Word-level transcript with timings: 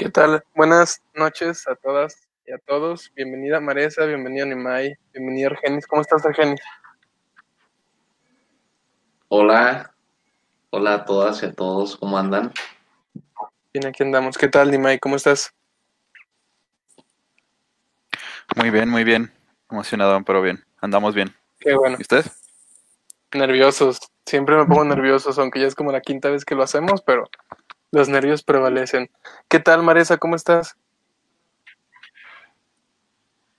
¿Qué 0.00 0.08
tal? 0.08 0.42
Buenas 0.54 1.02
noches 1.12 1.68
a 1.68 1.74
todas 1.74 2.26
y 2.46 2.52
a 2.52 2.58
todos. 2.58 3.12
Bienvenida 3.14 3.60
Maresa, 3.60 4.06
bienvenida 4.06 4.46
Nimai, 4.46 4.96
bienvenida 5.12 5.48
Argenis. 5.48 5.86
¿Cómo 5.86 6.00
estás, 6.00 6.24
Argenis? 6.24 6.58
Hola, 9.28 9.94
hola 10.70 10.94
a 10.94 11.04
todas 11.04 11.42
y 11.42 11.46
a 11.46 11.52
todos, 11.52 11.98
¿cómo 11.98 12.16
andan? 12.16 12.50
Bien, 13.74 13.86
aquí 13.86 14.02
andamos. 14.02 14.38
¿Qué 14.38 14.48
tal, 14.48 14.70
Nimai? 14.70 14.98
¿Cómo 14.98 15.16
estás? 15.16 15.52
Muy 18.56 18.70
bien, 18.70 18.88
muy 18.88 19.04
bien. 19.04 19.30
Emocionado, 19.70 20.24
pero 20.24 20.40
bien. 20.40 20.64
Andamos 20.80 21.14
bien. 21.14 21.36
Qué 21.58 21.74
bueno. 21.74 21.96
¿Y 21.98 22.02
usted? 22.02 22.24
Nerviosos. 23.34 24.00
Siempre 24.24 24.56
me 24.56 24.64
pongo 24.64 24.84
nerviosos, 24.84 25.38
aunque 25.38 25.60
ya 25.60 25.66
es 25.66 25.74
como 25.74 25.92
la 25.92 26.00
quinta 26.00 26.30
vez 26.30 26.46
que 26.46 26.54
lo 26.54 26.62
hacemos, 26.62 27.02
pero 27.02 27.28
los 27.92 28.08
nervios 28.08 28.42
prevalecen. 28.42 29.10
¿Qué 29.48 29.58
tal, 29.58 29.82
Maresa? 29.82 30.18
¿Cómo 30.18 30.36
estás? 30.36 30.76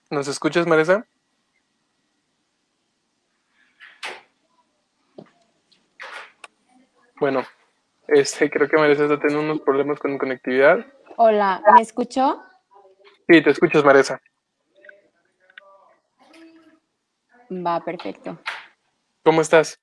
¿Nos 0.10 0.28
escuchas, 0.28 0.68
Maresa? 0.68 1.06
Bueno, 7.20 7.44
este, 8.08 8.50
creo 8.50 8.68
que 8.68 8.78
Maresa 8.78 9.04
está 9.04 9.20
teniendo 9.20 9.44
unos 9.44 9.62
problemas 9.62 10.00
con 10.00 10.18
conectividad. 10.18 10.86
Hola, 11.18 11.62
¿me 11.76 11.82
escuchó? 11.82 12.42
Sí, 13.28 13.42
te 13.44 13.52
escuchas, 13.52 13.84
Maresa. 13.86 14.20
Va, 17.52 17.80
perfecto. 17.84 18.40
¿Cómo 19.24 19.42
estás? 19.42 19.80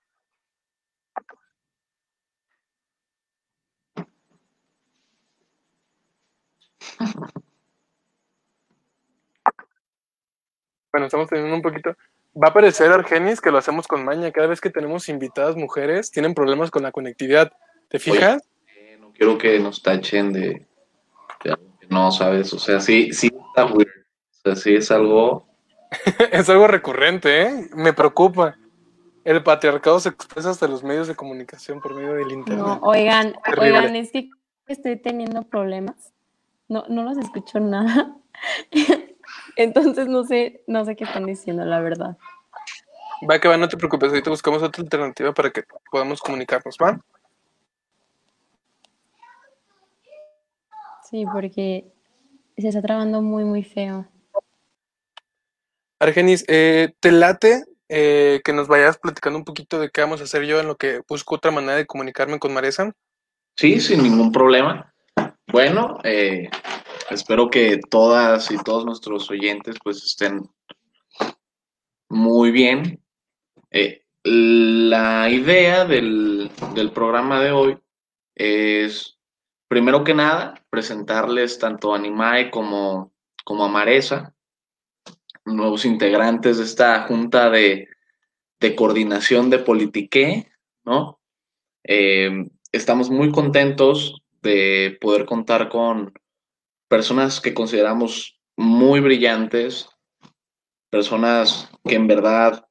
Bueno, 10.92 11.06
estamos 11.06 11.28
teniendo 11.28 11.54
un 11.54 11.62
poquito. 11.62 11.94
Va 12.34 12.48
a 12.48 12.50
aparecer 12.50 12.90
Argenis 12.90 13.40
que 13.40 13.50
lo 13.50 13.58
hacemos 13.58 13.86
con 13.86 14.04
maña. 14.04 14.30
Cada 14.32 14.46
vez 14.46 14.60
que 14.60 14.70
tenemos 14.70 15.08
invitadas 15.08 15.56
mujeres, 15.56 16.10
tienen 16.10 16.34
problemas 16.34 16.70
con 16.70 16.82
la 16.82 16.92
conectividad. 16.92 17.52
¿Te 17.88 17.98
fijas? 17.98 18.42
Oye, 18.66 18.94
eh, 18.94 18.98
no 18.98 19.12
quiero 19.12 19.38
que 19.38 19.58
nos 19.58 19.82
tachen 19.82 20.32
de, 20.32 20.66
de 21.44 21.50
algo 21.50 21.78
que 21.80 21.86
no 21.88 22.10
sabes. 22.10 22.52
O 22.52 22.58
sea, 22.58 22.80
sí, 22.80 23.12
sí 23.12 23.30
está 23.48 23.66
weird. 23.66 24.06
O 24.30 24.40
sea, 24.42 24.56
sí 24.56 24.74
es 24.74 24.90
algo. 24.90 25.46
es 26.32 26.48
algo 26.48 26.66
recurrente, 26.66 27.42
¿eh? 27.42 27.68
Me 27.74 27.92
preocupa. 27.92 28.56
El 29.24 29.42
patriarcado 29.42 30.00
se 30.00 30.08
expresa 30.08 30.50
hasta 30.50 30.68
los 30.68 30.82
medios 30.82 31.06
de 31.06 31.14
comunicación 31.14 31.80
por 31.80 31.94
medio 31.94 32.14
del 32.14 32.32
internet. 32.32 32.64
No, 32.64 32.80
oigan, 32.82 33.34
Terrible. 33.44 33.78
oigan, 33.78 33.96
es 33.96 34.10
que 34.10 34.30
estoy 34.68 34.96
teniendo 34.96 35.42
problemas. 35.42 36.14
No, 36.68 36.84
no 36.88 37.02
los 37.02 37.16
escucho 37.18 37.60
nada. 37.60 38.16
Entonces 39.56 40.06
no 40.06 40.24
sé, 40.24 40.62
no 40.66 40.84
sé 40.84 40.96
qué 40.96 41.04
están 41.04 41.26
diciendo, 41.26 41.64
la 41.64 41.80
verdad. 41.80 42.16
Va 43.28 43.38
que 43.40 43.48
va, 43.48 43.56
no 43.56 43.68
te 43.68 43.76
preocupes. 43.76 44.10
Ahorita 44.10 44.30
buscamos 44.30 44.62
otra 44.62 44.82
alternativa 44.82 45.32
para 45.32 45.50
que 45.50 45.64
podamos 45.90 46.20
comunicarnos, 46.20 46.76
¿va? 46.80 47.00
Sí, 51.10 51.24
porque 51.32 51.90
se 52.56 52.68
está 52.68 52.82
trabando 52.82 53.22
muy, 53.22 53.44
muy 53.44 53.64
feo. 53.64 54.06
Argenis, 55.98 56.44
eh, 56.48 56.92
¿te 57.00 57.10
late 57.10 57.64
eh, 57.88 58.40
que 58.44 58.52
nos 58.52 58.68
vayas 58.68 58.98
platicando 58.98 59.38
un 59.38 59.44
poquito 59.44 59.80
de 59.80 59.90
qué 59.90 60.02
vamos 60.02 60.20
a 60.20 60.24
hacer 60.24 60.44
yo 60.44 60.60
en 60.60 60.68
lo 60.68 60.76
que 60.76 61.02
busco 61.08 61.34
otra 61.34 61.50
manera 61.50 61.74
de 61.74 61.86
comunicarme 61.86 62.38
con 62.38 62.52
Maresa? 62.52 62.92
Sí, 63.56 63.80
sin 63.80 64.02
ningún 64.02 64.30
problema. 64.30 64.92
Bueno, 65.50 65.98
eh, 66.04 66.50
espero 67.08 67.48
que 67.48 67.80
todas 67.88 68.50
y 68.50 68.58
todos 68.58 68.84
nuestros 68.84 69.30
oyentes 69.30 69.76
pues 69.82 70.04
estén 70.04 70.42
muy 72.10 72.50
bien. 72.50 73.02
Eh, 73.70 74.04
la 74.24 75.30
idea 75.30 75.86
del, 75.86 76.50
del 76.74 76.92
programa 76.92 77.40
de 77.40 77.52
hoy 77.52 77.78
es, 78.34 79.18
primero 79.68 80.04
que 80.04 80.12
nada, 80.12 80.62
presentarles 80.68 81.58
tanto 81.58 81.94
a 81.94 81.96
Animae 81.96 82.50
como, 82.50 83.14
como 83.42 83.64
a 83.64 83.68
Maresa, 83.68 84.34
nuevos 85.46 85.86
integrantes 85.86 86.58
de 86.58 86.64
esta 86.64 87.06
junta 87.06 87.48
de, 87.48 87.88
de 88.60 88.76
coordinación 88.76 89.48
de 89.48 89.60
Politique, 89.60 90.52
¿no? 90.84 91.20
Eh, 91.84 92.50
estamos 92.70 93.08
muy 93.08 93.32
contentos 93.32 94.22
de 94.42 94.96
poder 95.00 95.26
contar 95.26 95.68
con 95.68 96.12
personas 96.88 97.40
que 97.40 97.54
consideramos 97.54 98.40
muy 98.56 99.00
brillantes, 99.00 99.88
personas 100.90 101.70
que 101.84 101.94
en 101.94 102.06
verdad 102.06 102.66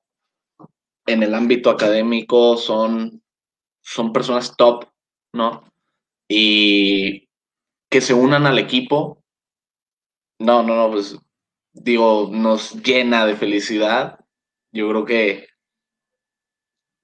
en 1.06 1.24
el 1.24 1.34
ámbito 1.34 1.70
académico 1.70 2.58
son, 2.58 3.24
son 3.82 4.12
personas 4.12 4.56
top, 4.58 4.86
¿no? 5.34 5.64
Y 6.28 7.30
que 7.90 8.02
se 8.02 8.14
unan 8.14 8.46
al 8.46 8.60
equipo, 8.60 9.24
no, 10.40 10.64
no, 10.64 10.76
no, 10.76 10.92
pues 10.92 11.18
digo, 11.72 12.30
nos 12.32 12.74
llena 12.84 13.26
de 13.26 13.36
felicidad. 13.36 14.20
Yo 14.74 14.90
creo 14.90 15.06
que, 15.06 15.48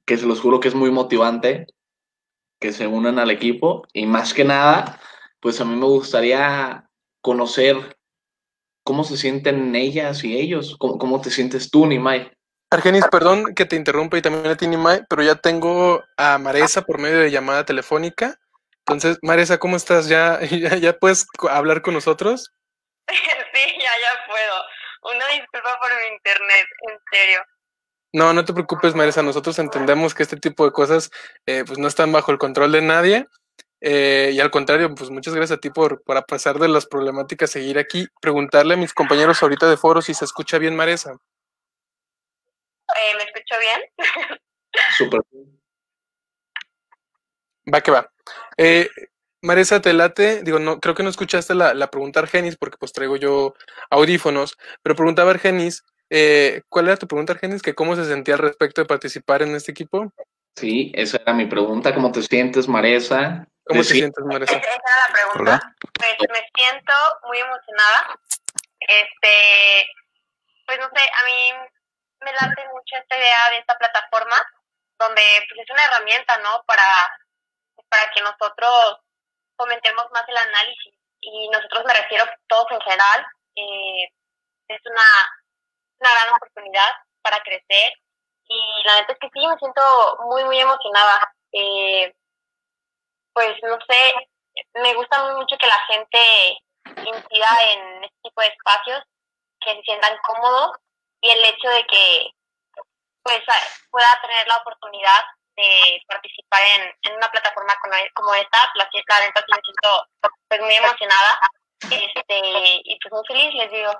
que 0.05 0.17
se 0.17 0.25
los 0.25 0.41
juro 0.41 0.59
que 0.59 0.67
es 0.67 0.75
muy 0.75 0.91
motivante 0.91 1.67
que 2.63 2.71
se 2.71 2.87
unan 2.87 3.19
al 3.19 3.29
equipo 3.29 3.85
y 3.91 4.05
más 4.05 4.33
que 4.33 4.45
nada, 4.45 4.97
pues 5.41 5.59
a 5.59 5.65
mí 5.65 5.75
me 5.75 5.85
gustaría 5.85 6.89
conocer 7.21 7.97
cómo 8.85 9.03
se 9.03 9.17
sienten 9.17 9.75
ellas 9.75 10.23
y 10.23 10.39
ellos, 10.39 10.77
cómo, 10.79 10.97
cómo 10.97 11.19
te 11.19 11.29
sientes 11.29 11.69
tú, 11.69 11.85
Nimai. 11.85 12.31
Argenis, 12.71 13.05
perdón 13.11 13.53
que 13.53 13.65
te 13.65 13.75
interrumpa 13.75 14.17
y 14.17 14.21
también 14.21 14.47
a 14.47 14.55
ti, 14.55 14.67
Nimai, 14.67 15.03
pero 15.09 15.21
ya 15.23 15.35
tengo 15.35 16.01
a 16.15 16.37
Maresa 16.37 16.83
por 16.83 16.99
medio 16.99 17.19
de 17.19 17.31
llamada 17.31 17.65
telefónica. 17.65 18.39
Entonces, 18.79 19.19
Maresa, 19.21 19.57
¿cómo 19.57 19.75
estás? 19.75 20.07
¿Ya, 20.07 20.39
ya, 20.49 20.77
ya 20.77 20.97
puedes 20.97 21.27
hablar 21.49 21.81
con 21.81 21.93
nosotros? 21.93 22.53
Sí, 23.53 23.69
ya, 23.77 23.91
ya 24.01 24.25
puedo. 24.25 25.15
Una 25.15 25.27
disculpa 25.27 25.77
por 25.79 25.91
mi 26.01 26.15
internet, 26.15 26.65
en 26.89 26.97
serio. 27.11 27.43
No, 28.13 28.31
no 28.31 28.45
te 28.45 28.53
preocupes, 28.53 28.93
Maresa. 28.93 29.23
Nosotros 29.23 29.57
entendemos 29.57 30.13
que 30.13 30.21
este 30.21 30.37
tipo 30.37 30.65
de 30.65 30.71
cosas 30.71 31.09
eh, 31.47 31.63
pues 31.65 31.79
no 31.79 31.87
están 31.87 32.11
bajo 32.11 32.31
el 32.31 32.37
control 32.37 32.71
de 32.71 32.81
nadie. 32.81 33.27
Eh, 33.81 34.31
y 34.33 34.39
al 34.39 34.51
contrario, 34.51 34.93
pues 34.95 35.09
muchas 35.09 35.33
gracias 35.33 35.57
a 35.57 35.59
ti 35.59 35.69
por, 35.71 36.03
por 36.03 36.15
a 36.15 36.21
pesar 36.21 36.59
de 36.59 36.69
las 36.69 36.85
problemáticas, 36.85 37.49
seguir 37.49 37.79
aquí. 37.79 38.07
Preguntarle 38.21 38.75
a 38.75 38.77
mis 38.77 38.93
compañeros 38.93 39.41
ahorita 39.41 39.67
de 39.69 39.77
foro 39.77 40.01
si 40.01 40.13
se 40.13 40.25
escucha 40.25 40.59
bien, 40.59 40.75
Maresa. 40.75 41.17
Eh, 42.95 43.17
¿Me 43.17 43.23
escucho 43.23 43.55
bien? 43.59 43.81
Súper. 44.97 45.21
Va 47.73 47.81
que 47.81 47.91
va. 47.91 48.11
Eh, 48.57 48.89
Maresa, 49.41 49.81
te 49.81 49.91
late, 49.91 50.43
digo, 50.43 50.59
no, 50.59 50.79
creo 50.79 50.95
que 50.95 51.03
no 51.03 51.09
escuchaste 51.09 51.55
la, 51.55 51.73
la 51.73 51.89
pregunta 51.89 52.19
Argenis, 52.19 52.57
porque 52.57 52.77
pues 52.77 52.93
traigo 52.93 53.17
yo 53.17 53.55
audífonos, 53.89 54.57
pero 54.81 54.95
preguntaba 54.95 55.31
Argenis, 55.31 55.83
eh, 56.15 56.61
¿cuál 56.69 56.87
era 56.87 56.97
tu 56.97 57.07
pregunta, 57.07 57.33
Argenis? 57.33 57.63
Que 57.63 57.73
cómo 57.73 57.95
se 57.95 58.05
sentía 58.05 58.35
al 58.35 58.41
respecto 58.41 58.81
de 58.81 58.85
participar 58.85 59.41
en 59.41 59.55
este 59.55 59.71
equipo. 59.71 60.13
Sí, 60.55 60.91
esa 60.93 61.17
era 61.17 61.33
mi 61.33 61.47
pregunta. 61.47 61.91
¿Cómo 61.95 62.11
te 62.11 62.21
sientes, 62.21 62.67
Maresa? 62.67 63.47
¿Cómo 63.65 63.81
te 63.81 63.87
sientes, 63.87 64.23
Maresa? 64.23 64.53
Esa 64.53 64.73
era 64.75 65.07
la 65.07 65.13
pregunta. 65.13 65.41
Hola. 65.41 65.75
Pues 65.97 66.29
me 66.29 66.47
siento 66.53 66.93
muy 67.25 67.39
emocionada. 67.39 68.19
Este, 68.79 69.89
pues 70.67 70.77
no 70.77 70.87
sé, 70.93 71.01
a 71.01 71.25
mí 71.25 71.69
me 72.21 72.31
late 72.31 72.61
mucho 72.69 72.95
esta 73.01 73.17
idea 73.17 73.49
de 73.49 73.57
esta 73.57 73.75
plataforma, 73.79 74.37
donde 74.99 75.23
pues 75.49 75.65
es 75.65 75.69
una 75.73 75.85
herramienta, 75.85 76.37
¿no? 76.43 76.63
Para, 76.67 76.85
para 77.89 78.11
que 78.13 78.21
nosotros 78.21 78.99
fomentemos 79.57 80.05
más 80.13 80.29
el 80.29 80.37
análisis. 80.37 80.93
Y 81.21 81.49
nosotros 81.49 81.85
me 81.87 81.93
refiero 81.95 82.25
todos 82.45 82.67
en 82.69 82.81
general. 82.81 83.25
eh, 83.55 84.09
es 84.67 84.81
una, 84.85 85.03
una 86.03 86.13
gran 86.13 86.33
oportunidad 86.35 86.91
para 87.21 87.39
crecer. 87.41 87.93
Y 88.45 88.59
la 88.85 88.95
neta 88.97 89.13
es 89.13 89.19
que 89.19 89.29
sí, 89.33 89.47
me 89.47 89.57
siento 89.57 89.81
muy, 90.25 90.43
muy 90.45 90.59
emocionada. 90.59 91.33
Eh, 91.53 92.13
pues 93.33 93.55
no 93.63 93.77
sé, 93.87 94.13
me 94.75 94.93
gusta 94.93 95.33
mucho 95.33 95.57
que 95.57 95.67
la 95.67 95.79
gente 95.87 96.59
incida 96.85 97.49
en 97.71 98.03
este 98.03 98.17
tipo 98.23 98.41
de 98.41 98.47
espacios, 98.47 99.03
que 99.61 99.75
se 99.75 99.81
sientan 99.83 100.17
cómodos 100.23 100.77
y 101.21 101.29
el 101.29 101.45
hecho 101.45 101.69
de 101.69 101.83
que 101.85 102.31
pues 103.23 103.41
pueda 103.89 104.19
tener 104.21 104.45
la 104.47 104.57
oportunidad 104.57 105.23
de 105.55 106.01
participar 106.07 106.61
en, 107.03 107.15
una 107.15 107.31
plataforma 107.31 107.73
como, 107.81 107.95
como 108.15 108.33
esta, 108.35 108.57
la, 108.75 108.89
neta 108.91 109.39
sí 109.39 109.53
me 109.55 109.61
siento 109.63 110.07
pues 110.49 110.61
muy 110.61 110.75
emocionada 110.75 111.39
este 111.89 112.81
y 112.83 112.99
pues 112.99 113.11
muy 113.11 113.23
feliz 113.27 113.53
les 113.55 113.71
digo. 113.71 113.91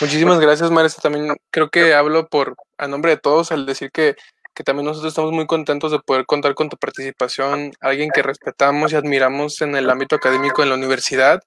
Muchísimas 0.00 0.40
gracias, 0.40 0.70
Maresa. 0.70 1.00
También 1.00 1.36
creo 1.50 1.70
que 1.70 1.94
hablo 1.94 2.28
por 2.28 2.56
a 2.78 2.88
nombre 2.88 3.12
de 3.12 3.16
todos 3.16 3.52
al 3.52 3.66
decir 3.66 3.90
que 3.90 4.16
que 4.56 4.64
también 4.64 4.86
nosotros 4.86 5.12
estamos 5.12 5.32
muy 5.32 5.46
contentos 5.46 5.92
de 5.92 5.98
poder 6.00 6.24
contar 6.24 6.54
con 6.54 6.70
tu 6.70 6.78
participación, 6.78 7.72
alguien 7.80 8.10
que 8.10 8.22
respetamos 8.22 8.90
y 8.90 8.96
admiramos 8.96 9.60
en 9.60 9.76
el 9.76 9.90
ámbito 9.90 10.16
académico 10.16 10.62
en 10.62 10.70
la 10.70 10.76
universidad, 10.76 11.42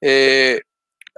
eh, 0.00 0.60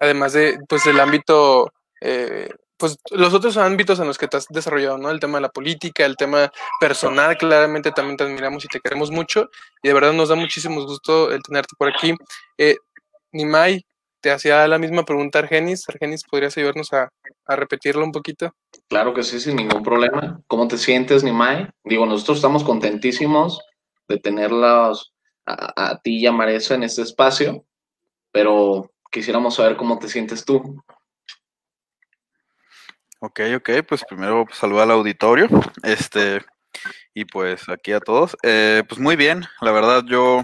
además 0.00 0.32
de, 0.32 0.58
pues, 0.68 0.84
del 0.84 0.98
ámbito, 1.00 1.70
eh, 2.00 2.48
pues, 2.78 2.96
los 3.10 3.34
otros 3.34 3.58
ámbitos 3.58 4.00
en 4.00 4.06
los 4.06 4.16
que 4.16 4.26
te 4.26 4.38
has 4.38 4.46
desarrollado, 4.48 4.96
¿no? 4.96 5.10
El 5.10 5.20
tema 5.20 5.36
de 5.36 5.42
la 5.42 5.50
política, 5.50 6.06
el 6.06 6.16
tema 6.16 6.50
personal, 6.80 7.36
claramente 7.36 7.92
también 7.92 8.16
te 8.16 8.24
admiramos 8.24 8.64
y 8.64 8.68
te 8.68 8.80
queremos 8.80 9.10
mucho, 9.10 9.50
y 9.82 9.88
de 9.88 9.94
verdad 9.94 10.14
nos 10.14 10.30
da 10.30 10.36
muchísimo 10.36 10.82
gusto 10.86 11.30
el 11.30 11.42
tenerte 11.42 11.74
por 11.76 11.88
aquí. 11.88 12.14
Eh, 12.56 12.76
Nimai, 13.32 13.84
te 14.24 14.30
hacía 14.30 14.66
la 14.66 14.78
misma 14.78 15.04
pregunta 15.04 15.38
Argenis. 15.38 15.86
Argenis, 15.86 16.24
¿podrías 16.24 16.56
ayudarnos 16.56 16.90
a, 16.94 17.10
a 17.44 17.56
repetirlo 17.56 18.02
un 18.02 18.10
poquito? 18.10 18.54
Claro 18.88 19.12
que 19.12 19.22
sí, 19.22 19.38
sin 19.38 19.56
ningún 19.56 19.82
problema. 19.82 20.40
¿Cómo 20.46 20.66
te 20.66 20.78
sientes, 20.78 21.22
Nimai? 21.22 21.68
Digo, 21.84 22.06
nosotros 22.06 22.38
estamos 22.38 22.64
contentísimos 22.64 23.60
de 24.08 24.18
tenerlos 24.18 25.12
a, 25.44 25.90
a 25.90 26.00
ti 26.00 26.20
y 26.20 26.26
a 26.26 26.32
Maresa 26.32 26.74
en 26.74 26.84
este 26.84 27.02
espacio, 27.02 27.66
pero 28.32 28.90
quisiéramos 29.12 29.56
saber 29.56 29.76
cómo 29.76 29.98
te 29.98 30.08
sientes 30.08 30.42
tú. 30.42 30.82
Ok, 33.20 33.40
ok, 33.56 33.70
pues 33.86 34.06
primero 34.08 34.46
pues, 34.46 34.56
saluda 34.56 34.84
al 34.84 34.92
auditorio, 34.92 35.48
este, 35.82 36.40
y 37.12 37.26
pues 37.26 37.68
aquí 37.68 37.92
a 37.92 38.00
todos. 38.00 38.38
Eh, 38.42 38.84
pues 38.88 38.98
muy 38.98 39.16
bien, 39.16 39.44
la 39.60 39.72
verdad 39.72 40.02
yo 40.06 40.42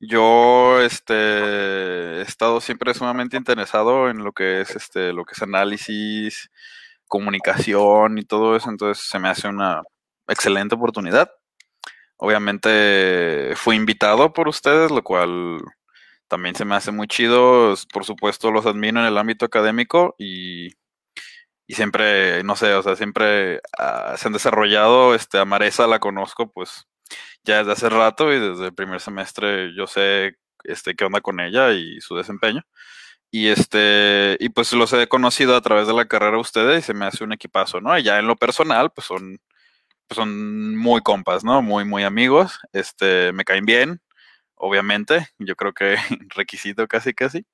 yo 0.00 0.80
este, 0.80 1.14
he 1.14 2.22
estado 2.22 2.60
siempre 2.60 2.94
sumamente 2.94 3.36
interesado 3.36 4.10
en 4.10 4.24
lo 4.24 4.32
que 4.32 4.60
es 4.60 4.76
este, 4.76 5.12
lo 5.12 5.24
que 5.24 5.34
es 5.34 5.42
análisis, 5.42 6.50
comunicación 7.08 8.18
y 8.18 8.24
todo 8.24 8.56
eso, 8.56 8.70
entonces 8.70 9.04
se 9.04 9.18
me 9.18 9.28
hace 9.28 9.48
una 9.48 9.82
excelente 10.28 10.74
oportunidad. 10.76 11.30
Obviamente 12.18 13.54
fui 13.56 13.76
invitado 13.76 14.32
por 14.32 14.48
ustedes, 14.48 14.90
lo 14.90 15.02
cual 15.02 15.60
también 16.28 16.54
se 16.54 16.64
me 16.64 16.76
hace 16.76 16.92
muy 16.92 17.08
chido. 17.08 17.74
Por 17.92 18.04
supuesto, 18.04 18.50
los 18.50 18.66
admiro 18.66 19.00
en 19.00 19.06
el 19.06 19.18
ámbito 19.18 19.46
académico 19.46 20.14
y, 20.18 20.68
y 21.66 21.74
siempre, 21.74 22.42
no 22.44 22.56
sé, 22.56 22.74
o 22.74 22.82
sea, 22.82 22.96
siempre 22.96 23.60
uh, 23.78 24.16
se 24.16 24.28
han 24.28 24.32
desarrollado. 24.32 25.14
Este, 25.14 25.38
a 25.38 25.44
Maresa 25.44 25.86
la 25.86 26.00
conozco, 26.00 26.50
pues 26.52 26.86
ya 27.44 27.58
desde 27.58 27.72
hace 27.72 27.88
rato 27.88 28.32
y 28.32 28.38
desde 28.38 28.66
el 28.66 28.74
primer 28.74 29.00
semestre 29.00 29.74
yo 29.74 29.86
sé 29.86 30.36
este, 30.64 30.94
qué 30.94 31.04
onda 31.04 31.20
con 31.20 31.40
ella 31.40 31.72
y 31.72 32.00
su 32.00 32.16
desempeño. 32.16 32.62
Y 33.30 33.48
este, 33.48 34.36
y 34.40 34.48
pues 34.50 34.72
los 34.72 34.92
he 34.94 35.08
conocido 35.08 35.56
a 35.56 35.60
través 35.60 35.86
de 35.86 35.94
la 35.94 36.06
carrera 36.06 36.32
de 36.32 36.38
ustedes 36.38 36.84
y 36.84 36.86
se 36.86 36.94
me 36.94 37.06
hace 37.06 37.24
un 37.24 37.32
equipazo, 37.32 37.80
¿no? 37.80 37.96
Y 37.98 38.02
ya 38.02 38.18
en 38.18 38.26
lo 38.26 38.36
personal, 38.36 38.90
pues 38.90 39.06
son, 39.06 39.38
pues 40.08 40.16
son 40.16 40.76
muy 40.76 41.02
compas, 41.02 41.44
¿no? 41.44 41.62
Muy, 41.62 41.84
muy 41.84 42.04
amigos. 42.04 42.58
Este, 42.72 43.32
me 43.32 43.44
caen 43.44 43.66
bien, 43.66 44.00
obviamente. 44.56 45.28
Yo 45.38 45.56
creo 45.56 45.74
que 45.74 45.96
requisito 46.36 46.88
casi, 46.88 47.14
casi. 47.14 47.46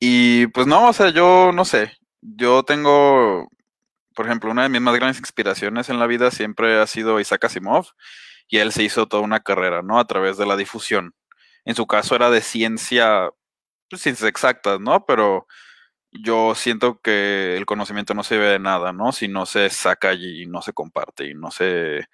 Y 0.00 0.48
pues 0.48 0.66
no, 0.66 0.88
o 0.88 0.92
sea, 0.92 1.10
yo 1.10 1.52
no 1.52 1.64
sé. 1.64 1.92
Yo 2.22 2.64
tengo, 2.64 3.48
por 4.14 4.26
ejemplo, 4.26 4.50
una 4.50 4.64
de 4.64 4.68
mis 4.70 4.80
más 4.80 4.94
grandes 4.96 5.18
inspiraciones 5.18 5.88
en 5.90 5.98
la 6.00 6.06
vida 6.06 6.30
siempre 6.30 6.80
ha 6.80 6.86
sido 6.86 7.20
Isaac 7.20 7.44
Asimov 7.46 7.88
y 8.48 8.58
él 8.58 8.72
se 8.72 8.82
hizo 8.82 9.06
toda 9.06 9.22
una 9.22 9.40
carrera, 9.40 9.82
¿no? 9.82 9.98
A 9.98 10.06
través 10.06 10.36
de 10.36 10.46
la 10.46 10.56
difusión. 10.56 11.14
En 11.64 11.74
su 11.74 11.86
caso 11.86 12.16
era 12.16 12.30
de 12.30 12.40
ciencia, 12.40 13.30
pues 13.90 14.02
ciencias 14.02 14.28
exactas, 14.28 14.80
¿no? 14.80 15.04
Pero 15.06 15.46
yo 16.12 16.54
siento 16.54 17.00
que 17.02 17.56
el 17.56 17.66
conocimiento 17.66 18.14
no 18.14 18.22
se 18.24 18.38
ve 18.38 18.46
de 18.48 18.58
nada, 18.58 18.92
¿no? 18.92 19.12
Si 19.12 19.28
no 19.28 19.46
se 19.46 19.70
saca 19.70 20.14
y 20.14 20.46
no 20.46 20.62
se 20.62 20.72
comparte 20.72 21.26
y 21.28 21.34
no 21.34 21.50
se 21.50 22.08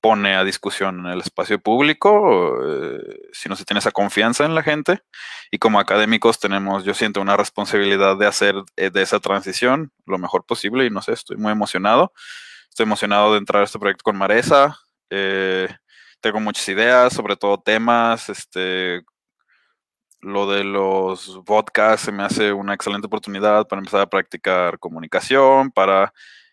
pone 0.00 0.34
a 0.34 0.44
discusión 0.44 1.00
en 1.00 1.12
el 1.12 1.20
espacio 1.20 1.58
público, 1.60 2.56
eh, 2.64 3.28
si 3.32 3.48
no 3.48 3.56
se 3.56 3.64
tiene 3.64 3.80
esa 3.80 3.92
confianza 3.92 4.44
en 4.44 4.54
la 4.54 4.62
gente. 4.62 5.02
Y 5.50 5.58
como 5.58 5.78
académicos 5.78 6.40
tenemos, 6.40 6.84
yo 6.84 6.94
siento 6.94 7.20
una 7.20 7.36
responsabilidad 7.36 8.16
de 8.16 8.26
hacer 8.26 8.54
eh, 8.76 8.90
de 8.90 9.02
esa 9.02 9.20
transición 9.20 9.92
lo 10.06 10.18
mejor 10.18 10.46
posible 10.46 10.86
y 10.86 10.90
no 10.90 11.02
sé, 11.02 11.12
estoy 11.12 11.36
muy 11.36 11.52
emocionado. 11.52 12.12
Estoy 12.70 12.84
emocionado 12.84 13.32
de 13.32 13.38
entrar 13.38 13.62
a 13.62 13.64
este 13.64 13.78
proyecto 13.78 14.04
con 14.04 14.16
Maresa, 14.16 14.78
eh, 15.10 15.68
tengo 16.20 16.40
muchas 16.40 16.68
ideas, 16.68 17.12
sobre 17.12 17.36
todo 17.36 17.60
temas. 17.60 18.28
Este, 18.28 19.02
lo 20.20 20.50
de 20.50 20.64
los 20.64 21.40
podcasts 21.46 22.06
se 22.06 22.12
me 22.12 22.22
hace 22.22 22.52
una 22.52 22.74
excelente 22.74 23.06
oportunidad 23.06 23.66
para 23.68 23.80
empezar 23.80 24.02
a 24.02 24.10
practicar 24.10 24.78
comunicación, 24.78 25.70
para 25.70 26.12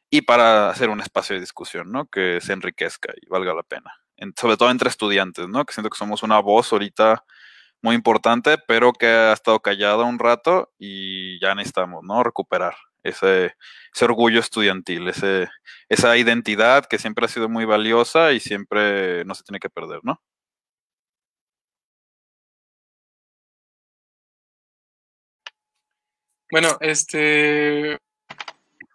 y 0.09 0.21
para 0.21 0.69
hacer 0.69 0.89
un 0.89 1.01
espacio 1.01 1.35
de 1.35 1.41
discusión, 1.41 1.91
¿no? 1.91 2.05
Que 2.07 2.39
se 2.41 2.53
enriquezca 2.53 3.13
y 3.21 3.27
valga 3.29 3.53
la 3.53 3.63
pena. 3.63 3.91
sobre 4.35 4.57
todo 4.57 4.71
entre 4.71 4.89
estudiantes, 4.89 5.47
¿no? 5.47 5.65
Que 5.65 5.73
siento 5.73 5.89
que 5.89 5.97
somos 5.97 6.23
una 6.23 6.39
voz 6.39 6.71
ahorita 6.73 7.23
muy 7.81 7.95
importante, 7.95 8.57
pero 8.67 8.93
que 8.93 9.07
ha 9.07 9.33
estado 9.33 9.59
callada 9.61 10.03
un 10.05 10.19
rato 10.19 10.73
y 10.79 11.39
ya 11.41 11.55
necesitamos, 11.55 12.03
¿no? 12.03 12.23
Recuperar 12.23 12.75
ese, 13.09 13.55
orgullo 14.01 14.39
estudiantil, 14.39 15.07
ese, 15.07 15.47
esa 15.89 16.17
identidad 16.17 16.85
que 16.85 16.99
siempre 16.99 17.25
ha 17.25 17.29
sido 17.29 17.49
muy 17.49 17.65
valiosa 17.65 18.33
y 18.33 18.39
siempre 18.39 19.25
no 19.25 19.35
se 19.35 19.43
tiene 19.43 19.59
que 19.59 19.69
perder, 19.69 19.99
¿no? 20.03 20.21
Bueno, 26.49 26.77
este 26.79 27.97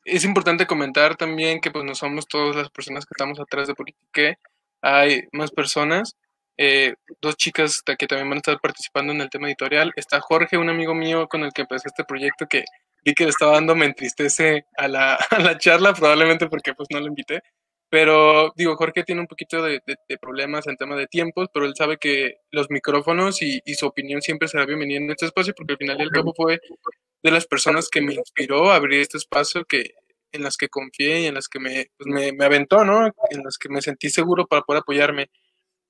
es 0.04 0.24
importante 0.24 0.66
comentar 0.66 1.16
también 1.16 1.60
que 1.60 1.70
pues 1.70 1.84
no 1.84 1.94
somos 1.94 2.26
todas 2.26 2.56
las 2.56 2.70
personas 2.70 3.04
que 3.04 3.12
estamos 3.14 3.38
atrás 3.40 3.68
de 3.68 3.74
Politique, 3.74 4.38
hay 4.80 5.28
más 5.32 5.50
personas, 5.50 6.16
eh, 6.58 6.94
dos 7.20 7.36
chicas 7.36 7.82
que 7.82 8.06
también 8.06 8.28
van 8.28 8.36
a 8.38 8.40
estar 8.40 8.60
participando 8.60 9.12
en 9.12 9.20
el 9.20 9.30
tema 9.30 9.48
editorial. 9.48 9.92
Está 9.96 10.20
Jorge, 10.20 10.58
un 10.58 10.68
amigo 10.68 10.94
mío 10.94 11.28
con 11.28 11.44
el 11.44 11.52
que 11.52 11.62
empecé 11.62 11.88
este 11.88 12.04
proyecto 12.04 12.46
que 12.46 12.64
vi 13.04 13.14
que 13.14 13.24
le 13.24 13.30
estaba 13.30 13.52
dando, 13.52 13.74
me 13.74 13.86
entristece 13.86 14.66
a 14.76 14.88
la, 14.88 15.14
a 15.30 15.38
la 15.40 15.58
charla, 15.58 15.92
probablemente 15.94 16.48
porque 16.48 16.74
pues 16.74 16.88
no 16.90 17.00
lo 17.00 17.06
invité. 17.06 17.42
Pero 17.90 18.52
digo, 18.56 18.74
Jorge 18.76 19.04
tiene 19.04 19.20
un 19.20 19.26
poquito 19.26 19.62
de, 19.62 19.82
de, 19.86 19.96
de, 20.08 20.18
problemas 20.18 20.66
en 20.66 20.76
tema 20.78 20.96
de 20.96 21.06
tiempos, 21.06 21.48
pero 21.52 21.66
él 21.66 21.74
sabe 21.76 21.98
que 21.98 22.36
los 22.50 22.70
micrófonos 22.70 23.42
y, 23.42 23.60
y, 23.66 23.74
su 23.74 23.86
opinión 23.86 24.22
siempre 24.22 24.48
será 24.48 24.64
bienvenida 24.64 24.98
en 24.98 25.10
este 25.10 25.26
espacio, 25.26 25.52
porque 25.54 25.74
al 25.74 25.78
final 25.78 25.98
y 25.98 26.02
al 26.02 26.10
cabo 26.10 26.32
fue 26.34 26.58
de 27.22 27.30
las 27.30 27.46
personas 27.46 27.90
que 27.90 28.00
me 28.00 28.14
inspiró 28.14 28.70
a 28.70 28.76
abrir 28.76 29.00
este 29.00 29.18
espacio, 29.18 29.66
que 29.66 29.90
en 30.32 30.42
las 30.42 30.56
que 30.56 30.68
confié 30.68 31.20
y 31.20 31.26
en 31.26 31.34
las 31.34 31.48
que 31.48 31.60
me, 31.60 31.90
pues 31.98 32.06
me, 32.06 32.32
me 32.32 32.44
aventó, 32.46 32.84
¿no? 32.84 33.06
En 33.06 33.42
las 33.44 33.58
que 33.58 33.68
me 33.68 33.82
sentí 33.82 34.08
seguro 34.08 34.46
para 34.46 34.62
poder 34.62 34.80
apoyarme. 34.80 35.30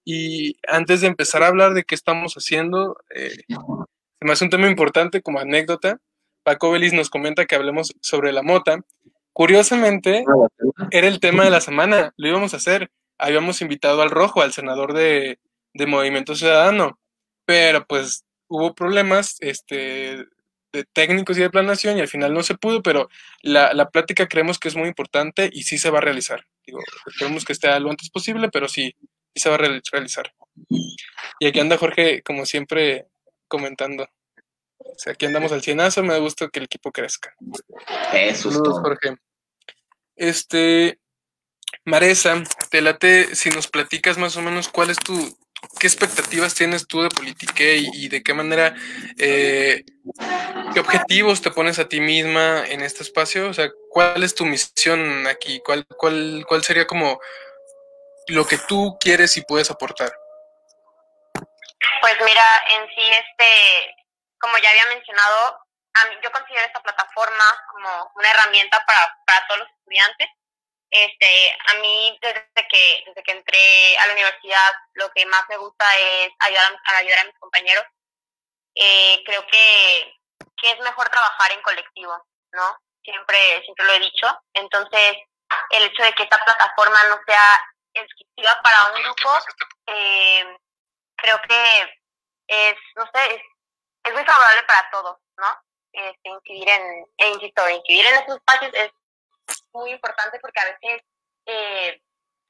Y 0.04 0.56
antes 0.66 1.00
de 1.00 1.06
empezar 1.06 1.42
a 1.42 1.48
hablar 1.48 1.74
de 1.74 1.84
qué 1.84 1.94
estamos 1.94 2.34
haciendo, 2.34 2.96
eh, 3.14 3.30
se 3.48 4.26
me 4.26 4.32
hace 4.32 4.44
un 4.44 4.50
tema 4.50 4.68
importante 4.68 5.22
como 5.22 5.38
anécdota. 5.38 6.00
Paco 6.42 6.70
Belis 6.70 6.92
nos 6.92 7.10
comenta 7.10 7.46
que 7.46 7.54
hablemos 7.54 7.94
sobre 8.00 8.32
la 8.32 8.42
mota. 8.42 8.80
Curiosamente, 9.32 10.24
era 10.90 11.06
el 11.06 11.20
tema 11.20 11.44
de 11.44 11.50
la 11.50 11.60
semana, 11.60 12.12
lo 12.16 12.28
íbamos 12.28 12.54
a 12.54 12.58
hacer. 12.58 12.90
Habíamos 13.18 13.62
invitado 13.62 14.02
al 14.02 14.10
Rojo, 14.10 14.42
al 14.42 14.52
senador 14.52 14.92
de, 14.94 15.38
de 15.74 15.86
Movimiento 15.86 16.34
Ciudadano, 16.34 16.98
pero 17.44 17.86
pues 17.86 18.24
hubo 18.48 18.74
problemas 18.74 19.36
este, 19.40 20.26
de 20.72 20.84
técnicos 20.92 21.38
y 21.38 21.40
de 21.40 21.50
planación 21.50 21.96
y 21.96 22.00
al 22.00 22.08
final 22.08 22.34
no 22.34 22.42
se 22.42 22.56
pudo, 22.56 22.82
pero 22.82 23.08
la, 23.42 23.72
la 23.74 23.90
plática 23.90 24.28
creemos 24.28 24.58
que 24.58 24.68
es 24.68 24.76
muy 24.76 24.88
importante 24.88 25.48
y 25.52 25.62
sí 25.62 25.78
se 25.78 25.90
va 25.90 25.98
a 25.98 26.02
realizar. 26.02 26.46
Digo, 26.66 26.80
esperemos 27.06 27.44
que 27.44 27.52
esté 27.52 27.78
lo 27.80 27.90
antes 27.90 28.10
posible, 28.10 28.48
pero 28.50 28.68
sí, 28.68 28.94
sí 29.34 29.42
se 29.42 29.48
va 29.48 29.56
a 29.56 29.58
realizar. 29.58 30.32
Y 31.38 31.46
aquí 31.46 31.60
anda 31.60 31.78
Jorge, 31.78 32.22
como 32.22 32.46
siempre, 32.46 33.06
comentando. 33.48 34.08
O 34.94 34.98
sea, 34.98 35.14
aquí 35.14 35.26
andamos 35.26 35.52
al 35.52 35.62
cienazo, 35.62 36.02
me 36.02 36.12
da 36.12 36.18
gusto 36.18 36.48
que 36.48 36.58
el 36.58 36.66
equipo 36.66 36.92
crezca. 36.92 37.34
Eso 38.12 38.50
es 38.50 38.56
todo. 38.56 38.80
Jorge. 38.80 39.16
Este, 40.16 40.98
Maresa, 41.84 42.42
te 42.70 42.80
late 42.80 43.34
si 43.34 43.50
nos 43.50 43.68
platicas 43.68 44.18
más 44.18 44.36
o 44.36 44.42
menos 44.42 44.68
cuál 44.68 44.90
es 44.90 44.98
tu, 44.98 45.36
qué 45.78 45.86
expectativas 45.86 46.54
tienes 46.54 46.86
tú 46.86 47.02
de 47.02 47.08
Politique 47.08 47.76
y, 47.76 47.88
y 47.94 48.08
de 48.08 48.22
qué 48.22 48.34
manera, 48.34 48.74
eh, 49.18 49.84
qué 50.72 50.80
objetivos 50.80 51.40
te 51.42 51.50
pones 51.50 51.78
a 51.78 51.88
ti 51.88 52.00
misma 52.00 52.64
en 52.66 52.82
este 52.82 53.02
espacio, 53.02 53.48
o 53.48 53.54
sea, 53.54 53.70
cuál 53.90 54.22
es 54.22 54.34
tu 54.34 54.44
misión 54.44 55.26
aquí, 55.26 55.60
cuál, 55.64 55.86
cuál, 55.96 56.44
cuál 56.46 56.62
sería 56.62 56.86
como 56.86 57.20
lo 58.28 58.46
que 58.46 58.58
tú 58.68 58.96
quieres 59.00 59.36
y 59.36 59.42
puedes 59.42 59.70
aportar. 59.70 60.12
Pues 62.00 62.14
mira, 62.24 62.44
en 62.76 62.88
sí, 62.88 63.02
este, 63.02 63.94
como 64.42 64.58
ya 64.58 64.70
había 64.70 64.86
mencionado, 64.86 65.60
a 65.94 66.04
mí, 66.06 66.18
yo 66.22 66.32
considero 66.32 66.66
esta 66.66 66.82
plataforma 66.82 67.44
como 67.70 68.10
una 68.16 68.30
herramienta 68.30 68.84
para, 68.84 69.16
para 69.24 69.46
todos 69.46 69.60
los 69.60 69.70
estudiantes. 69.70 70.28
Este, 70.90 71.56
a 71.68 71.74
mí 71.74 72.18
desde 72.20 72.68
que 72.68 73.04
desde 73.06 73.22
que 73.22 73.32
entré 73.32 73.98
a 73.98 74.06
la 74.06 74.12
universidad 74.12 74.72
lo 74.92 75.10
que 75.12 75.24
más 75.24 75.42
me 75.48 75.56
gusta 75.56 75.86
es 75.96 76.30
ayudar 76.40 76.80
a, 76.84 76.96
ayudar 76.98 77.20
a 77.20 77.24
mis 77.24 77.38
compañeros. 77.38 77.84
Eh, 78.74 79.22
creo 79.24 79.46
que, 79.46 80.14
que 80.56 80.70
es 80.70 80.80
mejor 80.80 81.08
trabajar 81.08 81.52
en 81.52 81.62
colectivo, 81.62 82.26
¿no? 82.52 82.78
Siempre 83.02 83.62
siempre 83.64 83.86
lo 83.86 83.92
he 83.92 84.00
dicho. 84.00 84.26
Entonces 84.52 85.16
el 85.70 85.84
hecho 85.84 86.02
de 86.02 86.12
que 86.12 86.24
esta 86.24 86.44
plataforma 86.44 87.02
no 87.04 87.20
sea 87.26 87.60
exclusiva 87.94 88.60
para 88.62 88.92
un 88.92 89.02
grupo, 89.02 89.38
eh, 89.86 90.56
creo 91.16 91.40
que 91.48 92.02
es, 92.48 92.76
no 92.96 93.08
sé, 93.14 93.34
es, 93.34 93.42
es 94.04 94.12
muy 94.12 94.24
favorable 94.24 94.62
para 94.64 94.90
todos, 94.90 95.18
¿no? 95.36 95.46
Este, 95.92 96.28
incidir 96.28 96.68
en, 96.68 97.06
e 97.18 97.28
insisto, 97.28 97.68
incidir 97.68 98.06
en 98.06 98.14
esos 98.14 98.36
espacios 98.36 98.72
es 98.74 98.90
muy 99.72 99.90
importante 99.90 100.38
porque 100.40 100.60
a 100.60 100.64
veces 100.64 101.02
eh, 101.46 102.02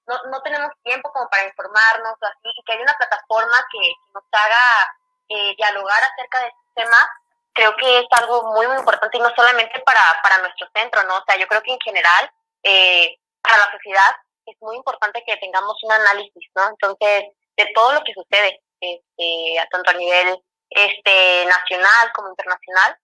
no, 0.07 0.23
no 0.31 0.43
tenemos 0.43 0.71
tiempo 0.83 1.13
como 1.13 1.29
para 1.29 1.47
informarnos 1.47 2.15
o 2.21 2.27
así, 2.27 2.49
y 2.57 2.63
que 2.65 2.73
hay 2.73 2.81
una 2.81 2.95
plataforma 2.95 3.67
que 3.71 3.93
nos 4.15 4.25
haga 4.33 4.97
eh, 5.29 5.55
dialogar 5.57 6.03
acerca 6.03 6.41
de 6.41 6.47
este 6.49 6.83
tema, 6.83 7.11
creo 7.53 7.77
que 7.77 8.01
es 8.01 8.07
algo 8.11 8.53
muy, 8.53 8.67
muy 8.67 8.77
importante 8.79 9.17
y 9.17 9.21
no 9.21 9.33
solamente 9.35 9.81
para, 9.81 10.01
para 10.23 10.39
nuestro 10.39 10.69
centro, 10.75 11.03
¿no? 11.05 11.17
O 11.19 11.25
sea, 11.27 11.37
yo 11.37 11.47
creo 11.47 11.63
que 11.63 11.73
en 11.73 11.81
general, 11.81 12.31
eh, 12.63 13.17
para 13.43 13.59
la 13.59 13.73
sociedad, 13.73 14.17
es 14.47 14.57
muy 14.61 14.77
importante 14.77 15.23
que 15.27 15.37
tengamos 15.37 15.77
un 15.83 15.93
análisis, 15.93 16.51
¿no? 16.55 16.69
Entonces, 16.69 17.25
de 17.57 17.67
todo 17.75 17.93
lo 17.93 18.03
que 18.03 18.15
sucede, 18.15 18.61
este, 18.81 19.69
tanto 19.71 19.91
a 19.91 19.95
nivel 19.95 20.43
este, 20.75 21.47
nacional 21.47 22.13
como 22.13 22.29
internacional. 22.29 22.97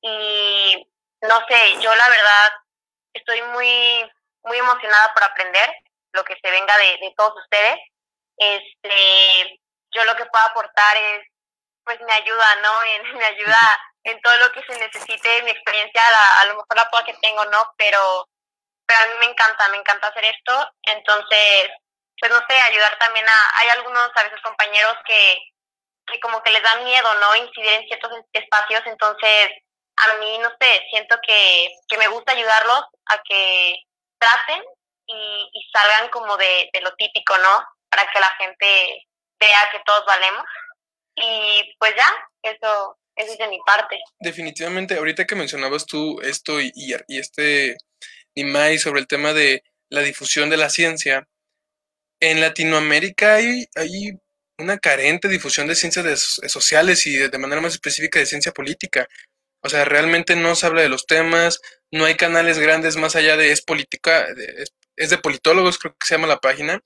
Y 0.00 0.88
no 1.22 1.46
sé, 1.48 1.80
yo 1.80 1.94
la 1.94 2.08
verdad 2.08 2.52
estoy 3.12 3.40
muy, 3.42 4.12
muy 4.42 4.58
emocionada 4.58 5.12
por 5.14 5.24
aprender 5.24 5.70
lo 6.12 6.24
que 6.24 6.36
se 6.42 6.50
venga 6.50 6.76
de, 6.76 6.98
de 6.98 7.14
todos 7.16 7.34
ustedes. 7.42 7.78
Este, 8.36 9.60
yo 9.92 10.04
lo 10.04 10.16
que 10.16 10.26
puedo 10.26 10.44
aportar 10.44 10.96
es, 10.96 11.26
pues 11.84 12.00
me 12.00 12.12
ayuda, 12.12 12.56
¿no? 12.56 12.82
En, 12.94 13.16
me 13.16 13.24
ayuda 13.24 13.80
en 14.04 14.20
todo 14.20 14.36
lo 14.38 14.52
que 14.52 14.62
se 14.62 14.78
necesite, 14.78 15.42
mi 15.42 15.50
experiencia, 15.50 16.02
a 16.40 16.44
lo 16.46 16.56
mejor 16.56 16.76
la 16.76 16.90
poca 16.90 17.04
que 17.04 17.14
tengo, 17.22 17.44
¿no? 17.46 17.72
Pero, 17.78 18.28
pero 18.86 19.00
a 19.00 19.06
mí 19.06 19.12
me 19.20 19.26
encanta, 19.26 19.68
me 19.68 19.78
encanta 19.78 20.08
hacer 20.08 20.24
esto. 20.26 20.70
Entonces, 20.82 21.70
pues 22.20 22.30
no 22.30 22.38
sé, 22.46 22.60
ayudar 22.60 22.98
también 22.98 23.26
a, 23.26 23.58
hay 23.58 23.68
algunos 23.68 24.10
a 24.14 24.22
veces 24.24 24.40
compañeros 24.42 24.96
que, 25.06 25.38
que 26.06 26.20
como 26.20 26.42
que 26.42 26.52
les 26.52 26.62
da 26.62 26.76
miedo, 26.82 27.08
¿no? 27.20 27.36
Incidir 27.36 27.72
en 27.72 27.86
ciertos 27.86 28.12
espacios, 28.32 28.82
entonces 28.86 29.50
a 29.96 30.18
mí, 30.18 30.38
no 30.38 30.50
sé, 30.60 30.82
siento 30.90 31.16
que, 31.26 31.68
que 31.88 31.98
me 31.98 32.08
gusta 32.08 32.32
ayudarlos 32.32 32.84
a 33.06 33.22
que 33.28 33.76
traten 34.18 34.62
y, 35.06 35.70
salgan 35.72 36.08
como 36.10 36.36
de, 36.36 36.70
de, 36.72 36.80
lo 36.80 36.94
típico, 36.94 37.36
¿no? 37.38 37.64
Para 37.90 38.10
que 38.10 38.20
la 38.20 38.30
gente 38.38 39.06
vea 39.38 39.68
que 39.72 39.80
todos 39.84 40.04
valemos. 40.06 40.44
Y 41.16 41.76
pues 41.78 41.94
ya, 41.96 42.08
eso, 42.42 42.98
eso 43.16 43.32
es 43.32 43.38
de 43.38 43.48
mi 43.48 43.58
parte. 43.66 44.00
Definitivamente, 44.18 44.96
ahorita 44.96 45.26
que 45.26 45.34
mencionabas 45.34 45.86
tú 45.86 46.20
esto 46.22 46.60
y, 46.60 46.72
y, 46.74 46.94
y 47.08 47.18
este 47.18 47.76
Nimai 48.34 48.78
sobre 48.78 49.00
el 49.00 49.06
tema 49.06 49.32
de 49.32 49.62
la 49.90 50.00
difusión 50.00 50.50
de 50.50 50.56
la 50.56 50.70
ciencia, 50.70 51.28
en 52.20 52.40
Latinoamérica 52.40 53.34
hay, 53.34 53.66
hay 53.76 54.12
una 54.58 54.78
carente 54.78 55.28
difusión 55.28 55.66
de 55.66 55.74
ciencias 55.74 56.04
de, 56.04 56.48
sociales 56.48 57.06
y 57.06 57.16
de, 57.16 57.28
de, 57.28 57.38
manera 57.38 57.60
más 57.60 57.72
específica 57.72 58.18
de 58.18 58.26
ciencia 58.26 58.52
política. 58.52 59.08
O 59.62 59.68
sea, 59.68 59.84
realmente 59.84 60.36
no 60.36 60.54
se 60.54 60.66
habla 60.66 60.82
de 60.82 60.88
los 60.88 61.06
temas, 61.06 61.60
no 61.90 62.04
hay 62.04 62.16
canales 62.16 62.58
grandes 62.58 62.96
más 62.96 63.16
allá 63.16 63.36
de 63.36 63.50
es 63.50 63.62
política, 63.62 64.26
de, 64.34 64.64
es 64.96 65.10
de 65.10 65.18
politólogos, 65.18 65.78
creo 65.78 65.92
que 65.92 66.06
se 66.06 66.14
llama 66.14 66.26
la 66.26 66.40
página, 66.40 66.80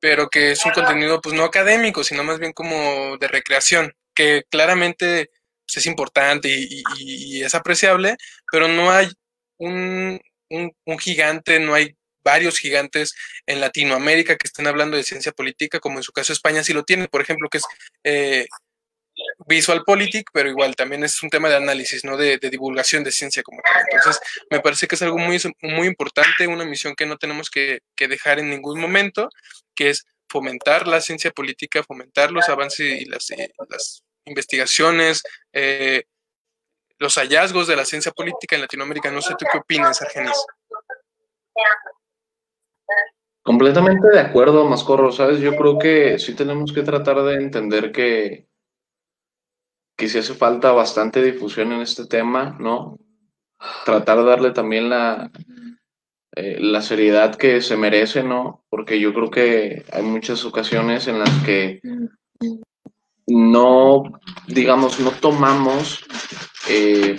pero 0.00 0.28
que 0.28 0.52
es 0.52 0.64
un 0.64 0.72
contenido 0.72 1.20
pues 1.20 1.34
no 1.34 1.44
académico, 1.44 2.02
sino 2.04 2.24
más 2.24 2.38
bien 2.38 2.52
como 2.52 3.16
de 3.18 3.28
recreación, 3.28 3.92
que 4.14 4.44
claramente 4.50 5.30
pues, 5.66 5.78
es 5.78 5.86
importante 5.86 6.48
y, 6.48 6.82
y, 6.96 7.38
y, 7.38 7.42
es 7.42 7.54
apreciable, 7.54 8.16
pero 8.50 8.68
no 8.68 8.90
hay 8.90 9.10
un, 9.58 10.20
un, 10.50 10.72
un 10.84 10.98
gigante, 10.98 11.60
no 11.60 11.74
hay 11.74 11.96
varios 12.24 12.58
gigantes 12.58 13.14
en 13.46 13.60
Latinoamérica 13.60 14.36
que 14.36 14.46
estén 14.46 14.66
hablando 14.66 14.96
de 14.96 15.04
ciencia 15.04 15.32
política, 15.32 15.80
como 15.80 15.98
en 15.98 16.02
su 16.02 16.12
caso 16.12 16.32
España 16.32 16.64
sí 16.64 16.72
lo 16.72 16.84
tiene, 16.84 17.08
por 17.08 17.20
ejemplo, 17.20 17.48
que 17.48 17.58
es 17.58 17.64
eh, 18.04 18.46
Visual 19.46 19.82
Politic, 19.84 20.30
pero 20.32 20.48
igual 20.48 20.74
también 20.74 21.04
es 21.04 21.22
un 21.22 21.30
tema 21.30 21.48
de 21.48 21.56
análisis, 21.56 22.04
no 22.04 22.16
de, 22.16 22.38
divulgación 22.38 23.04
de 23.04 23.12
ciencia 23.12 23.42
como 23.42 23.60
tal. 23.62 23.84
Entonces, 23.90 24.20
me 24.50 24.60
parece 24.60 24.86
que 24.86 24.96
es 24.96 25.02
algo 25.02 25.18
muy, 25.18 25.40
muy 25.62 25.86
importante, 25.86 26.46
una 26.46 26.64
misión 26.64 26.94
que 26.94 27.06
no 27.06 27.16
tenemos 27.16 27.50
que, 27.50 27.80
que 27.94 28.08
dejar 28.08 28.38
en 28.38 28.50
ningún 28.50 28.80
momento, 28.80 29.28
que 29.74 29.90
es 29.90 30.04
fomentar 30.28 30.88
la 30.88 31.00
ciencia 31.00 31.30
política, 31.30 31.82
fomentar 31.82 32.32
los 32.32 32.48
avances 32.48 33.02
y 33.02 33.04
las, 33.04 33.30
y 33.30 33.36
las 33.68 34.02
investigaciones, 34.24 35.22
eh, 35.52 36.04
los 36.98 37.16
hallazgos 37.16 37.66
de 37.66 37.76
la 37.76 37.84
ciencia 37.84 38.12
política 38.12 38.56
en 38.56 38.62
Latinoamérica. 38.62 39.10
No 39.10 39.22
sé 39.22 39.34
tú 39.38 39.46
qué 39.50 39.58
opinas, 39.58 40.00
Argenis. 40.02 40.36
Completamente 43.44 44.08
de 44.08 44.20
acuerdo, 44.20 44.66
Mascorro, 44.66 45.12
¿sabes? 45.12 45.38
Yo 45.38 45.54
creo 45.54 45.78
que 45.78 46.18
sí 46.18 46.34
tenemos 46.34 46.72
que 46.72 46.82
tratar 46.82 47.22
de 47.22 47.34
entender 47.34 47.92
que, 47.92 48.48
que 49.98 50.08
sí 50.08 50.16
hace 50.16 50.32
falta 50.32 50.72
bastante 50.72 51.22
difusión 51.22 51.72
en 51.72 51.82
este 51.82 52.06
tema, 52.06 52.56
¿no? 52.58 52.98
Tratar 53.84 54.20
de 54.20 54.24
darle 54.24 54.50
también 54.52 54.88
la, 54.88 55.30
eh, 56.34 56.56
la 56.58 56.80
seriedad 56.80 57.34
que 57.34 57.60
se 57.60 57.76
merece, 57.76 58.22
¿no? 58.22 58.64
Porque 58.70 58.98
yo 58.98 59.12
creo 59.12 59.30
que 59.30 59.84
hay 59.92 60.02
muchas 60.02 60.42
ocasiones 60.46 61.06
en 61.06 61.18
las 61.18 61.44
que 61.44 61.82
no, 63.26 64.04
digamos, 64.48 64.98
no 65.00 65.10
tomamos 65.10 66.02
eh, 66.70 67.18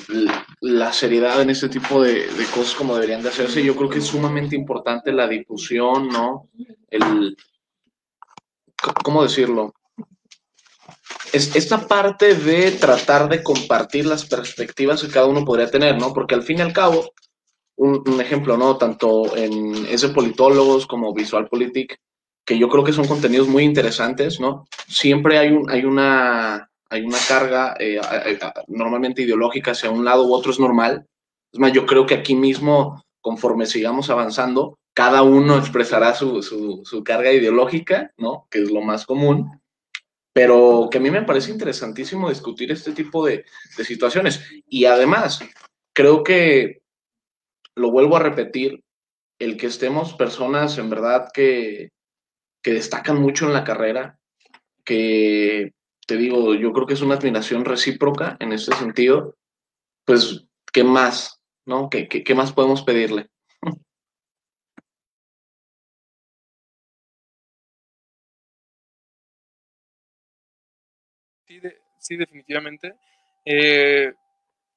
la 0.62 0.94
seriedad 0.94 1.42
en 1.42 1.50
este 1.50 1.70
tipo 1.70 2.02
de, 2.02 2.28
de, 2.28 2.46
cosas 2.54 2.76
como 2.76 2.96
deberían 2.96 3.22
de 3.22 3.30
hacerse. 3.30 3.64
Yo 3.64 3.76
creo 3.76 3.90
que 3.90 4.00
es 4.00 4.06
sumamente 4.06 4.56
importante 4.56 5.12
la 5.12 5.28
difusión, 5.28 6.10
¿no? 6.10 6.50
El, 6.90 7.36
¿cómo 9.04 9.24
decirlo? 9.24 9.74
Es 11.34 11.56
esta 11.56 11.88
parte 11.88 12.36
de 12.36 12.72
tratar 12.72 13.28
de 13.28 13.44
compartir 13.44 14.06
las 14.06 14.26
perspectivas 14.26 15.02
que 15.02 15.10
cada 15.12 15.26
uno 15.26 15.44
podría 15.44 15.70
tener, 15.70 16.00
¿no? 16.00 16.14
Porque 16.14 16.36
al 16.36 16.44
fin 16.44 16.60
y 16.60 16.62
al 16.62 16.74
cabo, 16.74 17.12
un, 17.76 18.22
ejemplo, 18.22 18.58
¿no? 18.58 18.78
Tanto 18.78 19.36
en 19.36 19.86
ese 19.88 20.10
politólogos 20.10 20.88
como 20.88 21.14
Visual 21.14 21.48
Politic, 21.48 22.00
que 22.46 22.58
yo 22.58 22.70
creo 22.70 22.84
que 22.84 22.94
son 22.94 23.08
contenidos 23.08 23.48
muy 23.48 23.64
interesantes, 23.64 24.40
¿no? 24.40 24.66
Siempre 24.88 25.38
hay, 25.38 25.52
un, 25.52 25.70
hay, 25.70 25.84
una, 25.84 26.70
hay 26.90 27.04
una 27.04 27.18
carga 27.28 27.76
eh, 27.80 28.00
normalmente 28.68 29.24
ideológica 29.24 29.72
hacia 29.72 29.90
un 29.90 30.06
lado 30.06 30.26
u 30.26 30.34
otro 30.34 30.52
es 30.52 30.60
normal. 30.60 31.06
Es 31.52 31.60
más, 31.60 31.74
yo 31.74 31.86
creo 31.86 32.06
que 32.06 32.16
aquí 32.16 32.36
mismo, 32.36 33.04
conforme 33.22 33.66
sigamos 33.66 34.10
avanzando, 34.10 34.78
cada 34.94 35.24
uno 35.24 35.58
expresará 35.58 36.14
su, 36.14 36.42
su, 36.42 36.82
su 36.86 37.04
carga 37.04 37.32
ideológica, 37.32 38.12
¿no? 38.18 38.48
Que 38.50 38.64
es 38.64 38.72
lo 38.72 38.82
más 38.82 39.06
común. 39.06 39.60
Pero 40.34 40.90
que 40.92 40.98
a 40.98 41.02
mí 41.02 41.10
me 41.12 41.24
parece 41.24 41.52
interesantísimo 41.52 42.30
discutir 42.30 42.72
este 42.72 42.92
tipo 42.92 43.26
de, 43.26 43.46
de 43.78 43.86
situaciones. 43.86 44.42
Y 44.68 44.86
además, 44.86 45.40
creo 45.94 46.24
que, 46.24 46.82
lo 47.76 47.92
vuelvo 47.92 48.16
a 48.16 48.22
repetir, 48.22 48.84
el 49.40 49.58
que 49.58 49.68
estemos 49.68 50.14
personas 50.14 50.78
en 50.78 50.90
verdad 50.90 51.30
que, 51.34 51.90
que 52.64 52.74
destacan 52.74 53.22
mucho 53.22 53.46
en 53.46 53.54
la 53.54 53.64
carrera, 53.64 54.18
que 54.86 55.74
te 56.06 56.18
digo, 56.18 56.54
yo 56.56 56.72
creo 56.74 56.86
que 56.88 56.94
es 56.94 57.02
una 57.02 57.16
admiración 57.16 57.66
recíproca 57.66 58.38
en 58.40 58.54
este 58.54 58.76
sentido, 58.76 59.36
pues, 60.06 60.46
¿qué 60.72 60.84
más? 60.84 61.42
¿No? 61.66 61.90
¿Qué, 61.90 62.08
qué, 62.08 62.24
qué 62.24 62.36
más 62.36 62.54
podemos 62.54 62.84
pedirle? 62.84 63.30
Sí, 71.48 71.62
sí 72.00 72.18
definitivamente. 72.18 72.96
Eh, 73.46 74.14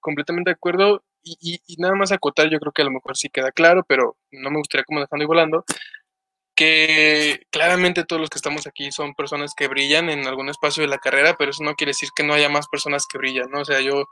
completamente 0.00 0.50
de 0.50 0.54
acuerdo. 0.54 1.02
Y, 1.22 1.36
y, 1.40 1.60
y, 1.66 1.76
nada 1.76 1.94
más 1.94 2.12
acotar, 2.12 2.48
yo 2.48 2.58
creo 2.60 2.72
que 2.72 2.82
a 2.82 2.84
lo 2.86 2.92
mejor 2.92 3.16
sí 3.16 3.28
queda 3.28 3.52
claro, 3.52 3.84
pero 3.86 4.16
no 4.30 4.50
me 4.50 4.58
gustaría 4.58 4.84
como 4.84 5.00
dejando 5.00 5.24
y 5.24 5.26
volando, 5.26 5.64
que 6.58 7.46
claramente 7.52 8.02
todos 8.02 8.18
los 8.20 8.30
que 8.30 8.38
estamos 8.38 8.66
aquí 8.66 8.90
son 8.90 9.14
personas 9.14 9.54
que 9.56 9.68
brillan 9.68 10.10
en 10.10 10.26
algún 10.26 10.48
espacio 10.48 10.82
de 10.82 10.88
la 10.88 10.98
carrera, 10.98 11.36
pero 11.38 11.52
eso 11.52 11.62
no 11.62 11.76
quiere 11.76 11.90
decir 11.90 12.08
que 12.16 12.24
no 12.24 12.34
haya 12.34 12.48
más 12.48 12.66
personas 12.66 13.06
que 13.06 13.16
brillan, 13.16 13.48
¿no? 13.48 13.60
O 13.60 13.64
sea, 13.64 13.80
yo 13.80 14.06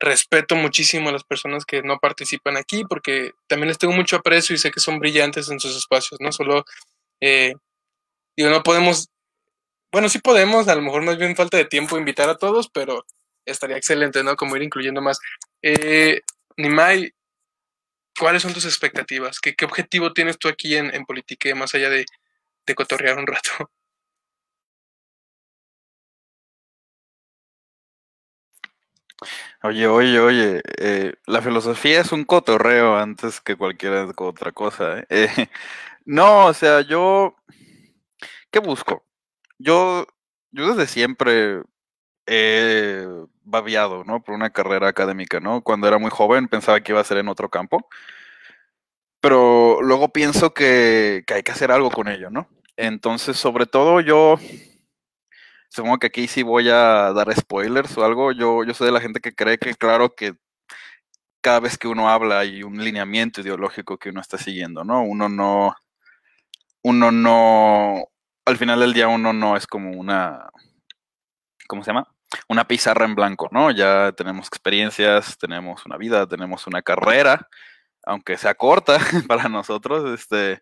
respeto 0.00 0.56
muchísimo 0.56 1.10
a 1.10 1.12
las 1.12 1.22
personas 1.22 1.64
que 1.64 1.84
no 1.84 2.00
participan 2.00 2.56
aquí 2.56 2.82
porque 2.84 3.30
también 3.46 3.68
les 3.68 3.78
tengo 3.78 3.94
mucho 3.94 4.16
aprecio 4.16 4.56
y 4.56 4.58
sé 4.58 4.72
que 4.72 4.80
son 4.80 4.98
brillantes 4.98 5.48
en 5.50 5.60
sus 5.60 5.76
espacios, 5.76 6.20
¿no? 6.20 6.32
Solo, 6.32 6.64
eh, 7.20 7.54
digo, 8.36 8.50
no 8.50 8.64
podemos, 8.64 9.08
bueno, 9.92 10.08
sí 10.08 10.18
podemos, 10.18 10.66
a 10.66 10.74
lo 10.74 10.82
mejor 10.82 11.02
más 11.02 11.16
bien 11.16 11.36
falta 11.36 11.58
de 11.58 11.66
tiempo 11.66 11.96
invitar 11.96 12.28
a 12.28 12.38
todos, 12.38 12.70
pero 12.70 13.06
estaría 13.46 13.76
excelente, 13.76 14.24
¿no? 14.24 14.34
Como 14.34 14.56
ir 14.56 14.64
incluyendo 14.64 15.00
más. 15.00 15.20
Eh, 15.62 16.22
Nimai, 16.56 17.12
¿cuáles 18.18 18.42
son 18.42 18.52
tus 18.52 18.64
expectativas? 18.64 19.40
¿Qué, 19.40 19.54
objetivo 19.64 20.12
tienes 20.12 20.38
tú 20.38 20.48
aquí 20.48 20.76
en, 20.76 20.94
en 20.94 21.04
Politique 21.04 21.54
más 21.54 21.74
allá 21.74 21.90
de, 21.90 22.06
de 22.66 22.74
cotorrear 22.74 23.18
un 23.18 23.26
rato? 23.26 23.50
Oye, 29.62 29.86
oye, 29.86 30.20
oye, 30.20 30.62
eh, 30.78 31.14
la 31.26 31.40
filosofía 31.40 32.00
es 32.00 32.12
un 32.12 32.24
cotorreo 32.24 32.96
antes 32.96 33.40
que 33.40 33.56
cualquier 33.56 34.12
otra 34.16 34.52
cosa. 34.52 35.00
¿eh? 35.00 35.06
Eh, 35.08 35.28
no, 36.04 36.46
o 36.46 36.54
sea, 36.54 36.82
yo, 36.82 37.34
¿qué 38.50 38.58
busco? 38.58 39.04
Yo, 39.58 40.06
yo 40.50 40.74
desde 40.74 40.86
siempre 40.86 41.62
he 42.26 43.06
babiado, 43.44 44.04
¿no? 44.04 44.22
Por 44.22 44.34
una 44.34 44.50
carrera 44.50 44.88
académica, 44.88 45.40
¿no? 45.40 45.62
Cuando 45.62 45.88
era 45.88 45.98
muy 45.98 46.10
joven 46.10 46.48
pensaba 46.48 46.80
que 46.80 46.92
iba 46.92 47.00
a 47.00 47.04
ser 47.04 47.18
en 47.18 47.28
otro 47.28 47.50
campo, 47.50 47.88
pero 49.20 49.80
luego 49.82 50.08
pienso 50.10 50.54
que, 50.54 51.24
que 51.26 51.34
hay 51.34 51.42
que 51.42 51.52
hacer 51.52 51.70
algo 51.70 51.90
con 51.90 52.08
ello, 52.08 52.30
¿no? 52.30 52.48
Entonces, 52.76 53.36
sobre 53.36 53.66
todo 53.66 54.00
yo 54.00 54.38
supongo 55.74 55.98
que 55.98 56.06
aquí 56.06 56.28
sí 56.28 56.42
voy 56.42 56.68
a 56.70 57.12
dar 57.12 57.34
spoilers 57.34 57.96
o 57.98 58.04
algo. 58.04 58.32
Yo, 58.32 58.64
yo 58.64 58.74
soy 58.74 58.86
de 58.86 58.92
la 58.92 59.00
gente 59.00 59.20
que 59.20 59.34
cree 59.34 59.58
que, 59.58 59.74
claro, 59.74 60.14
que 60.14 60.34
cada 61.40 61.60
vez 61.60 61.76
que 61.78 61.88
uno 61.88 62.08
habla 62.08 62.40
hay 62.40 62.62
un 62.62 62.82
lineamiento 62.82 63.40
ideológico 63.40 63.98
que 63.98 64.10
uno 64.10 64.20
está 64.20 64.38
siguiendo, 64.38 64.84
¿no? 64.84 65.02
Uno 65.02 65.28
no, 65.28 65.74
uno 66.82 67.10
no, 67.12 68.08
al 68.46 68.56
final 68.56 68.80
del 68.80 68.94
día 68.94 69.08
uno 69.08 69.32
no 69.32 69.56
es 69.56 69.66
como 69.66 69.90
una, 69.90 70.48
¿cómo 71.66 71.82
se 71.82 71.90
llama? 71.90 72.13
Una 72.48 72.66
pizarra 72.66 73.04
en 73.04 73.14
blanco, 73.14 73.48
¿no? 73.52 73.70
Ya 73.70 74.12
tenemos 74.12 74.48
experiencias, 74.48 75.38
tenemos 75.38 75.84
una 75.86 75.96
vida, 75.96 76.26
tenemos 76.26 76.66
una 76.66 76.82
carrera, 76.82 77.48
aunque 78.04 78.36
sea 78.36 78.54
corta 78.54 78.98
para 79.28 79.48
nosotros, 79.48 80.12
este, 80.18 80.60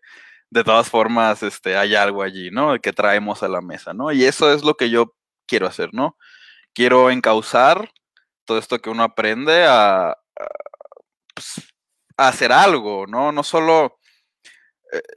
de 0.49 0.63
todas 0.63 0.89
formas, 0.89 1.43
este, 1.43 1.77
hay 1.77 1.95
algo 1.95 2.23
allí, 2.23 2.51
¿no? 2.51 2.79
Que 2.79 2.93
traemos 2.93 3.43
a 3.43 3.47
la 3.47 3.61
mesa, 3.61 3.93
¿no? 3.93 4.11
Y 4.11 4.23
eso 4.25 4.53
es 4.53 4.63
lo 4.63 4.75
que 4.75 4.89
yo 4.89 5.15
quiero 5.47 5.67
hacer, 5.67 5.89
¿no? 5.93 6.17
Quiero 6.73 7.09
encauzar 7.09 7.91
todo 8.45 8.57
esto 8.57 8.79
que 8.79 8.89
uno 8.89 9.03
aprende 9.03 9.65
a, 9.67 10.17
pues, 11.33 11.73
hacer 12.17 12.51
algo, 12.51 13.07
¿no? 13.07 13.31
No 13.31 13.43
solo, 13.43 13.99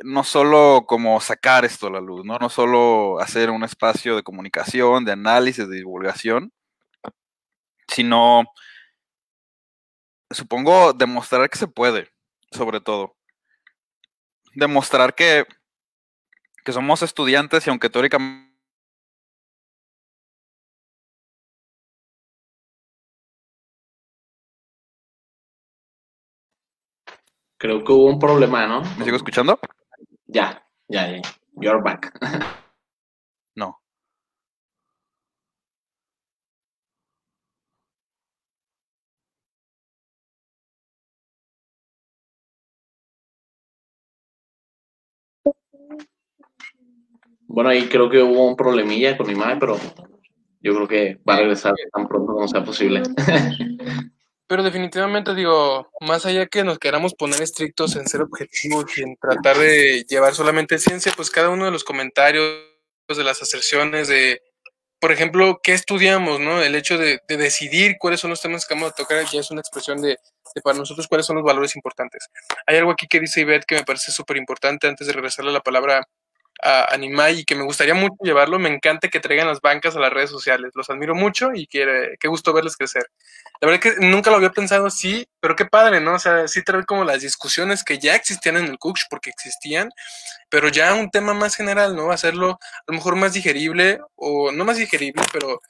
no 0.04 0.24
solo 0.24 0.84
como 0.86 1.20
sacar 1.20 1.64
esto 1.64 1.88
a 1.88 1.90
la 1.90 2.00
luz, 2.00 2.24
¿no? 2.24 2.38
No 2.38 2.48
solo 2.48 3.20
hacer 3.20 3.50
un 3.50 3.64
espacio 3.64 4.16
de 4.16 4.22
comunicación, 4.22 5.04
de 5.04 5.12
análisis, 5.12 5.68
de 5.68 5.76
divulgación, 5.76 6.52
sino, 7.88 8.44
supongo, 10.30 10.92
demostrar 10.92 11.48
que 11.50 11.58
se 11.58 11.68
puede, 11.68 12.10
sobre 12.50 12.80
todo 12.80 13.16
demostrar 14.56 15.14
que, 15.14 15.46
que 16.64 16.72
somos 16.72 17.02
estudiantes 17.02 17.66
y 17.66 17.70
aunque 17.70 17.90
teóricamente 17.90 18.45
Creo 27.58 27.84
que 27.84 27.92
hubo 27.92 28.06
un 28.06 28.18
problema, 28.18 28.66
¿no? 28.66 28.82
¿Me 28.98 29.04
sigo 29.04 29.16
escuchando? 29.16 29.58
Ya, 30.26 30.62
ya, 30.88 31.10
ya. 31.10 31.22
You're 31.56 31.82
back. 31.82 32.12
No. 33.56 33.80
Bueno, 47.48 47.70
ahí 47.70 47.88
creo 47.88 48.10
que 48.10 48.22
hubo 48.22 48.46
un 48.46 48.56
problemilla 48.56 49.16
con 49.16 49.26
mi 49.28 49.34
madre, 49.34 49.56
pero 49.58 49.76
yo 50.60 50.74
creo 50.74 50.88
que 50.88 51.20
va 51.26 51.34
a 51.34 51.38
regresar 51.38 51.74
tan 51.92 52.06
pronto 52.06 52.34
como 52.34 52.48
sea 52.48 52.62
posible. 52.64 53.02
Pero 54.48 54.62
definitivamente 54.62 55.34
digo, 55.34 55.90
más 56.00 56.24
allá 56.24 56.46
que 56.46 56.62
nos 56.62 56.78
queramos 56.78 57.14
poner 57.14 57.42
estrictos 57.42 57.96
en 57.96 58.06
ser 58.06 58.22
objetivos 58.22 58.96
y 58.96 59.02
en 59.02 59.16
tratar 59.16 59.58
de 59.58 60.04
llevar 60.08 60.34
solamente 60.34 60.78
ciencia, 60.78 61.12
pues 61.16 61.30
cada 61.30 61.48
uno 61.48 61.64
de 61.64 61.72
los 61.72 61.82
comentarios, 61.82 62.64
de 63.08 63.24
las 63.24 63.42
aserciones, 63.42 64.06
de, 64.06 64.40
por 65.00 65.10
ejemplo, 65.10 65.60
qué 65.62 65.72
estudiamos, 65.72 66.40
¿no? 66.40 66.62
El 66.62 66.74
hecho 66.76 66.96
de, 66.96 67.20
de 67.28 67.36
decidir 67.36 67.96
cuáles 67.98 68.20
son 68.20 68.30
los 68.30 68.40
temas 68.40 68.66
que 68.66 68.74
vamos 68.74 68.92
a 68.92 68.94
tocar 68.94 69.24
ya 69.26 69.40
es 69.40 69.50
una 69.50 69.60
expresión 69.60 70.00
de, 70.00 70.18
de 70.54 70.62
para 70.62 70.78
nosotros 70.78 71.08
cuáles 71.08 71.26
son 71.26 71.36
los 71.36 71.44
valores 71.44 71.74
importantes. 71.76 72.28
Hay 72.66 72.76
algo 72.76 72.92
aquí 72.92 73.06
que 73.08 73.20
dice 73.20 73.40
Ivette 73.40 73.66
que 73.66 73.74
me 73.74 73.84
parece 73.84 74.12
súper 74.12 74.36
importante 74.36 74.86
antes 74.86 75.06
de 75.06 75.12
regresarle 75.12 75.52
la 75.52 75.60
palabra 75.60 76.06
a 76.62 76.94
Animai 76.94 77.40
y 77.40 77.44
que 77.44 77.54
me 77.54 77.64
gustaría 77.64 77.94
mucho 77.94 78.16
llevarlo. 78.22 78.58
Me 78.58 78.68
encanta 78.68 79.08
que 79.08 79.20
traigan 79.20 79.46
las 79.46 79.60
bancas 79.60 79.96
a 79.96 80.00
las 80.00 80.12
redes 80.12 80.30
sociales. 80.30 80.72
Los 80.74 80.88
admiro 80.90 81.14
mucho 81.14 81.50
y 81.54 81.66
que, 81.66 82.14
qué 82.18 82.28
gusto 82.28 82.52
verles 82.52 82.76
crecer. 82.76 83.06
La 83.60 83.68
verdad 83.68 83.80
que 83.80 83.94
nunca 84.06 84.30
lo 84.30 84.36
había 84.36 84.50
pensado 84.50 84.86
así, 84.86 85.26
pero 85.40 85.56
qué 85.56 85.64
padre, 85.64 86.00
¿no? 86.00 86.14
O 86.14 86.18
sea, 86.18 86.46
sí 86.48 86.62
traer 86.62 86.86
como 86.86 87.04
las 87.04 87.22
discusiones 87.22 87.84
que 87.84 87.98
ya 87.98 88.14
existían 88.14 88.56
en 88.56 88.66
el 88.66 88.78
Cooks 88.78 89.06
porque 89.08 89.30
existían, 89.30 89.90
pero 90.50 90.68
ya 90.68 90.94
un 90.94 91.10
tema 91.10 91.34
más 91.34 91.56
general, 91.56 91.96
¿no? 91.96 92.10
Hacerlo 92.10 92.52
a 92.52 92.84
lo 92.88 92.94
mejor 92.94 93.16
más 93.16 93.32
digerible 93.32 94.00
o 94.16 94.52
no 94.52 94.64
más 94.64 94.76
digerible, 94.76 95.22
pero 95.32 95.60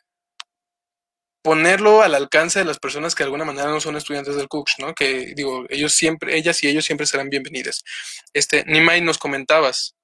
ponerlo 1.42 2.02
al 2.02 2.14
alcance 2.16 2.58
de 2.58 2.64
las 2.64 2.78
personas 2.80 3.14
que 3.14 3.22
de 3.22 3.26
alguna 3.26 3.44
manera 3.44 3.68
no 3.68 3.80
son 3.80 3.96
estudiantes 3.96 4.34
del 4.36 4.48
Cooks, 4.48 4.76
¿no? 4.78 4.94
Que 4.94 5.32
digo, 5.36 5.64
ellos 5.68 5.92
siempre, 5.92 6.36
ellas 6.36 6.62
y 6.64 6.68
ellos 6.68 6.84
siempre 6.84 7.06
serán 7.06 7.28
bienvenidas. 7.30 7.84
Este, 8.32 8.64
Nimai, 8.66 9.00
nos 9.00 9.18
comentabas, 9.18 9.96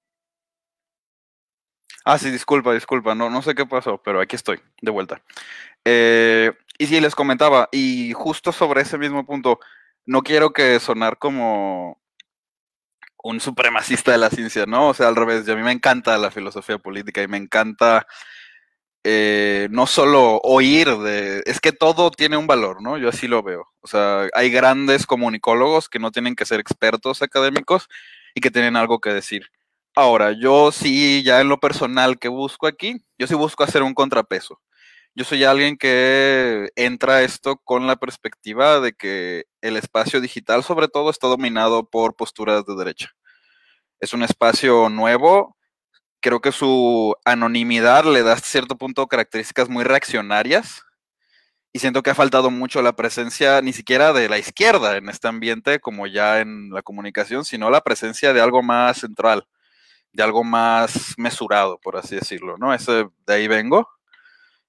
Ah, 2.04 2.18
sí, 2.18 2.30
disculpa, 2.30 2.74
disculpa, 2.74 3.14
no, 3.14 3.30
no 3.30 3.42
sé 3.42 3.54
qué 3.54 3.64
pasó, 3.64 4.02
pero 4.02 4.20
aquí 4.20 4.34
estoy, 4.34 4.60
de 4.80 4.90
vuelta. 4.90 5.22
Eh, 5.84 6.52
y 6.78 6.86
sí, 6.86 7.00
les 7.00 7.14
comentaba, 7.14 7.68
y 7.72 8.12
justo 8.12 8.52
sobre 8.52 8.82
ese 8.82 8.98
mismo 8.98 9.24
punto, 9.26 9.60
no 10.06 10.22
quiero 10.22 10.52
que 10.52 10.80
sonar 10.80 11.18
como 11.18 12.00
un 13.22 13.40
supremacista 13.40 14.12
de 14.12 14.18
la 14.18 14.30
ciencia, 14.30 14.66
¿no? 14.66 14.88
O 14.88 14.94
sea, 14.94 15.08
al 15.08 15.16
revés, 15.16 15.48
a 15.48 15.54
mí 15.56 15.62
me 15.62 15.72
encanta 15.72 16.18
la 16.18 16.30
filosofía 16.30 16.78
política 16.78 17.22
y 17.22 17.28
me 17.28 17.36
encanta 17.36 18.06
eh, 19.04 19.68
no 19.70 19.86
solo 19.86 20.38
oír 20.42 20.88
de... 20.98 21.42
Es 21.46 21.60
que 21.60 21.72
todo 21.72 22.10
tiene 22.10 22.36
un 22.36 22.46
valor, 22.46 22.82
¿no? 22.82 22.98
Yo 22.98 23.08
así 23.08 23.28
lo 23.28 23.42
veo. 23.42 23.68
O 23.80 23.86
sea, 23.88 24.28
hay 24.34 24.50
grandes 24.50 25.06
comunicólogos 25.06 25.88
que 25.88 25.98
no 25.98 26.10
tienen 26.12 26.36
que 26.36 26.46
ser 26.46 26.60
expertos 26.60 27.22
académicos 27.22 27.88
y 28.34 28.40
que 28.40 28.50
tienen 28.50 28.76
algo 28.76 29.00
que 29.00 29.10
decir. 29.10 29.46
Ahora, 29.94 30.32
yo 30.32 30.72
sí, 30.72 31.22
ya 31.24 31.40
en 31.40 31.48
lo 31.48 31.58
personal 31.60 32.18
que 32.18 32.28
busco 32.28 32.66
aquí, 32.66 33.04
yo 33.18 33.26
sí 33.26 33.34
busco 33.34 33.64
hacer 33.64 33.82
un 33.82 33.94
contrapeso. 33.94 34.60
Yo 35.14 35.24
soy 35.24 35.44
alguien 35.44 35.76
que 35.76 36.70
entra 36.74 37.16
a 37.16 37.22
esto 37.22 37.56
con 37.64 37.86
la 37.86 37.96
perspectiva 37.96 38.80
de 38.80 38.94
que 38.94 39.44
el 39.60 39.76
espacio 39.76 40.20
digital, 40.20 40.64
sobre 40.64 40.88
todo, 40.88 41.10
está 41.10 41.26
dominado 41.26 41.88
por 41.88 42.16
posturas 42.16 42.64
de 42.64 42.74
derecha. 42.74 43.10
Es 44.00 44.14
un 44.14 44.22
espacio 44.22 44.88
nuevo. 44.88 45.56
Creo 46.20 46.40
que 46.40 46.52
su 46.52 47.14
anonimidad 47.24 48.04
le 48.04 48.22
da 48.22 48.34
hasta 48.34 48.48
cierto 48.48 48.76
punto 48.78 49.06
características 49.06 49.68
muy 49.68 49.84
reaccionarias. 49.84 50.82
Y 51.74 51.80
siento 51.80 52.02
que 52.02 52.10
ha 52.10 52.14
faltado 52.14 52.50
mucho 52.50 52.82
la 52.82 52.96
presencia 52.96 53.60
ni 53.62 53.72
siquiera 53.72 54.12
de 54.12 54.28
la 54.28 54.38
izquierda 54.38 54.96
en 54.96 55.08
este 55.08 55.28
ambiente, 55.28 55.80
como 55.80 56.06
ya 56.06 56.40
en 56.40 56.70
la 56.70 56.82
comunicación, 56.82 57.44
sino 57.44 57.70
la 57.70 57.82
presencia 57.82 58.32
de 58.32 58.40
algo 58.40 58.62
más 58.62 58.98
central 58.98 59.46
de 60.12 60.22
algo 60.22 60.44
más 60.44 61.14
mesurado, 61.16 61.78
por 61.78 61.96
así 61.96 62.16
decirlo, 62.16 62.56
¿no? 62.58 62.74
Ese, 62.74 63.08
de 63.26 63.34
ahí 63.34 63.48
vengo. 63.48 63.88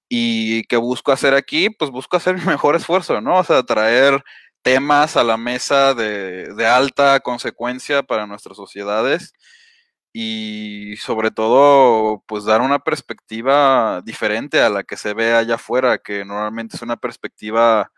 Y 0.10 0.64
que 0.66 0.78
busco 0.78 1.12
hacer 1.12 1.34
aquí, 1.34 1.70
pues 1.70 1.92
busco 1.92 2.18
hacer 2.18 2.36
mi 2.38 2.46
mejor 2.46 2.76
esfuerzo, 2.76 3.22
¿no? 3.22 3.40
O 3.40 3.44
sea, 3.44 3.64
traer 3.64 4.24
temas 4.62 5.18
a 5.18 5.24
la 5.24 5.38
mesa 5.38 5.94
de, 5.94 6.54
de 6.56 6.66
alta 6.68 7.20
consecuencia 7.22 8.04
para 8.04 8.28
nuestras 8.28 8.58
sociedades 8.58 9.34
y 10.14 10.96
sobre 10.98 11.32
todo, 11.32 12.24
pues 12.28 12.46
dar 12.46 12.62
una 12.62 12.80
perspectiva 12.80 14.02
diferente 14.06 14.62
a 14.62 14.70
la 14.70 14.84
que 14.84 14.96
se 14.98 15.14
ve 15.16 15.34
allá 15.34 15.56
afuera, 15.56 15.98
que 15.98 16.24
normalmente 16.24 16.76
es 16.78 16.84
una 16.84 16.98
perspectiva, 16.98 17.92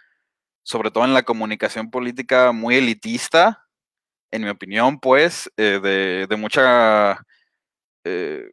sobre 0.63 0.91
todo 0.91 1.05
en 1.05 1.13
la 1.13 1.23
comunicación 1.23 1.91
política, 1.91 2.51
muy 2.53 2.75
elitista, 2.77 3.67
en 4.31 4.43
mi 4.43 4.49
opinión, 4.49 4.99
pues, 4.99 5.51
eh, 5.57 5.79
de, 5.83 6.27
de, 6.29 6.37
mucha 6.37 7.19
eh, 8.05 8.51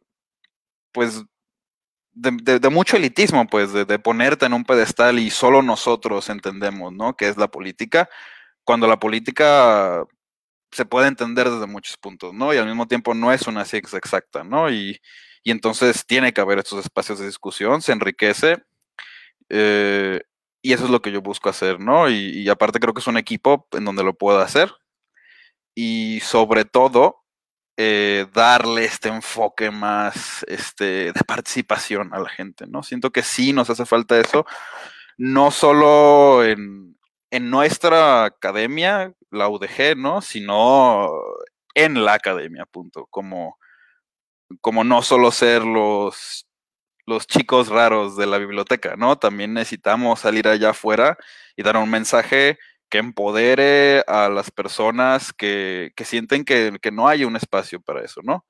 pues, 0.91 1.23
de, 2.13 2.69
mucho 2.69 2.97
elitismo, 2.97 3.47
pues, 3.47 3.73
de, 3.73 3.99
ponerte 3.99 4.45
en 4.45 4.53
un 4.53 4.63
pedestal 4.63 5.19
y 5.19 5.29
solo 5.29 5.61
nosotros 5.61 6.29
entendemos, 6.29 6.93
¿no? 6.93 7.15
Que 7.15 7.27
es 7.27 7.37
la 7.37 7.47
política, 7.49 8.09
cuando 8.63 8.87
la 8.87 8.99
política 8.99 10.05
se 10.71 10.85
puede 10.85 11.07
entender 11.07 11.49
desde 11.49 11.67
muchos 11.67 11.97
puntos, 11.97 12.33
¿no? 12.33 12.53
Y 12.53 12.57
al 12.57 12.67
mismo 12.67 12.87
tiempo 12.87 13.13
no 13.13 13.31
es 13.31 13.47
una 13.47 13.65
ciencia 13.65 13.97
exacta, 13.97 14.43
¿no? 14.43 14.71
Y, 14.71 14.99
entonces 15.45 16.05
tiene 16.05 16.31
que 16.33 16.41
haber 16.41 16.59
estos 16.59 16.79
espacios 16.85 17.19
de 17.19 17.25
discusión, 17.25 17.81
se 17.81 17.91
enriquece, 17.91 18.63
eh, 19.49 20.21
y 20.61 20.73
eso 20.73 20.85
es 20.85 20.89
lo 20.89 21.01
que 21.01 21.11
yo 21.11 21.21
busco 21.21 21.49
hacer, 21.49 21.79
¿no? 21.81 22.09
Y, 22.09 22.43
y 22.43 22.49
aparte 22.49 22.79
creo 22.79 22.93
que 22.93 23.01
es 23.01 23.07
un 23.07 23.17
equipo 23.17 23.67
en 23.73 23.85
donde 23.85 24.03
lo 24.03 24.13
puedo 24.13 24.39
hacer. 24.39 24.71
Y 25.75 26.21
sobre 26.21 26.65
todo, 26.65 27.22
eh, 27.77 28.27
darle 28.33 28.85
este 28.85 29.09
enfoque 29.09 29.71
más 29.71 30.45
este, 30.47 31.11
de 31.11 31.21
participación 31.25 32.13
a 32.13 32.19
la 32.19 32.29
gente, 32.29 32.65
¿no? 32.67 32.83
Siento 32.83 33.11
que 33.11 33.23
sí 33.23 33.53
nos 33.53 33.69
hace 33.69 33.85
falta 33.85 34.19
eso. 34.19 34.45
no 35.17 35.51
solo 35.51 36.43
en, 36.43 36.97
en 37.31 37.49
nuestra 37.49 38.25
academia, 38.25 39.13
la 39.31 39.49
UDG, 39.49 39.97
¿no? 39.97 40.21
Sino 40.21 41.11
en 41.75 42.05
la 42.05 42.13
academia, 42.13 42.65
punto. 42.65 43.07
Como, 43.09 43.57
como 44.61 44.83
no 44.83 45.01
solo 45.01 45.31
ser 45.31 45.63
los, 45.63 46.47
los 47.05 47.27
chicos 47.27 47.69
raros 47.69 48.15
de 48.17 48.27
la 48.27 48.37
biblioteca, 48.37 48.95
¿no? 48.97 49.17
También 49.17 49.53
necesitamos 49.53 50.19
salir 50.21 50.47
allá 50.47 50.71
afuera 50.71 51.17
y 51.55 51.63
dar 51.63 51.77
un 51.77 51.89
mensaje 51.89 52.59
que 52.93 52.99
empodere 52.99 54.03
a 54.05 54.29
las 54.29 54.51
personas 54.51 55.33
que, 55.33 55.93
que 55.95 56.05
sienten 56.05 56.45
que, 56.45 56.77
que, 56.79 56.91
no 56.91 57.07
hay 57.07 57.25
un 57.25 57.35
espacio 57.35 57.81
para 57.81 58.03
eso, 58.05 58.21
¿no? 58.21 58.45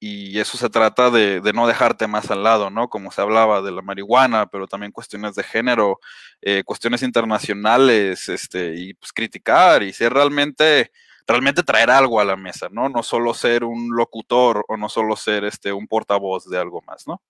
Y 0.00 0.40
eso 0.40 0.58
se 0.58 0.68
trata 0.68 1.08
de, 1.08 1.40
de, 1.40 1.52
no 1.52 1.68
dejarte 1.68 2.08
más 2.08 2.32
al 2.32 2.42
lado, 2.42 2.68
¿no? 2.68 2.88
Como 2.88 3.12
se 3.12 3.20
hablaba 3.20 3.62
de 3.62 3.70
la 3.70 3.82
marihuana, 3.82 4.46
pero 4.46 4.66
también 4.66 4.90
cuestiones 4.90 5.36
de 5.36 5.44
género, 5.44 6.00
eh, 6.42 6.64
cuestiones 6.64 7.04
internacionales, 7.04 8.28
este, 8.28 8.74
y 8.74 8.94
pues 8.94 9.12
criticar 9.12 9.84
y 9.84 9.92
ser 9.92 10.12
realmente 10.12 10.90
realmente 11.24 11.62
traer 11.62 11.92
algo 11.92 12.18
a 12.18 12.24
la 12.24 12.34
mesa, 12.34 12.66
¿no? 12.68 12.88
No 12.88 13.04
solo 13.04 13.34
ser 13.34 13.62
un 13.62 13.94
locutor 13.94 14.64
o 14.66 14.76
no 14.76 14.88
solo 14.88 15.14
ser 15.14 15.44
este 15.44 15.72
un 15.72 15.86
portavoz 15.86 16.50
de 16.50 16.58
algo 16.58 16.82
más, 16.88 17.06
¿no? 17.06 17.22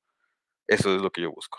Eso 0.66 0.96
es 0.96 1.02
lo 1.02 1.10
que 1.10 1.20
yo 1.20 1.32
busco. 1.32 1.58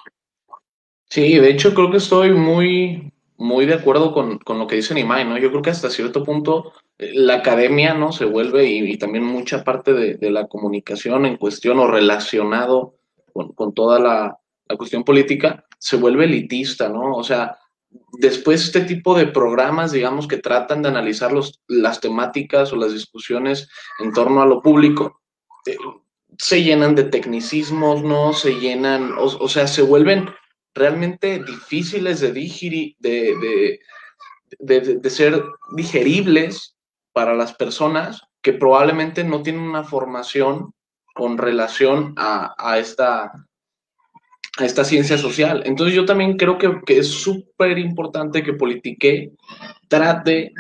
Sí, 1.07 1.37
de 1.37 1.51
hecho 1.51 1.75
creo 1.75 1.91
que 1.91 1.97
estoy 1.97 2.31
muy, 2.31 3.13
muy 3.37 3.65
de 3.65 3.75
acuerdo 3.75 4.13
con, 4.13 4.39
con 4.39 4.59
lo 4.59 4.67
que 4.67 4.75
dice 4.75 4.93
Nimai, 4.93 5.25
¿no? 5.25 5.37
Yo 5.37 5.49
creo 5.49 5.61
que 5.61 5.69
hasta 5.69 5.89
cierto 5.89 6.23
punto 6.23 6.73
eh, 6.97 7.11
la 7.13 7.35
academia, 7.35 7.93
¿no? 7.93 8.11
Se 8.11 8.25
vuelve 8.25 8.65
y, 8.65 8.91
y 8.91 8.97
también 8.97 9.23
mucha 9.23 9.63
parte 9.63 9.93
de, 9.93 10.15
de, 10.15 10.31
la 10.31 10.47
comunicación 10.47 11.25
en 11.25 11.37
cuestión 11.37 11.79
o 11.79 11.87
relacionado 11.87 12.95
con, 13.31 13.53
con 13.53 13.73
toda 13.73 13.99
la, 13.99 14.37
la, 14.67 14.77
cuestión 14.77 15.03
política, 15.03 15.65
se 15.77 15.97
vuelve 15.97 16.25
elitista, 16.25 16.89
¿no? 16.89 17.15
O 17.15 17.23
sea, 17.23 17.57
después 18.13 18.63
este 18.65 18.81
tipo 18.81 19.15
de 19.15 19.27
programas, 19.27 19.91
digamos, 19.91 20.27
que 20.27 20.37
tratan 20.37 20.81
de 20.81 20.89
analizar 20.89 21.31
los, 21.31 21.61
las 21.67 21.99
temáticas 21.99 22.73
o 22.73 22.75
las 22.75 22.91
discusiones 22.91 23.69
en 23.99 24.11
torno 24.13 24.41
a 24.41 24.47
lo 24.47 24.61
público, 24.63 25.21
eh, 25.67 25.77
se 26.39 26.63
llenan 26.63 26.95
de 26.95 27.03
tecnicismos, 27.03 28.03
¿no? 28.03 28.33
Se 28.33 28.59
llenan, 28.59 29.11
o, 29.13 29.25
o 29.25 29.47
sea, 29.47 29.67
se 29.67 29.83
vuelven 29.83 30.27
realmente 30.77 31.43
difíciles 31.43 32.19
de, 32.19 32.31
digiri, 32.31 32.95
de, 32.99 33.79
de, 34.59 34.97
de, 34.97 35.09
ser 35.09 35.43
digeribles 35.75 36.75
para 37.13 37.33
las 37.33 37.53
personas 37.53 38.21
que 38.41 38.53
probablemente 38.53 39.23
no 39.23 39.41
tienen 39.41 39.61
una 39.63 39.83
formación 39.83 40.73
con 41.13 41.37
relación 41.37 42.13
a, 42.17 42.53
a 42.57 42.79
esta 42.79 43.31
a 44.59 44.65
esta 44.65 44.83
ciencia 44.83 45.17
social. 45.17 45.63
Entonces 45.65 45.95
yo 45.95 46.05
también 46.05 46.35
creo 46.37 46.57
que, 46.57 46.81
que 46.85 46.99
es 46.99 47.07
súper 47.07 47.77
importante 47.77 48.43
que 48.43 48.53
Politique 48.53 49.31
trate 49.87 50.51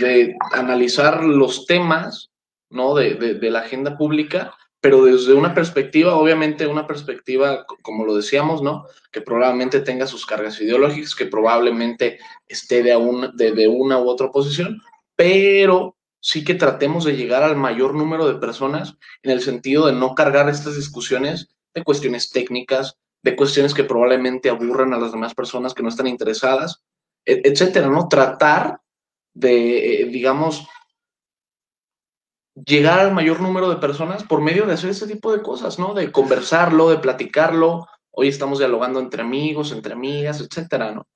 de 0.00 0.34
analizar 0.52 1.22
los 1.22 1.66
temas 1.66 2.30
¿no? 2.70 2.94
de, 2.94 3.14
de, 3.14 3.50
la 3.50 3.60
agenda 3.60 3.96
pública, 3.96 4.54
pero 4.82 5.04
desde 5.04 5.32
una 5.32 5.54
perspectiva, 5.54 6.16
obviamente 6.16 6.66
una 6.66 6.88
perspectiva, 6.88 7.64
como 7.82 8.04
lo 8.04 8.16
decíamos, 8.16 8.62
¿no? 8.62 8.84
que 9.12 9.20
probablemente 9.20 9.78
tenga 9.78 10.08
sus 10.08 10.26
cargas 10.26 10.60
ideológicas, 10.60 11.14
que 11.14 11.26
probablemente 11.26 12.18
esté 12.48 12.82
de, 12.82 12.96
un, 12.96 13.30
de, 13.36 13.52
de 13.52 13.68
una 13.68 13.98
u 13.98 14.08
otra 14.08 14.32
posición, 14.32 14.82
pero 15.14 15.96
sí 16.18 16.42
que 16.42 16.56
tratemos 16.56 17.04
de 17.04 17.16
llegar 17.16 17.44
al 17.44 17.54
mayor 17.54 17.94
número 17.94 18.26
de 18.26 18.40
personas 18.40 18.96
en 19.22 19.30
el 19.30 19.40
sentido 19.40 19.86
de 19.86 19.92
no 19.92 20.16
cargar 20.16 20.48
estas 20.48 20.74
discusiones 20.74 21.48
de 21.74 21.84
cuestiones 21.84 22.30
técnicas, 22.30 22.98
de 23.22 23.36
cuestiones 23.36 23.74
que 23.74 23.84
probablemente 23.84 24.50
aburran 24.50 24.92
a 24.94 24.98
las 24.98 25.12
demás 25.12 25.32
personas 25.32 25.74
que 25.74 25.84
no 25.84 25.90
están 25.90 26.08
interesadas, 26.08 26.82
etcétera, 27.24 27.88
¿no? 27.88 28.08
Tratar 28.08 28.80
de, 29.32 30.02
eh, 30.02 30.04
digamos, 30.06 30.66
llegar 32.54 32.98
al 33.00 33.12
mayor 33.12 33.40
número 33.40 33.68
de 33.70 33.76
personas 33.76 34.24
por 34.24 34.40
medio 34.42 34.66
de 34.66 34.74
hacer 34.74 34.90
ese 34.90 35.06
tipo 35.06 35.32
de 35.32 35.42
cosas, 35.42 35.78
¿no? 35.78 35.94
De 35.94 36.12
conversarlo, 36.12 36.90
de 36.90 36.98
platicarlo. 36.98 37.88
Hoy 38.10 38.28
estamos 38.28 38.58
dialogando 38.58 39.00
entre 39.00 39.22
amigos, 39.22 39.72
entre 39.72 39.94
amigas, 39.94 40.40
etcétera, 40.40 40.92
¿no? 40.92 41.06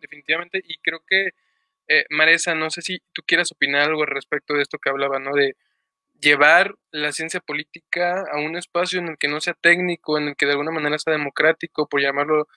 Definitivamente, 0.00 0.62
y 0.64 0.78
creo 0.78 1.00
que 1.06 1.30
eh, 1.88 2.04
Maresa, 2.10 2.54
no 2.54 2.70
sé 2.70 2.82
si 2.82 3.00
tú 3.12 3.22
quieras 3.26 3.52
opinar 3.52 3.82
algo 3.82 4.06
respecto 4.06 4.54
de 4.54 4.62
esto 4.62 4.78
que 4.78 4.90
hablaba, 4.90 5.18
¿no? 5.18 5.34
De 5.34 5.56
llevar 6.20 6.76
la 6.92 7.12
ciencia 7.12 7.40
política 7.40 8.24
a 8.32 8.38
un 8.38 8.56
espacio 8.56 9.00
en 9.00 9.08
el 9.08 9.18
que 9.18 9.28
no 9.28 9.40
sea 9.40 9.54
técnico, 9.54 10.18
en 10.18 10.28
el 10.28 10.36
que 10.36 10.46
de 10.46 10.52
alguna 10.52 10.70
manera 10.72 10.98
sea 10.98 11.12
democrático, 11.12 11.88
por 11.88 12.00
llamarlo 12.00 12.48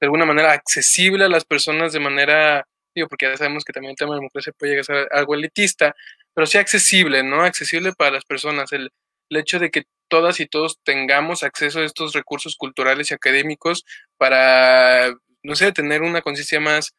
de 0.00 0.06
alguna 0.06 0.26
manera 0.26 0.52
accesible 0.52 1.24
a 1.24 1.28
las 1.28 1.44
personas 1.44 1.92
de 1.92 2.00
manera, 2.00 2.66
digo, 2.94 3.08
porque 3.08 3.26
ya 3.26 3.36
sabemos 3.36 3.64
que 3.64 3.72
también 3.72 3.90
el 3.90 3.96
tema 3.96 4.14
de 4.14 4.20
democracia 4.20 4.52
puede 4.58 4.72
llegar 4.72 4.82
a 4.82 4.84
ser 4.84 5.08
algo 5.12 5.34
elitista, 5.34 5.94
pero 6.34 6.46
sea 6.46 6.60
accesible, 6.60 7.22
¿no? 7.22 7.42
Accesible 7.42 7.92
para 7.92 8.12
las 8.12 8.24
personas. 8.24 8.72
El, 8.72 8.90
el 9.30 9.36
hecho 9.36 9.58
de 9.58 9.70
que 9.70 9.84
todas 10.08 10.38
y 10.40 10.46
todos 10.46 10.80
tengamos 10.84 11.42
acceso 11.42 11.80
a 11.80 11.84
estos 11.84 12.12
recursos 12.12 12.56
culturales 12.56 13.10
y 13.10 13.14
académicos 13.14 13.84
para, 14.16 15.12
no 15.42 15.56
sé, 15.56 15.72
tener 15.72 16.02
una 16.02 16.22
conciencia 16.22 16.60
más 16.60 16.94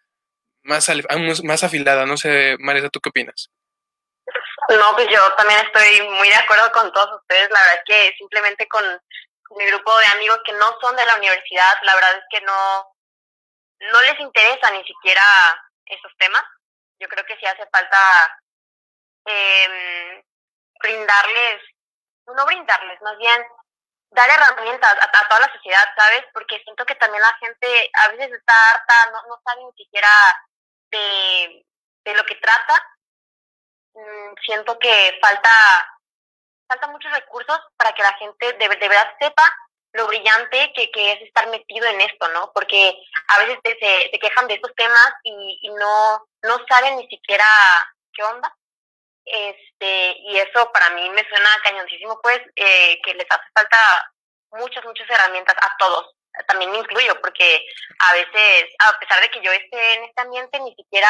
más, 0.68 1.44
más 1.44 1.64
afilada. 1.64 2.06
No 2.06 2.18
sé, 2.18 2.58
Marisa, 2.60 2.90
¿tú 2.90 3.00
qué 3.00 3.10
opinas? 3.10 3.50
No, 4.70 4.94
pues 4.96 5.08
yo 5.10 5.20
también 5.38 5.62
estoy 5.62 6.08
muy 6.10 6.28
de 6.28 6.36
acuerdo 6.36 6.72
con 6.74 6.92
todos 6.92 7.22
ustedes. 7.22 7.50
La 7.50 7.60
verdad 7.60 7.76
es 7.76 7.84
que 7.86 8.18
simplemente 8.18 8.68
con, 8.68 8.84
mi 9.52 9.66
grupo 9.66 9.98
de 10.00 10.06
amigos 10.08 10.40
que 10.46 10.54
no 10.54 10.78
son 10.82 10.96
de 10.96 11.06
la 11.06 11.16
universidad, 11.16 11.74
la 11.84 11.96
verdad 11.96 12.18
es 12.18 12.24
que 12.30 12.42
no, 12.42 12.96
no 13.80 14.02
les 14.02 14.20
interesa 14.20 14.72
ni 14.72 14.84
siquiera 14.84 15.24
esos 15.86 16.12
temas. 16.18 16.44
Yo 17.00 17.08
creo 17.08 17.26
que 17.26 17.38
sí 17.38 17.46
hace 17.46 17.68
falta 17.68 18.42
eh, 19.26 20.24
brindarles, 20.80 21.62
no 22.26 22.46
brindarles, 22.46 23.02
más 23.02 23.18
bien 23.18 23.46
dar 24.12 24.30
herramientas 24.30 24.96
a, 25.02 25.28
toda 25.28 25.42
la 25.42 25.54
sociedad, 25.54 25.86
¿sabes? 25.98 26.24
Porque 26.34 26.60
siento 26.64 26.86
que 26.86 26.96
también 26.96 27.22
la 27.22 27.34
gente 27.36 27.92
a 27.94 28.08
veces 28.10 28.32
está 28.32 28.54
harta, 28.72 29.12
no, 29.12 29.22
no 29.28 29.42
sabe 29.44 29.64
ni 29.66 29.72
siquiera 29.74 30.10
de, 30.92 31.66
de 32.06 32.14
lo 32.16 32.26
que 32.26 32.36
trata, 32.36 32.84
mmm, 33.94 34.34
siento 34.46 34.80
que 34.80 35.18
falta, 35.22 35.97
falta 36.68 36.88
muchos 36.88 37.12
recursos 37.12 37.60
para 37.78 37.94
que 37.94 38.04
la 38.04 38.14
gente 38.14 38.54
de, 38.54 38.68
de 38.68 38.88
verdad 38.88 39.16
sepa 39.20 39.44
lo 39.94 40.08
brillante 40.08 40.72
que, 40.76 40.92
que, 40.92 41.14
es 41.14 41.22
estar 41.22 41.48
metido 41.48 41.88
en 41.88 42.02
esto, 42.02 42.28
¿no? 42.30 42.52
Porque 42.54 42.96
a 43.28 43.40
veces 43.40 43.58
te, 43.64 43.78
se, 43.80 44.10
se, 44.12 44.20
quejan 44.20 44.48
de 44.48 44.56
estos 44.56 44.74
temas 44.76 45.14
y, 45.24 45.60
y 45.62 45.70
no, 45.70 46.28
no 46.44 46.66
saben 46.70 46.98
ni 46.98 47.08
siquiera 47.08 47.46
qué 48.14 48.24
onda. 48.24 48.54
Este, 49.26 50.18
y 50.20 50.38
eso 50.38 50.72
para 50.72 50.90
mí 50.92 51.10
me 51.10 51.28
suena 51.28 51.50
cañoncísimo, 51.64 52.20
pues, 52.22 52.40
eh, 52.56 53.00
que 53.04 53.14
les 53.14 53.26
hace 53.30 53.44
falta 53.54 53.78
muchas, 54.52 54.86
muchas 54.86 55.10
herramientas 55.10 55.56
a 55.60 55.76
todos, 55.78 56.16
también 56.46 56.72
me 56.72 56.78
incluyo 56.78 57.20
porque 57.22 57.66
a 58.00 58.14
veces, 58.14 58.66
a 58.80 59.00
pesar 59.00 59.22
de 59.22 59.30
que 59.30 59.42
yo 59.42 59.52
esté 59.52 59.94
en 59.96 60.04
este 60.04 60.22
ambiente, 60.22 60.60
ni 60.60 60.74
siquiera, 60.76 61.10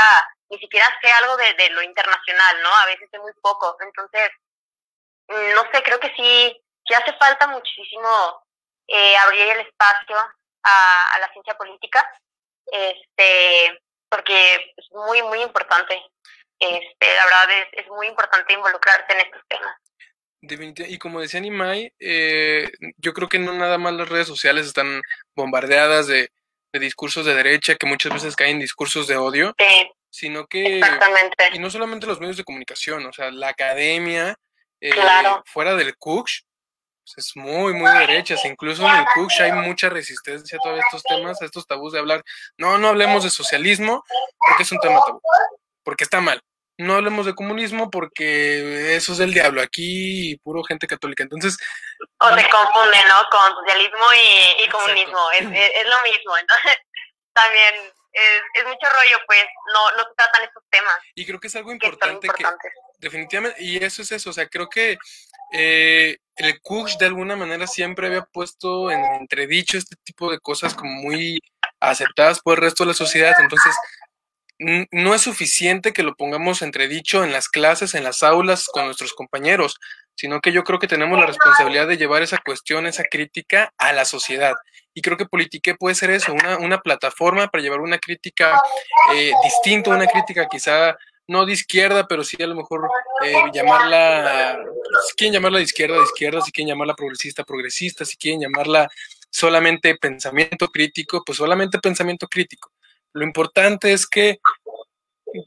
ni 0.50 0.58
siquiera 0.60 0.86
sé 1.02 1.12
algo 1.12 1.36
de, 1.38 1.54
de 1.54 1.70
lo 1.72 1.82
internacional, 1.82 2.64
¿no? 2.64 2.74
A 2.74 2.86
veces 2.86 3.10
sé 3.12 3.20
muy 3.20 3.34
poco. 3.42 3.76
Entonces, 3.82 4.32
no 5.28 5.62
sé, 5.72 5.84
creo 5.84 6.00
que 6.00 6.14
sí, 6.16 6.62
sí 6.86 6.94
hace 6.94 7.14
falta 7.14 7.48
muchísimo 7.48 8.44
eh, 8.88 9.18
abrir 9.18 9.42
el 9.42 9.60
espacio 9.62 10.16
a, 10.64 11.16
a 11.16 11.20
la 11.20 11.32
ciencia 11.34 11.56
política, 11.56 12.10
este, 12.66 13.82
porque 14.10 14.74
es 14.76 14.92
muy, 14.92 15.22
muy 15.24 15.42
importante. 15.42 16.02
Este, 16.60 17.16
la 17.16 17.26
verdad 17.26 17.52
es, 17.52 17.86
es 17.86 17.88
muy 17.90 18.08
importante 18.08 18.54
involucrarse 18.54 19.14
en 19.14 19.20
estos 19.20 19.42
temas. 19.48 19.76
Y 20.42 20.98
como 20.98 21.20
decía 21.20 21.40
Nimai, 21.40 21.94
eh, 22.00 22.70
yo 22.98 23.14
creo 23.14 23.28
que 23.28 23.40
no 23.40 23.54
nada 23.54 23.78
más 23.78 23.94
las 23.94 24.08
redes 24.08 24.28
sociales 24.28 24.68
están 24.68 25.02
bombardeadas 25.36 26.08
de, 26.08 26.30
de, 26.72 26.80
discursos 26.80 27.26
de 27.26 27.34
derecha, 27.34 27.76
que 27.76 27.88
muchas 27.88 28.14
veces 28.14 28.36
caen 28.36 28.60
discursos 28.60 29.08
de 29.08 29.18
odio, 29.18 29.56
sí, 29.58 29.92
sino 30.10 30.48
que, 30.48 30.78
exactamente. 30.78 31.50
y 31.54 31.60
no 31.60 31.70
solamente 31.70 32.08
los 32.08 32.20
medios 32.20 32.38
de 32.38 32.44
comunicación, 32.44 33.06
o 33.08 33.14
sea, 33.14 33.32
la 33.32 33.50
academia, 33.50 34.38
eh, 34.82 34.92
claro. 34.92 35.44
fuera 35.46 35.76
del 35.76 35.96
CUCH, 35.98 36.44
pues 37.04 37.14
es 37.18 37.36
muy, 37.36 37.74
muy 37.74 37.92
derecha. 37.92 38.36
Incluso 38.46 38.88
en 38.88 38.96
el 38.96 39.06
CUCH 39.14 39.42
hay 39.42 39.52
mucha 39.54 39.90
resistencia 39.90 40.58
a 40.58 40.62
todos 40.62 40.80
estos 40.80 41.04
temas, 41.04 41.42
a 41.42 41.46
estos 41.46 41.66
tabús 41.66 41.94
de 41.94 42.00
hablar, 42.00 42.24
no, 42.58 42.78
no 42.78 42.90
hablemos 42.90 43.24
de 43.24 43.30
socialismo, 43.30 44.04
porque 44.48 44.64
es 44.64 44.72
un 44.72 44.80
tema 44.80 45.00
tabú, 45.06 45.22
porque 45.84 46.04
está 46.04 46.22
mal 46.22 46.42
no 46.78 46.96
hablemos 46.96 47.26
de 47.26 47.34
comunismo 47.34 47.90
porque 47.90 48.96
eso 48.96 49.12
es 49.12 49.18
del 49.18 49.34
diablo, 49.34 49.62
aquí 49.62 50.40
puro 50.44 50.64
gente 50.64 50.88
católica. 50.88 51.24
Entonces. 51.24 51.58
O 52.20 52.28
se 52.28 52.50
confunde, 52.50 52.98
¿no? 53.08 53.30
Con 53.32 53.56
socialismo 53.56 54.06
y, 54.16 54.64
y 54.64 54.70
comunismo, 54.70 55.32
es, 55.32 55.42
es, 55.54 55.72
es, 55.76 55.86
lo 55.86 56.02
mismo. 56.04 56.38
Entonces, 56.38 56.78
también 57.34 57.76
es, 58.12 58.42
es, 58.54 58.66
mucho 58.66 58.88
rollo, 58.90 59.18
pues 59.26 59.44
no, 59.74 59.92
no 59.98 60.04
se 60.04 60.16
tratan 60.16 60.44
estos 60.44 60.64
temas. 60.70 60.98
Y 61.16 61.26
creo 61.26 61.40
que 61.40 61.48
es 61.48 61.56
algo 61.56 61.72
importante 61.72 62.28
que, 62.28 62.44
que 62.44 62.70
definitivamente, 62.98 63.62
y 63.64 63.78
eso 63.84 64.02
es 64.02 64.12
eso, 64.12 64.30
o 64.30 64.34
sea, 64.34 64.48
creo 64.48 64.70
que 64.70 64.98
eh, 65.54 66.18
el 66.36 66.62
Cook 66.62 66.90
de 67.00 67.06
alguna 67.06 67.36
manera 67.36 67.68
siempre 67.68 68.08
había 68.08 68.24
puesto 68.24 68.92
en 68.92 69.04
entredicho 69.20 69.78
este 69.78 69.96
tipo 70.04 70.32
de 70.32 70.40
cosas 70.40 70.74
como 70.74 70.92
muy 70.92 71.40
aceptadas 71.80 72.40
por 72.40 72.58
el 72.58 72.64
resto 72.64 72.84
de 72.84 72.90
la 72.90 72.94
sociedad. 72.94 73.34
Entonces, 73.40 73.74
no 74.60 75.14
es 75.14 75.22
suficiente 75.22 75.94
que 75.94 76.04
lo 76.04 76.16
pongamos 76.16 76.62
entredicho 76.62 77.24
en 77.24 77.32
las 77.32 77.48
clases, 77.48 77.94
en 77.94 78.04
las 78.04 78.24
aulas 78.24 78.68
con 78.72 78.86
nuestros 78.86 79.14
compañeros, 79.14 79.80
sino 80.16 80.42
que 80.42 80.52
yo 80.52 80.64
creo 80.64 80.80
que 80.80 80.88
tenemos 80.88 81.20
la 81.20 81.28
responsabilidad 81.28 81.88
de 81.88 81.98
llevar 81.98 82.24
esa 82.24 82.40
cuestión, 82.44 82.88
esa 82.88 83.04
crítica 83.04 83.72
a 83.78 83.94
la 83.94 84.04
sociedad. 84.04 84.56
Y 84.96 85.02
creo 85.02 85.16
que 85.16 85.28
Politique 85.28 85.76
puede 85.76 85.94
ser 85.94 86.10
eso, 86.10 86.34
una, 86.34 86.58
una 86.58 86.80
plataforma 86.80 87.48
para 87.50 87.62
llevar 87.62 87.82
una 87.82 88.00
crítica 88.00 88.60
eh, 89.14 89.32
distinta, 89.44 89.92
una 89.92 90.08
crítica 90.08 90.48
quizá 90.50 90.98
no 91.28 91.46
de 91.46 91.54
izquierda, 91.54 92.08
pero 92.08 92.24
sí 92.24 92.42
a 92.42 92.48
lo 92.48 92.56
mejor 92.56 92.90
eh, 93.24 93.36
llamarla, 93.54 94.60
si 95.08 95.16
quieren 95.16 95.34
llamarla 95.34 95.58
de 95.60 95.66
izquierda, 95.66 95.98
de 95.98 96.04
izquierda, 96.04 96.42
si 96.42 96.52
quieren 96.52 96.70
llamarla 96.70 96.96
progresista, 96.96 97.44
progresista, 97.44 98.06
si 98.06 98.18
quieren 98.18 98.42
llamarla 98.42 98.90
solamente 99.30 99.96
pensamiento 99.96 100.68
crítico, 100.70 101.24
pues 101.26 101.38
solamente 101.38 101.80
pensamiento 101.80 102.28
crítico. 102.28 102.72
Lo 103.14 103.24
importante 103.24 103.94
es 103.94 104.08
que 104.08 104.40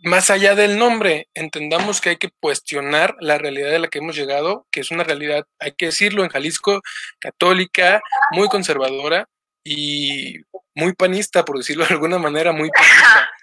más 0.03 0.31
allá 0.31 0.55
del 0.55 0.79
nombre, 0.79 1.29
entendamos 1.35 2.01
que 2.01 2.11
hay 2.11 2.17
que 2.17 2.31
cuestionar 2.41 3.17
la 3.21 3.39
realidad 3.39 3.71
de 3.71 3.79
la 3.79 3.89
que 3.89 3.99
hemos 3.99 4.15
llegado, 4.15 4.67
que 4.71 4.81
es 4.81 4.91
una 4.91 5.05
realidad, 5.05 5.47
hay 5.59 5.73
que 5.73 5.87
decirlo, 5.87 6.23
en 6.23 6.31
Jalisco, 6.31 6.83
católica, 7.19 8.01
muy 8.33 8.49
conservadora 8.49 9.29
y 9.65 10.37
muy 10.75 10.93
panista, 10.95 11.45
por 11.45 11.59
decirlo 11.59 11.87
de 11.87 11.95
alguna 11.95 12.19
manera, 12.19 12.53
muy 12.53 12.71
panista. 12.71 13.31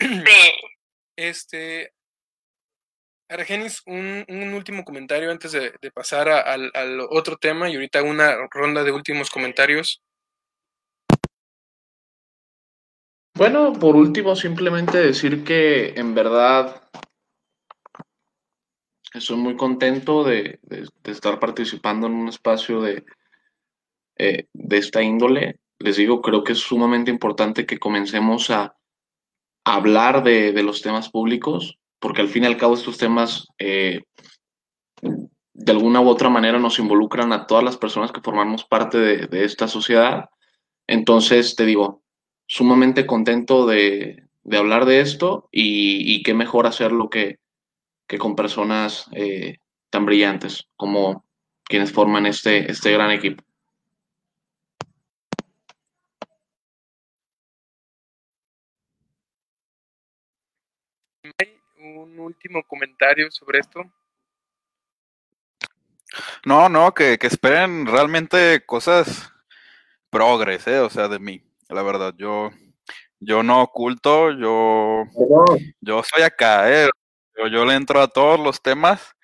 Sí. 0.00 0.67
Este, 1.18 1.94
Argenis, 3.28 3.82
un, 3.86 4.24
último 4.54 4.84
comentario 4.84 5.32
antes 5.32 5.50
de, 5.50 5.72
pasar 5.92 6.28
al, 6.28 6.70
al 6.72 7.00
otro 7.10 7.36
tema 7.36 7.68
y 7.68 7.74
ahorita 7.74 8.04
una 8.04 8.36
ronda 8.52 8.84
de 8.84 8.92
últimos 8.92 9.28
comentarios. 9.28 10.00
Bueno, 13.34 13.72
por 13.72 13.96
último, 13.96 14.36
simplemente 14.36 14.98
decir 14.98 15.42
que 15.42 15.88
en 15.96 16.14
verdad 16.14 16.88
estoy 19.12 19.38
muy 19.38 19.56
contento 19.56 20.22
de, 20.22 20.60
estar 21.02 21.40
participando 21.40 22.06
en 22.06 22.12
un 22.12 22.28
espacio 22.28 22.80
de, 22.80 23.04
eh, 24.18 24.46
de 24.52 24.76
esta 24.78 25.02
índole. 25.02 25.58
Les 25.80 25.96
digo, 25.96 26.22
creo 26.22 26.44
que 26.44 26.52
es 26.52 26.60
sumamente 26.60 27.10
importante 27.10 27.66
que 27.66 27.80
comencemos 27.80 28.50
a, 28.50 28.77
hablar 29.64 30.22
de, 30.22 30.52
los 30.62 30.82
temas 30.82 31.10
públicos, 31.10 31.78
porque 31.98 32.20
al 32.20 32.28
fin 32.28 32.44
y 32.44 32.46
al 32.46 32.56
cabo 32.56 32.74
estos 32.74 32.98
temas 32.98 33.46
eh, 33.58 34.02
de 35.52 35.72
alguna 35.72 36.00
u 36.00 36.08
otra 36.08 36.28
manera 36.28 36.58
nos 36.58 36.78
involucran 36.78 37.32
a 37.32 37.46
todas 37.46 37.64
las 37.64 37.76
personas 37.76 38.12
que 38.12 38.20
formamos 38.20 38.64
parte 38.64 38.98
de, 38.98 39.26
de 39.26 39.44
esta 39.44 39.68
sociedad. 39.68 40.30
Entonces, 40.86 41.54
te 41.54 41.66
digo, 41.66 42.02
sumamente 42.48 43.06
contento 43.06 43.66
de, 43.66 44.24
hablar 44.50 44.86
de 44.86 45.00
esto 45.00 45.48
y, 45.52 46.22
qué 46.22 46.34
mejor 46.34 46.66
hacerlo 46.66 47.10
que, 47.10 47.38
que 48.08 48.18
con 48.18 48.34
personas 48.34 49.08
eh, 49.12 49.58
tan 49.90 50.06
brillantes 50.06 50.68
como 50.76 51.26
quienes 51.64 51.92
forman 51.92 52.26
este, 52.26 52.70
este 52.70 52.90
gran 52.92 53.10
equipo. 53.10 53.44
¿Hay 61.38 61.58
último 62.24 62.62
comentario 62.64 63.30
sobre 63.30 63.60
esto? 63.60 63.82
No, 66.44 66.68
no, 66.68 66.94
que, 66.94 67.18
que 67.18 67.26
esperen 67.26 67.86
realmente 67.86 68.64
cosas 68.64 69.32
progres, 70.10 70.66
¿eh? 70.66 70.80
o 70.80 70.88
sea, 70.88 71.08
de 71.08 71.18
mí 71.18 71.42
la 71.68 71.82
verdad. 71.82 72.14
Yo, 72.16 72.50
yo 73.20 73.42
no 73.42 73.62
oculto, 73.62 74.32
yo, 74.32 75.04
yo 75.80 76.02
soy 76.02 76.22
acá, 76.22 76.70
¿eh? 76.72 76.88
yo, 77.50 77.64
le 77.64 77.74
entro 77.74 78.00
a 78.00 78.08
todos 78.08 78.40
los 78.40 78.62
temas, 78.62 79.14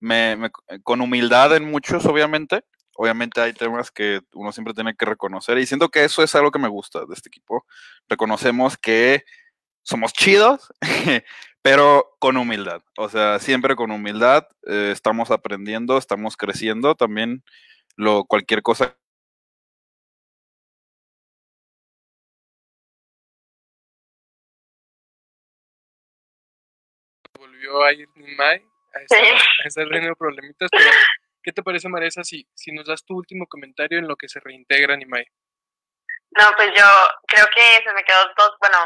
me, 0.00 0.50
con 0.82 1.00
humildad 1.00 1.56
en 1.56 1.70
muchos, 1.70 2.04
obviamente. 2.06 2.62
Obviamente 2.94 3.40
hay 3.40 3.54
temas 3.54 3.90
que 3.90 4.20
uno 4.34 4.52
siempre 4.52 4.74
tiene 4.74 4.94
que 4.94 5.06
reconocer 5.06 5.56
y 5.56 5.64
siento 5.64 5.88
que 5.88 6.04
eso 6.04 6.22
es 6.22 6.34
algo 6.34 6.50
que 6.50 6.58
me 6.58 6.68
gusta 6.68 7.06
de 7.06 7.14
este 7.14 7.30
equipo. 7.30 7.64
Reconocemos 8.06 8.76
que 8.76 9.24
somos 9.82 10.12
chidos, 10.12 10.70
pero 11.62 12.16
con 12.18 12.36
humildad. 12.36 12.82
O 12.98 13.08
sea, 13.08 13.38
siempre 13.38 13.76
con 13.76 13.90
humildad. 13.90 14.46
Eh, 14.66 14.90
estamos 14.92 15.30
aprendiendo, 15.30 15.98
estamos 15.98 16.36
creciendo. 16.36 16.94
También 16.94 17.42
lo, 17.96 18.24
cualquier 18.24 18.62
cosa 18.62 18.96
a 27.80 27.92
ir 27.92 28.08
Nimai 28.14 28.62
a 28.94 29.00
esa, 29.00 30.10
a 30.10 30.14
problemitas, 30.14 30.68
pero 30.70 30.90
¿qué 31.42 31.52
te 31.52 31.62
parece, 31.62 31.88
Maresa, 31.88 32.22
si, 32.24 32.46
si 32.54 32.72
nos 32.72 32.86
das 32.86 33.04
tu 33.04 33.16
último 33.16 33.46
comentario 33.46 33.98
en 33.98 34.06
lo 34.06 34.16
que 34.16 34.28
se 34.28 34.40
reintegra 34.40 34.96
Nimai? 34.96 35.24
No, 36.32 36.44
pues 36.56 36.68
yo 36.76 36.84
creo 37.26 37.46
que 37.54 37.82
se 37.84 37.94
me 37.94 38.04
quedó 38.04 38.18
dos, 38.36 38.52
bueno, 38.60 38.76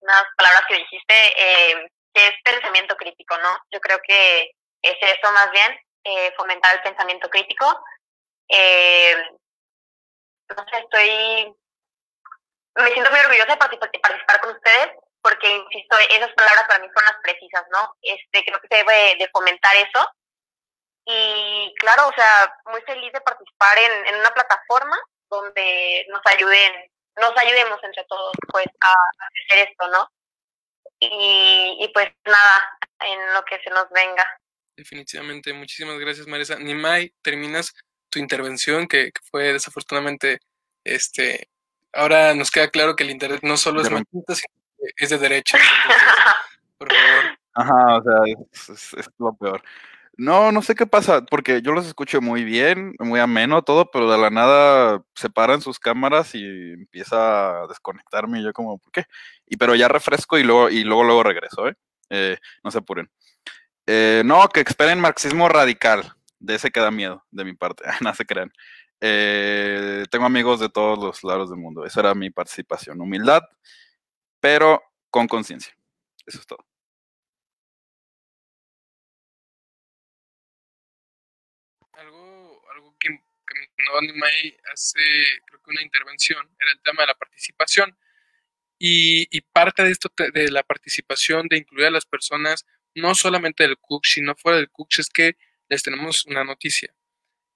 unas 0.00 0.24
palabras 0.36 0.62
que 0.68 0.76
dijiste, 0.76 1.14
eh, 1.38 1.88
que 2.12 2.28
es 2.28 2.34
pensamiento 2.42 2.96
crítico, 2.96 3.36
¿no? 3.38 3.58
Yo 3.70 3.80
creo 3.80 3.98
que 4.06 4.50
es 4.82 4.96
eso 5.00 5.32
más 5.32 5.50
bien, 5.50 5.78
eh, 6.04 6.32
fomentar 6.36 6.74
el 6.74 6.82
pensamiento 6.82 7.28
crítico. 7.28 7.66
Eh, 8.48 9.14
no 10.56 10.64
sé, 10.70 10.78
estoy, 10.78 11.54
me 12.74 12.92
siento 12.92 13.10
muy 13.10 13.20
orgullosa 13.20 13.52
de 13.52 13.56
participar 13.56 14.40
con 14.40 14.50
ustedes 14.50 14.90
porque, 15.22 15.48
insisto, 15.48 15.96
esas 16.10 16.32
palabras 16.32 16.64
para 16.66 16.80
mí 16.80 16.88
son 16.94 17.04
las 17.04 17.16
precisas, 17.22 17.64
¿no? 17.70 17.94
Este, 18.00 18.44
creo 18.44 18.60
que 18.60 18.68
se 18.68 18.76
debe 18.78 19.16
de 19.18 19.28
fomentar 19.28 19.76
eso. 19.76 20.08
Y 21.04 21.74
claro, 21.78 22.08
o 22.08 22.12
sea, 22.12 22.54
muy 22.66 22.80
feliz 22.82 23.12
de 23.12 23.20
participar 23.20 23.78
en, 23.78 24.06
en 24.06 24.20
una 24.20 24.30
plataforma 24.30 24.98
donde 25.28 26.06
nos 26.08 26.20
ayuden, 26.26 26.90
nos 27.20 27.36
ayudemos 27.36 27.78
entre 27.82 28.04
todos, 28.04 28.32
pues, 28.50 28.66
a, 28.80 28.94
hacer 29.26 29.68
esto, 29.68 29.88
¿no? 29.88 30.08
Y, 30.98 31.78
y 31.80 31.88
pues 31.94 32.08
nada, 32.24 32.78
en 33.00 33.34
lo 33.34 33.44
que 33.44 33.58
se 33.62 33.70
nos 33.70 33.88
venga. 33.90 34.26
Definitivamente, 34.76 35.52
muchísimas 35.52 35.98
gracias, 35.98 36.26
Marisa. 36.26 36.58
Nimai, 36.58 37.12
terminas 37.22 37.74
tu 38.10 38.18
intervención, 38.18 38.86
que, 38.86 39.12
que, 39.12 39.20
fue 39.30 39.52
desafortunadamente, 39.52 40.40
este, 40.84 41.48
ahora 41.92 42.34
nos 42.34 42.50
queda 42.50 42.68
claro 42.68 42.96
que 42.96 43.04
el 43.04 43.10
internet 43.10 43.40
no 43.42 43.56
solo 43.56 43.82
es 43.82 43.90
machista, 43.90 44.34
sino 44.34 44.54
es 44.96 45.10
de 45.10 45.18
derecha. 45.18 45.58
por 46.78 46.92
favor. 46.92 47.38
Ajá, 47.54 47.96
o 47.96 48.02
sea, 48.02 48.20
es, 48.52 49.10
lo 49.18 49.34
peor. 49.34 49.62
No, 50.20 50.52
no 50.52 50.60
sé 50.60 50.74
qué 50.74 50.86
pasa, 50.86 51.24
porque 51.24 51.62
yo 51.62 51.72
los 51.72 51.86
escucho 51.86 52.20
muy 52.20 52.44
bien, 52.44 52.94
muy 52.98 53.20
ameno 53.20 53.62
todo, 53.62 53.90
pero 53.90 54.10
de 54.12 54.18
la 54.18 54.28
nada 54.28 55.02
se 55.14 55.30
paran 55.30 55.62
sus 55.62 55.78
cámaras 55.78 56.34
y 56.34 56.44
empieza 56.44 57.62
a 57.62 57.66
desconectarme 57.66 58.38
y 58.38 58.44
yo 58.44 58.52
como, 58.52 58.78
¿por 58.78 58.92
qué? 58.92 59.04
Y 59.46 59.56
pero 59.56 59.74
ya 59.74 59.88
refresco 59.88 60.36
y 60.36 60.42
luego, 60.42 60.68
y 60.68 60.84
luego, 60.84 61.04
luego 61.04 61.22
regreso, 61.22 61.68
¿eh? 61.68 61.74
eh 62.10 62.36
no 62.62 62.70
se 62.70 62.78
apuren. 62.78 63.10
Eh, 63.86 64.20
no, 64.26 64.46
que 64.50 64.60
esperen 64.60 65.00
marxismo 65.00 65.48
radical, 65.48 66.12
de 66.38 66.56
ese 66.56 66.70
que 66.70 66.80
da 66.80 66.90
miedo, 66.90 67.24
de 67.30 67.44
mi 67.46 67.54
parte, 67.54 67.84
no 68.02 68.14
se 68.14 68.26
crean. 68.26 68.52
Eh, 69.00 70.04
tengo 70.10 70.26
amigos 70.26 70.60
de 70.60 70.68
todos 70.68 70.98
los 70.98 71.24
lados 71.24 71.48
del 71.48 71.60
mundo, 71.60 71.86
esa 71.86 72.00
era 72.00 72.14
mi 72.14 72.28
participación, 72.28 73.00
humildad 73.00 73.42
pero 74.38 74.82
con 75.10 75.28
conciencia. 75.28 75.74
Eso 76.26 76.40
es 76.40 76.46
todo. 76.46 76.69
No 83.84 83.98
Animai 83.98 84.56
hace, 84.72 85.00
creo 85.46 85.62
que 85.62 85.70
una 85.70 85.82
intervención, 85.82 86.48
era 86.58 86.72
el 86.72 86.80
tema 86.82 87.02
de 87.02 87.08
la 87.08 87.14
participación. 87.14 87.96
Y, 88.78 89.28
y, 89.30 89.42
parte 89.42 89.84
de 89.84 89.90
esto, 89.90 90.10
de 90.32 90.50
la 90.50 90.62
participación, 90.62 91.48
de 91.48 91.58
incluir 91.58 91.86
a 91.86 91.90
las 91.90 92.06
personas, 92.06 92.66
no 92.94 93.14
solamente 93.14 93.64
del 93.64 93.76
CUC, 93.76 94.06
sino 94.06 94.34
fuera 94.36 94.56
del 94.58 94.70
CUC, 94.70 95.00
es 95.00 95.10
que 95.10 95.36
les 95.68 95.82
tenemos 95.82 96.24
una 96.26 96.44
noticia. 96.44 96.94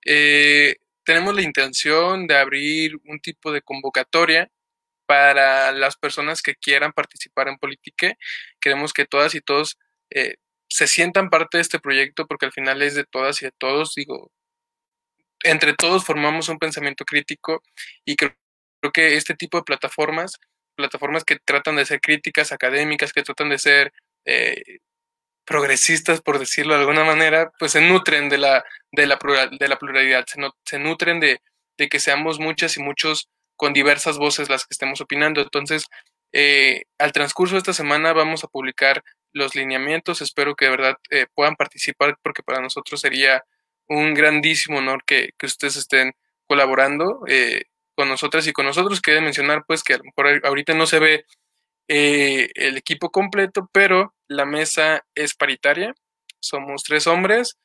Eh, 0.05 0.77
tenemos 1.05 1.35
la 1.35 1.43
intención 1.43 2.27
de 2.27 2.37
abrir 2.37 2.97
un 3.07 3.21
tipo 3.21 3.53
de 3.53 3.63
convocatoria 3.63 4.51
para 5.07 5.73
las 5.73 5.97
personas 5.97 6.43
que 6.43 6.55
quieran 6.55 6.93
participar 6.93 7.49
en 7.49 7.59
Politique. 7.59 8.17
Queremos 8.61 8.93
que 8.93 9.07
todas 9.07 9.35
y 9.35 9.41
todos 9.41 9.79
eh, 10.11 10.37
se 10.69 10.87
sientan 10.87 11.31
parte 11.31 11.59
de 11.59 11.63
este 11.63 11.79
proyecto 11.79 12.27
porque 12.27 12.47
al 12.47 12.53
final 12.53 12.83
es 12.83 12.95
de 12.95 13.05
todas 13.05 13.43
y 13.43 13.47
de 13.47 13.53
todos. 13.53 13.95
Digo, 13.95 14.33
entre 15.45 15.75
todos 15.75 16.05
formamos 16.05 16.49
un 16.49 16.59
pensamiento 16.59 17.05
crítico 17.05 17.63
y 18.05 18.17
creo, 18.17 18.35
que 18.93 19.17
este 19.17 19.35
tipo 19.35 19.59
de 19.59 19.65
plataformas, 19.65 20.39
plataformas 20.77 21.25
que 21.25 21.39
tratan 21.39 21.77
de 21.77 21.87
ser 21.87 22.01
críticas 22.01 22.53
académicas, 22.53 23.13
que 23.13 23.23
tratan 23.23 23.49
de 23.49 23.59
ser, 23.59 23.93
eh, 24.27 24.63
progresistas, 25.45 26.21
por 26.21 26.39
decirlo 26.39 26.75
de 26.75 26.81
alguna 26.81 27.05
manera, 27.05 27.53
pues 27.59 27.73
se 27.73 27.81
nutren 27.81 28.29
de 28.29 28.39
la, 28.39 28.65
de 28.93 29.07
la, 29.07 29.19
de 29.59 29.69
la 29.69 29.79
pluralidad, 29.79 30.25
se, 30.27 30.41
se 30.65 30.79
nutren 30.79 31.21
de, 31.21 31.41
de, 31.77 31.89
que 31.89 32.01
seamos 32.01 32.39
muchas 32.39 32.77
y 32.77 32.83
muchos 32.83 33.29
con 33.57 33.73
diversas 33.73 34.19
voces 34.19 34.49
las 34.49 34.63
que 34.65 34.73
estemos 34.73 35.01
opinando. 35.01 35.41
Entonces, 35.43 35.87
eh, 36.33 36.85
al 36.99 37.13
transcurso 37.13 37.55
de 37.55 37.59
esta 37.59 37.73
semana 37.73 38.13
vamos 38.13 38.43
a 38.45 38.49
publicar 38.49 39.05
los 39.33 39.55
lineamientos, 39.55 40.23
espero 40.23 40.55
que 40.55 40.67
de 40.67 40.71
verdad 40.71 40.97
eh, 41.11 41.27
puedan 41.35 41.57
participar 41.57 42.17
porque 42.23 42.43
para 42.43 42.61
nosotros 42.61 43.01
sería 43.01 43.45
un 43.89 44.15
grandísimo 44.15 44.79
honor 44.79 45.05
que, 45.05 45.31
que 45.39 45.47
ustedes 45.47 45.77
estén 45.77 46.15
colaborando 46.47 47.21
eh, 47.29 47.65
con 47.95 48.09
nosotras 48.09 48.47
y 48.47 48.53
con 48.53 48.67
nosotros. 48.67 49.01
Quede 49.01 49.21
mencionar 49.21 49.65
pues 49.67 49.83
que 49.83 49.95
a 49.95 50.01
ahorita 50.45 50.75
no 50.75 50.87
se 50.87 50.99
ve 50.99 51.25
eh, 51.89 52.51
el 52.55 52.77
equipo 52.77 53.11
completo, 53.11 53.69
pero 53.73 54.15
la 54.29 54.47
mesa 54.47 55.05
es 55.15 55.35
paritaria. 55.35 55.95
Somos 56.41 56.83
tres 56.83 57.07
hombres 57.07 57.57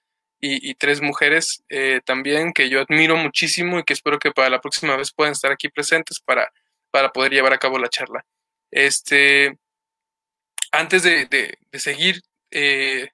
y, 0.42 0.74
tres 0.76 1.02
mujeres 1.02 1.64
eh, 1.70 2.00
también 2.06 2.54
que 2.54 2.70
yo 2.70 2.80
admiro 2.82 3.18
muchísimo 3.18 3.80
y 3.80 3.84
que 3.84 3.94
espero 3.94 4.20
que 4.20 4.32
para 4.32 4.50
la 4.50 4.62
próxima 4.62 4.96
vez 4.96 5.12
puedan 5.12 5.34
estar 5.34 5.52
aquí 5.52 5.68
presentes 5.68 6.22
para, 6.22 6.50
para 6.92 7.12
poder 7.12 7.34
llevar 7.34 7.54
a 7.54 7.58
cabo 7.58 7.78
la 7.78 7.90
charla. 7.90 8.26
Este, 8.72 9.58
antes 10.72 11.04
de, 11.04 11.26
de, 11.26 11.80
seguir 11.80 12.22
eh, 12.52 13.10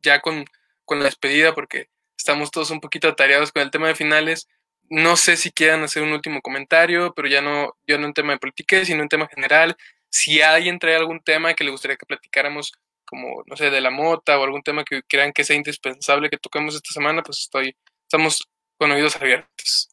ya 0.00 0.20
con, 0.20 0.44
con 0.84 1.00
la 1.00 1.06
despedida, 1.06 1.54
porque 1.54 1.90
estamos 2.28 2.50
todos 2.50 2.70
un 2.70 2.80
poquito 2.80 3.08
atareados 3.08 3.52
con 3.52 3.62
el 3.62 3.70
tema 3.70 3.88
de 3.88 3.94
finales, 3.94 4.48
no 4.90 5.16
sé 5.16 5.38
si 5.38 5.50
quieran 5.50 5.82
hacer 5.82 6.02
un 6.02 6.12
último 6.12 6.42
comentario, 6.42 7.14
pero 7.14 7.26
ya 7.26 7.40
no, 7.40 7.74
ya 7.86 7.96
no 7.96 8.06
en 8.06 8.12
tema 8.12 8.34
de 8.34 8.38
política, 8.38 8.84
sino 8.84 9.02
en 9.02 9.08
tema 9.08 9.28
general. 9.28 9.76
Si 10.10 10.42
alguien 10.42 10.78
trae 10.78 10.96
algún 10.96 11.20
tema 11.20 11.54
que 11.54 11.64
le 11.64 11.70
gustaría 11.70 11.96
que 11.96 12.04
platicáramos, 12.04 12.72
como, 13.06 13.42
no 13.46 13.56
sé, 13.56 13.70
de 13.70 13.80
la 13.80 13.90
mota 13.90 14.38
o 14.38 14.44
algún 14.44 14.62
tema 14.62 14.84
que 14.84 15.02
crean 15.02 15.32
que 15.32 15.42
sea 15.44 15.56
indispensable 15.56 16.28
que 16.28 16.36
toquemos 16.36 16.74
esta 16.74 16.92
semana, 16.92 17.22
pues 17.22 17.38
estoy, 17.40 17.74
estamos 18.02 18.46
con 18.76 18.90
oídos 18.90 19.16
abiertos. 19.16 19.88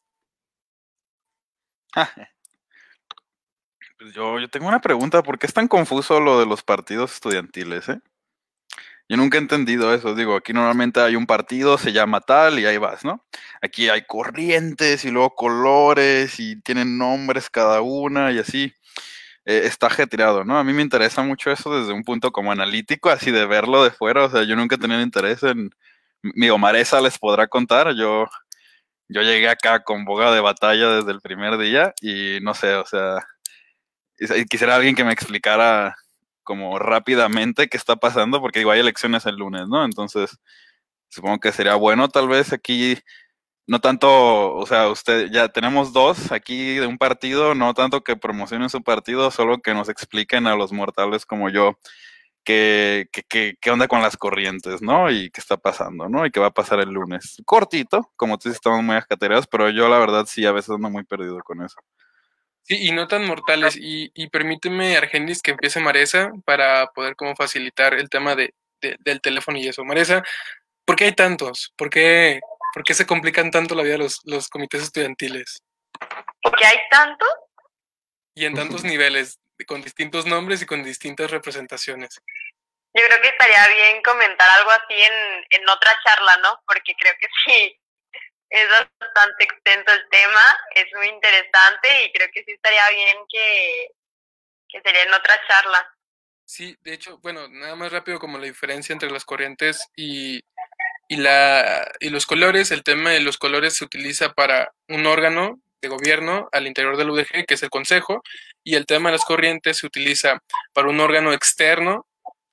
Pues 3.98 4.12
yo, 4.12 4.38
yo 4.38 4.48
tengo 4.48 4.68
una 4.68 4.80
pregunta, 4.82 5.22
¿por 5.22 5.38
qué 5.38 5.46
es 5.46 5.54
tan 5.54 5.68
confuso 5.68 6.20
lo 6.20 6.38
de 6.38 6.44
los 6.44 6.62
partidos 6.62 7.14
estudiantiles, 7.14 7.88
eh? 7.88 8.00
Yo 9.08 9.16
nunca 9.16 9.38
he 9.38 9.40
entendido 9.40 9.94
eso. 9.94 10.14
Digo, 10.14 10.36
aquí 10.36 10.52
normalmente 10.52 11.00
hay 11.00 11.14
un 11.16 11.26
partido, 11.26 11.78
se 11.78 11.92
llama 11.92 12.20
tal 12.20 12.58
y 12.58 12.66
ahí 12.66 12.76
vas, 12.78 13.04
¿no? 13.04 13.24
Aquí 13.62 13.88
hay 13.88 14.04
corrientes 14.06 15.04
y 15.04 15.10
luego 15.10 15.34
colores 15.34 16.40
y 16.40 16.60
tienen 16.62 16.98
nombres 16.98 17.48
cada 17.50 17.80
una 17.82 18.32
y 18.32 18.38
así. 18.38 18.72
Eh, 19.46 19.62
está 19.66 19.86
ajetreado, 19.86 20.44
¿no? 20.44 20.58
A 20.58 20.64
mí 20.64 20.72
me 20.72 20.82
interesa 20.82 21.22
mucho 21.22 21.52
eso 21.52 21.78
desde 21.78 21.92
un 21.92 22.02
punto 22.02 22.32
como 22.32 22.50
analítico, 22.50 23.10
así 23.10 23.30
de 23.30 23.46
verlo 23.46 23.84
de 23.84 23.92
fuera. 23.92 24.24
O 24.24 24.30
sea, 24.30 24.42
yo 24.44 24.56
nunca 24.56 24.76
tenido 24.76 25.00
interés 25.00 25.42
en. 25.44 25.70
Mi 26.22 26.50
Omaresa 26.50 27.00
les 27.00 27.18
podrá 27.18 27.46
contar. 27.48 27.94
Yo, 27.94 28.26
yo 29.08 29.22
llegué 29.22 29.48
acá 29.48 29.84
con 29.84 30.04
boga 30.04 30.32
de 30.32 30.40
batalla 30.40 30.88
desde 30.96 31.12
el 31.12 31.20
primer 31.20 31.58
día 31.58 31.94
y 32.02 32.38
no 32.42 32.54
sé, 32.54 32.74
o 32.74 32.86
sea. 32.86 33.18
Quisiera 34.50 34.76
alguien 34.76 34.94
que 34.94 35.04
me 35.04 35.12
explicara 35.12 35.94
como 36.46 36.78
rápidamente 36.78 37.68
qué 37.68 37.76
está 37.76 37.96
pasando, 37.96 38.40
porque 38.40 38.60
digo, 38.60 38.70
hay 38.70 38.80
elecciones 38.80 39.26
el 39.26 39.36
lunes, 39.36 39.68
¿no? 39.68 39.84
Entonces, 39.84 40.38
supongo 41.10 41.40
que 41.40 41.52
sería 41.52 41.74
bueno 41.76 42.08
tal 42.08 42.28
vez 42.28 42.52
aquí, 42.52 42.98
no 43.66 43.80
tanto, 43.80 44.54
o 44.54 44.66
sea, 44.66 44.88
usted, 44.88 45.30
ya 45.32 45.48
tenemos 45.48 45.92
dos 45.92 46.32
aquí 46.32 46.76
de 46.76 46.86
un 46.86 46.98
partido, 46.98 47.54
no 47.54 47.74
tanto 47.74 48.02
que 48.04 48.16
promocionen 48.16 48.70
su 48.70 48.82
partido, 48.82 49.30
solo 49.30 49.58
que 49.58 49.74
nos 49.74 49.88
expliquen 49.88 50.46
a 50.46 50.56
los 50.56 50.72
mortales 50.72 51.26
como 51.26 51.50
yo 51.50 51.78
qué, 52.44 53.08
qué, 53.28 53.56
qué, 53.60 53.70
onda 53.70 53.88
con 53.88 54.02
las 54.02 54.16
corrientes, 54.16 54.82
¿no? 54.82 55.10
Y 55.10 55.30
qué 55.30 55.40
está 55.40 55.56
pasando, 55.56 56.08
¿no? 56.08 56.26
Y 56.26 56.30
qué 56.30 56.40
va 56.40 56.48
a 56.48 56.50
pasar 56.54 56.80
el 56.80 56.90
lunes. 56.90 57.42
Cortito, 57.44 58.12
como 58.16 58.38
tú 58.38 58.48
dices, 58.48 58.58
estamos 58.58 58.82
muy 58.84 58.96
acatereados, 58.96 59.48
pero 59.48 59.70
yo 59.70 59.88
la 59.88 59.98
verdad 59.98 60.26
sí, 60.28 60.46
a 60.46 60.52
veces 60.52 60.70
ando 60.70 60.90
muy 60.90 61.04
perdido 61.04 61.40
con 61.40 61.62
eso. 61.62 61.76
Sí, 62.66 62.88
y 62.88 62.92
no 62.92 63.06
tan 63.06 63.24
mortales. 63.24 63.76
Y, 63.76 64.10
y 64.14 64.28
permíteme, 64.28 64.96
Argenis, 64.96 65.40
que 65.40 65.52
empiece 65.52 65.78
Maresa 65.78 66.32
para 66.44 66.88
poder 66.88 67.14
como 67.14 67.36
facilitar 67.36 67.94
el 67.94 68.10
tema 68.10 68.34
de, 68.34 68.54
del 68.80 69.20
teléfono 69.20 69.56
y 69.58 69.68
eso. 69.68 69.84
Maresa, 69.84 70.22
¿por 70.84 70.96
qué 70.96 71.04
hay 71.04 71.12
tantos? 71.12 71.72
¿Por 71.76 71.90
qué, 71.90 72.40
por 72.74 72.82
qué 72.82 72.94
se 72.94 73.06
complican 73.06 73.52
tanto 73.52 73.76
la 73.76 73.84
vida 73.84 73.98
los, 73.98 74.20
los 74.24 74.48
comités 74.48 74.82
estudiantiles? 74.82 75.62
¿Por 76.42 76.56
qué 76.56 76.66
hay 76.66 76.78
tantos? 76.90 77.28
Y 78.34 78.44
en 78.46 78.54
tantos 78.54 78.82
niveles, 78.82 79.38
con 79.66 79.80
distintos 79.80 80.26
nombres 80.26 80.60
y 80.60 80.66
con 80.66 80.82
distintas 80.82 81.30
representaciones. 81.30 82.20
Yo 82.92 83.02
creo 83.06 83.22
que 83.22 83.28
estaría 83.28 83.68
bien 83.68 84.02
comentar 84.02 84.48
algo 84.58 84.70
así 84.72 84.94
en, 84.94 85.44
en 85.50 85.68
otra 85.68 85.92
charla, 86.04 86.36
¿no? 86.42 86.60
Porque 86.66 86.94
creo 86.98 87.14
que 87.20 87.28
sí, 87.44 87.78
es 88.50 88.68
bastante 88.98 89.44
extenso 89.44 89.92
el 89.92 90.08
tema, 90.10 90.58
es 90.74 90.86
muy 90.94 91.08
interesante 91.08 92.04
y 92.04 92.12
creo 92.12 92.28
que 92.32 92.44
sí 92.44 92.52
estaría 92.52 92.88
bien 92.90 93.16
que, 93.28 93.88
que 94.68 94.80
sería 94.82 95.02
en 95.02 95.14
otra 95.14 95.34
charla. 95.48 95.96
Sí, 96.44 96.76
de 96.82 96.94
hecho, 96.94 97.18
bueno, 97.18 97.48
nada 97.48 97.74
más 97.74 97.90
rápido 97.90 98.20
como 98.20 98.38
la 98.38 98.46
diferencia 98.46 98.92
entre 98.92 99.10
las 99.10 99.24
corrientes 99.24 99.88
y, 99.96 100.44
y, 101.08 101.16
la, 101.16 101.90
y 101.98 102.10
los 102.10 102.24
colores. 102.24 102.70
El 102.70 102.84
tema 102.84 103.10
de 103.10 103.20
los 103.20 103.36
colores 103.36 103.74
se 103.74 103.84
utiliza 103.84 104.32
para 104.32 104.72
un 104.88 105.06
órgano 105.06 105.60
de 105.82 105.88
gobierno 105.88 106.48
al 106.52 106.68
interior 106.68 106.96
del 106.96 107.10
UDG, 107.10 107.46
que 107.46 107.54
es 107.54 107.62
el 107.62 107.70
Consejo, 107.70 108.22
y 108.62 108.76
el 108.76 108.86
tema 108.86 109.10
de 109.10 109.16
las 109.16 109.24
corrientes 109.24 109.78
se 109.78 109.86
utiliza 109.86 110.42
para 110.72 110.88
un 110.88 111.00
órgano 111.00 111.32
externo 111.32 112.06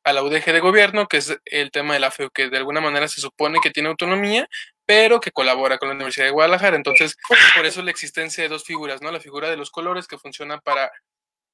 a 0.04 0.12
la 0.12 0.24
UDG 0.24 0.46
de 0.46 0.60
gobierno, 0.60 1.08
que 1.08 1.18
es 1.18 1.38
el 1.46 1.72
tema 1.72 1.94
de 1.94 2.00
la 2.00 2.12
FEU, 2.12 2.30
que 2.32 2.50
de 2.50 2.58
alguna 2.58 2.82
manera 2.82 3.08
se 3.08 3.22
supone 3.22 3.60
que 3.62 3.72
tiene 3.72 3.90
autonomía, 3.90 4.48
pero 4.86 5.20
que 5.20 5.32
colabora 5.32 5.78
con 5.78 5.90
la 5.90 5.96
Universidad 5.96 6.26
de 6.26 6.32
Guadalajara. 6.32 6.76
Entonces, 6.76 7.18
por 7.56 7.66
eso 7.66 7.82
la 7.82 7.92
existencia 7.92 8.44
de 8.44 8.50
dos 8.50 8.64
figuras, 8.64 9.02
¿no? 9.02 9.12
La 9.12 9.20
figura 9.20 9.50
de 9.50 9.58
los 9.58 9.72
colores 9.72 10.08
que 10.08 10.18
funciona 10.18 10.60
para, 10.60 10.92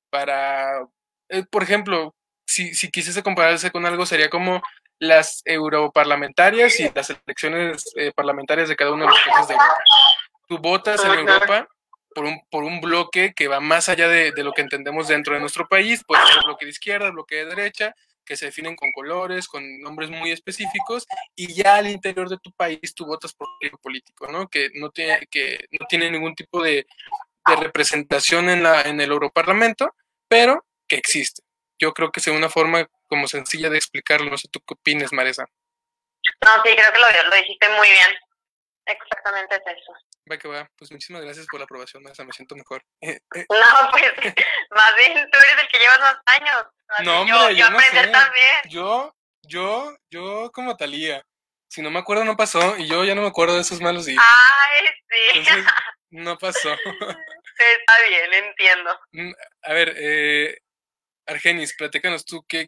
para 0.10 0.88
eh, 1.30 1.44
por 1.50 1.64
ejemplo, 1.64 2.16
si, 2.46 2.74
si 2.74 2.90
quisiese 2.90 3.24
compararse 3.24 3.72
con 3.72 3.86
algo, 3.86 4.06
sería 4.06 4.30
como 4.30 4.62
las 4.98 5.42
europarlamentarias 5.46 6.80
y 6.80 6.92
las 6.94 7.10
elecciones 7.10 7.84
eh, 7.96 8.12
parlamentarias 8.14 8.68
de 8.68 8.76
cada 8.76 8.92
uno 8.92 9.06
de 9.06 9.12
los 9.12 9.20
países 9.20 9.48
de 9.48 9.54
Europa. 9.54 9.84
Tú 10.48 10.58
votas 10.58 11.06
en 11.06 11.12
Europa 11.12 11.68
por 12.14 12.26
un, 12.26 12.42
por 12.50 12.64
un 12.64 12.82
bloque 12.82 13.34
que 13.36 13.48
va 13.48 13.60
más 13.60 13.88
allá 13.88 14.08
de, 14.08 14.32
de 14.32 14.44
lo 14.44 14.52
que 14.52 14.62
entendemos 14.62 15.08
dentro 15.08 15.36
de 15.36 15.40
nuestro 15.40 15.68
país, 15.68 16.04
puede 16.04 16.26
ser 16.26 16.44
bloque 16.44 16.66
de 16.66 16.72
izquierda, 16.72 17.12
bloque 17.12 17.36
de 17.36 17.46
derecha, 17.46 17.96
que 18.30 18.38
se 18.38 18.46
definen 18.46 18.76
con 18.76 18.92
colores, 18.92 19.48
con 19.48 19.82
nombres 19.82 20.12
muy 20.12 20.32
específicos, 20.32 21.08
y 21.36 21.52
ya 21.52 21.78
al 21.78 21.90
interior 21.90 22.30
de 22.30 22.38
tu 22.38 22.52
país 22.52 22.94
tú 22.94 23.08
votas 23.08 23.34
por 23.34 23.48
un 23.60 23.78
político, 23.82 24.28
¿no? 24.28 24.48
Que 24.48 24.70
no 24.76 24.92
tiene, 24.92 25.26
que 25.32 25.66
no 25.72 25.88
tiene 25.88 26.12
ningún 26.12 26.36
tipo 26.36 26.62
de, 26.62 26.86
representación 27.60 28.48
en, 28.48 28.62
la, 28.62 28.84
en 28.84 29.02
el 29.02 29.10
Europarlamento, 29.10 29.96
pero 30.28 30.64
que 30.88 30.98
existe. 30.98 31.42
Yo 31.80 31.96
creo 31.96 32.12
que 32.12 32.20
es 32.20 32.28
una 32.28 32.50
forma 32.50 32.88
como 33.08 33.28
sencilla 33.28 33.72
de 33.72 33.78
explicarlo. 33.78 34.30
No 34.30 34.38
sé 34.38 34.48
tú 34.52 34.60
qué 34.60 34.76
opinas, 34.76 35.12
Maresa. 35.12 35.48
No, 36.46 36.52
sí, 36.64 36.76
creo 36.76 36.94
que 36.94 37.00
lo, 37.00 37.30
lo 37.30 37.36
dijiste 37.36 37.68
muy 37.70 37.90
bien. 37.90 38.10
Exactamente 38.86 39.56
es 39.56 39.62
eso. 39.66 39.94
Va 40.30 40.38
que 40.38 40.48
va. 40.48 40.70
Pues 40.76 40.92
muchísimas 40.92 41.24
gracias 41.24 41.48
por 41.50 41.60
la 41.60 41.66
aprobación. 41.66 42.04
Me 42.04 42.14
siento 42.34 42.56
mejor. 42.56 42.84
no, 43.02 43.92
pues 43.92 44.04
más 44.72 44.96
bien 44.96 45.30
tú 45.32 45.40
eres 45.40 45.64
el 45.64 45.68
que 45.68 45.80
llevas 45.80 46.00
más 46.00 46.18
años. 46.26 46.66
No, 47.04 47.22
hombre, 47.22 47.36
yo, 47.36 47.52
yo, 47.52 47.70
no 47.70 47.80
sé. 47.80 48.12
Yo, 48.70 49.16
yo, 49.44 49.98
yo 50.10 50.52
como 50.52 50.78
Talía. 50.78 51.26
Si 51.68 51.82
no 51.82 51.92
me 51.92 52.00
acuerdo, 52.00 52.26
no 52.26 52.36
pasó. 52.36 52.78
Y 52.78 52.88
yo 52.88 53.06
ya 53.06 53.16
no 53.16 53.22
me 53.22 53.28
acuerdo 53.28 53.56
de 53.56 53.62
esos 53.62 53.80
malos 53.80 54.06
días. 54.06 54.24
Ay, 54.24 54.88
sí. 55.44 55.44
no 56.12 56.38
pasó. 56.38 56.72
Está 56.72 57.94
bien, 58.08 58.34
entiendo. 58.34 59.00
Mm, 59.12 59.32
a 59.64 59.74
ver, 59.74 59.94
eh, 59.98 60.58
Argenis, 61.28 61.76
platícanos 61.76 62.26
tú 62.26 62.44
qué, 62.48 62.68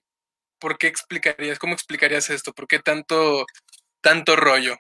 por 0.60 0.78
qué 0.78 0.88
explicarías, 0.88 1.58
cómo 1.58 1.74
explicarías 1.74 2.30
esto, 2.30 2.54
por 2.54 2.68
qué 2.68 2.80
tanto, 2.80 3.46
tanto 4.02 4.36
rollo. 4.36 4.78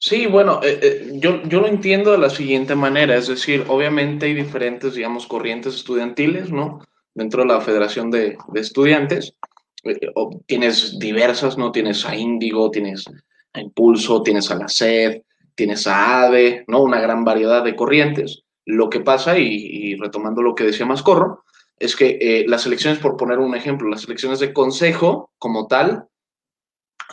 Sí, 0.00 0.26
bueno, 0.26 0.60
eh, 0.62 0.78
eh, 0.80 1.10
yo, 1.14 1.42
yo 1.42 1.60
lo 1.60 1.66
entiendo 1.66 2.12
de 2.12 2.18
la 2.18 2.30
siguiente 2.30 2.76
manera, 2.76 3.16
es 3.16 3.26
decir, 3.26 3.64
obviamente 3.66 4.26
hay 4.26 4.34
diferentes, 4.34 4.94
digamos, 4.94 5.26
corrientes 5.26 5.74
estudiantiles, 5.74 6.52
¿no? 6.52 6.80
Dentro 7.14 7.42
de 7.42 7.48
la 7.48 7.60
Federación 7.60 8.08
de, 8.12 8.38
Estudiantes, 8.54 9.34
eh, 9.82 9.98
tienes 10.46 11.00
diversas, 11.00 11.58
¿no? 11.58 11.72
Tienes 11.72 12.06
a 12.06 12.14
Índigo, 12.14 12.70
tienes 12.70 13.06
a 13.52 13.60
Impulso, 13.60 14.22
tienes 14.22 14.48
a 14.52 14.54
la 14.54 14.68
SED, 14.68 15.22
tienes 15.56 15.88
a 15.88 16.26
ADE, 16.26 16.64
¿no? 16.68 16.80
Una 16.80 17.00
gran 17.00 17.24
variedad 17.24 17.64
de 17.64 17.74
corrientes. 17.74 18.44
Lo 18.66 18.90
que 18.90 19.00
pasa, 19.00 19.36
y, 19.36 19.96
retomando 19.96 20.42
lo 20.42 20.54
que 20.54 20.64
decía 20.64 20.86
Mascorro, 20.86 21.42
es 21.76 21.96
que 21.96 22.44
las 22.46 22.66
elecciones, 22.66 23.00
por 23.00 23.16
poner 23.16 23.38
un 23.38 23.56
ejemplo, 23.56 23.88
las 23.88 24.04
elecciones 24.04 24.38
de 24.38 24.52
consejo 24.52 25.32
como 25.38 25.66
tal, 25.66 26.07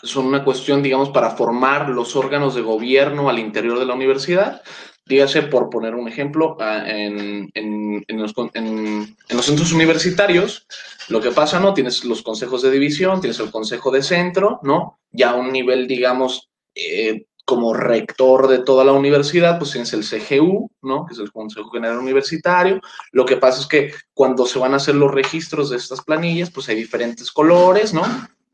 son 0.04 0.26
una 0.26 0.44
cuestión, 0.44 0.84
digamos, 0.84 1.10
para 1.10 1.32
formar 1.32 1.90
los 1.90 2.16
órganos 2.16 2.56
de 2.56 2.62
gobierno 2.62 3.30
al 3.30 3.40
interior 3.40 3.80
de 3.80 3.86
la 3.86 3.94
universidad. 3.94 4.62
Dígase, 5.06 5.44
por 5.44 5.70
poner 5.70 5.94
un 5.94 6.08
ejemplo, 6.08 6.58
ah, 6.60 6.84
en, 6.88 7.50
en, 7.54 8.04
en, 8.08 8.22
los, 8.22 8.34
en, 8.54 9.16
los, 9.30 9.46
centros 9.46 9.72
universitarios, 9.72 10.66
lo 11.10 11.22
que 11.22 11.32
pasa, 11.32 11.60
¿no? 11.60 11.74
Tienes 11.74 12.04
los 12.06 12.24
consejos 12.24 12.64
de 12.64 12.72
división, 12.72 13.22
tienes 13.22 13.40
el 13.40 13.52
consejo 13.52 13.92
de 13.92 14.02
centro, 14.02 14.60
¿no? 14.64 15.00
Ya 15.12 15.32
a 15.32 15.36
un 15.36 15.52
nivel, 15.52 15.88
digamos, 15.88 16.50
eh, 16.74 17.26
como 17.46 17.76
rector 17.76 18.48
de 18.48 18.60
toda 18.60 18.84
la 18.84 18.94
universidad, 18.94 19.60
pues 19.60 19.72
tienes 19.72 19.94
el 19.94 20.04
CGU, 20.04 20.72
¿no? 20.82 21.06
Que 21.06 21.14
es 21.14 21.20
el 21.20 21.32
Consejo 21.32 21.70
General 21.70 22.00
Universitario. 22.00 22.82
Lo 23.12 23.24
que 23.26 23.38
pasa 23.38 23.62
es 23.62 23.68
que 23.68 23.94
cuando 24.16 24.48
se 24.48 24.58
van 24.58 24.74
a 24.74 24.78
hacer 24.78 24.96
los 24.96 25.12
registros 25.12 25.70
de 25.70 25.78
estas 25.78 26.02
planillas, 26.02 26.50
pues 26.50 26.68
hay 26.68 26.76
diferentes 26.76 27.32
colores, 27.32 27.94
¿no? 27.94 28.04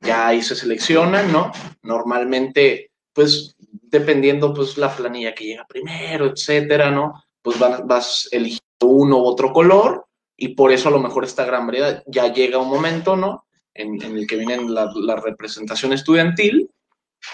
Ya 0.02 0.28
ahí 0.28 0.42
se 0.42 0.56
seleccionan, 0.56 1.32
¿no? 1.32 1.52
Normalmente, 1.84 2.92
pues 3.14 3.56
dependiendo, 3.60 4.54
pues 4.54 4.78
la 4.78 4.96
planilla 4.96 5.36
que 5.36 5.46
llega 5.46 5.66
primero, 5.68 6.26
etcétera, 6.28 6.92
¿no? 6.92 7.24
Pues 7.42 7.60
vas, 7.60 7.86
vas 7.86 8.30
eligiendo 8.32 8.62
uno 8.82 9.18
u 9.18 9.26
otro 9.26 9.52
color 9.54 10.06
y 10.38 10.50
por 10.50 10.72
eso 10.72 10.90
a 10.90 10.92
lo 10.92 11.00
mejor 11.00 11.24
esta 11.24 11.46
gran 11.46 11.68
variedad 11.68 12.04
ya 12.08 12.34
llega 12.34 12.58
un 12.58 12.70
momento, 12.70 13.16
¿no? 13.16 13.46
En, 13.74 14.02
el 14.02 14.28
que 14.28 14.38
viene 14.38 14.58
la, 14.68 14.92
la 14.96 15.16
representación 15.16 15.94
estudiantil 15.94 16.70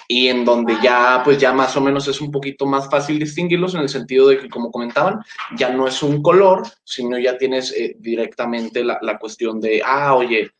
y 0.07 0.27
en 0.27 0.45
donde 0.45 0.75
ya, 0.83 1.21
pues 1.23 1.37
ya 1.37 1.53
más 1.53 1.75
o 1.77 1.81
menos 1.81 2.07
es 2.07 2.21
un 2.21 2.31
poquito 2.31 2.65
más 2.65 2.89
fácil 2.89 3.19
distinguirlos 3.19 3.75
en 3.75 3.81
el 3.81 3.89
sentido 3.89 4.27
de 4.27 4.39
que, 4.39 4.49
como 4.49 4.71
comentaban, 4.71 5.19
ya 5.55 5.69
no 5.69 5.87
es 5.87 6.03
un 6.03 6.21
color, 6.21 6.63
sino 6.83 7.17
ya 7.17 7.37
tienes 7.37 7.71
eh, 7.71 7.95
directamente 7.99 8.83
la, 8.83 8.99
la, 9.01 9.17
cuestión 9.17 9.59
de, 9.59 9.81
ah, 9.85 10.15
oye, 10.15 10.51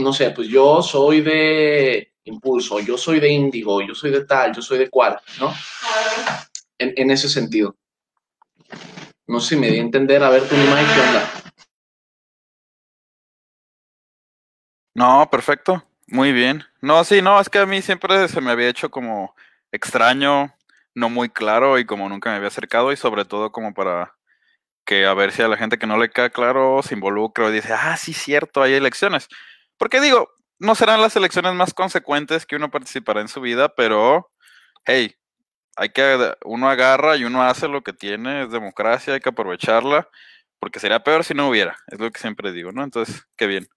no 0.00 0.12
sé, 0.12 0.30
pues 0.30 0.48
yo 0.48 0.82
soy 0.82 1.20
de 1.20 2.12
impulso, 2.24 2.80
yo 2.80 2.96
soy 2.96 3.20
de 3.20 3.28
índigo, 3.28 3.80
yo 3.82 3.94
soy 3.94 4.10
de 4.10 4.24
tal, 4.24 4.54
yo 4.54 4.62
soy 4.62 4.78
de 4.78 4.90
cual, 4.90 5.18
¿no? 5.38 5.52
En, 6.78 6.92
en 6.96 7.10
ese 7.10 7.28
sentido. 7.28 7.76
No 9.26 9.40
sé 9.40 9.50
si 9.50 9.56
me 9.56 9.70
di 9.70 9.78
a 9.78 9.82
entender, 9.82 10.22
a 10.22 10.30
ver 10.30 10.42
tú, 10.48 10.54
Mike, 10.54 10.92
¿qué 10.94 11.00
onda? 11.00 11.30
No, 14.94 15.28
perfecto. 15.30 15.84
Muy 16.08 16.32
bien. 16.32 16.64
No, 16.80 17.04
sí, 17.04 17.22
no, 17.22 17.40
es 17.40 17.48
que 17.48 17.58
a 17.60 17.66
mí 17.66 17.82
siempre 17.82 18.26
se 18.28 18.40
me 18.40 18.50
había 18.50 18.68
hecho 18.68 18.90
como 18.90 19.34
extraño, 19.70 20.52
no 20.94 21.08
muy 21.08 21.28
claro 21.28 21.78
y 21.78 21.86
como 21.86 22.08
nunca 22.08 22.30
me 22.30 22.36
había 22.36 22.48
acercado 22.48 22.92
y 22.92 22.96
sobre 22.96 23.24
todo 23.24 23.52
como 23.52 23.72
para 23.72 24.16
que 24.84 25.06
a 25.06 25.14
ver 25.14 25.30
si 25.32 25.42
a 25.42 25.48
la 25.48 25.56
gente 25.56 25.78
que 25.78 25.86
no 25.86 25.98
le 25.98 26.10
queda 26.10 26.30
claro 26.30 26.82
se 26.82 26.94
involucra 26.94 27.48
y 27.48 27.52
dice, 27.52 27.72
ah, 27.72 27.96
sí, 27.96 28.12
cierto, 28.12 28.62
hay 28.62 28.74
elecciones. 28.74 29.28
Porque 29.80 30.02
digo, 30.02 30.30
no 30.58 30.74
serán 30.74 31.00
las 31.00 31.16
elecciones 31.16 31.54
más 31.54 31.72
consecuentes 31.72 32.44
que 32.44 32.56
uno 32.56 32.70
participará 32.70 33.22
en 33.22 33.28
su 33.28 33.40
vida, 33.40 33.74
pero, 33.74 34.30
hey, 34.84 35.16
hay 35.74 35.88
que, 35.88 36.34
uno 36.44 36.68
agarra 36.68 37.16
y 37.16 37.24
uno 37.24 37.42
hace 37.42 37.66
lo 37.66 37.82
que 37.82 37.94
tiene, 37.94 38.42
es 38.42 38.50
democracia, 38.50 39.14
hay 39.14 39.20
que 39.20 39.30
aprovecharla, 39.30 40.06
porque 40.58 40.80
sería 40.80 41.02
peor 41.02 41.24
si 41.24 41.32
no 41.32 41.48
hubiera, 41.48 41.78
es 41.86 41.98
lo 41.98 42.10
que 42.10 42.20
siempre 42.20 42.52
digo, 42.52 42.72
¿no? 42.72 42.84
Entonces, 42.84 43.24
qué 43.38 43.46
bien. 43.46 43.68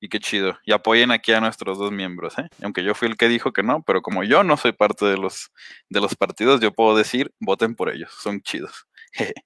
Y 0.00 0.08
qué 0.08 0.20
chido. 0.20 0.58
Y 0.64 0.72
apoyen 0.72 1.10
aquí 1.10 1.34
a 1.34 1.40
nuestros 1.40 1.78
dos 1.78 1.92
miembros, 1.92 2.38
¿eh? 2.38 2.48
Aunque 2.62 2.82
yo 2.82 2.94
fui 2.94 3.08
el 3.08 3.18
que 3.18 3.28
dijo 3.28 3.52
que 3.52 3.62
no, 3.62 3.82
pero 3.82 4.00
como 4.00 4.24
yo 4.24 4.44
no 4.44 4.56
soy 4.56 4.72
parte 4.72 5.04
de 5.04 5.18
los, 5.18 5.52
de 5.90 6.00
los 6.00 6.16
partidos, 6.16 6.62
yo 6.62 6.72
puedo 6.72 6.96
decir, 6.96 7.30
voten 7.40 7.74
por 7.74 7.90
ellos, 7.90 8.10
son 8.18 8.40
chidos. 8.40 8.86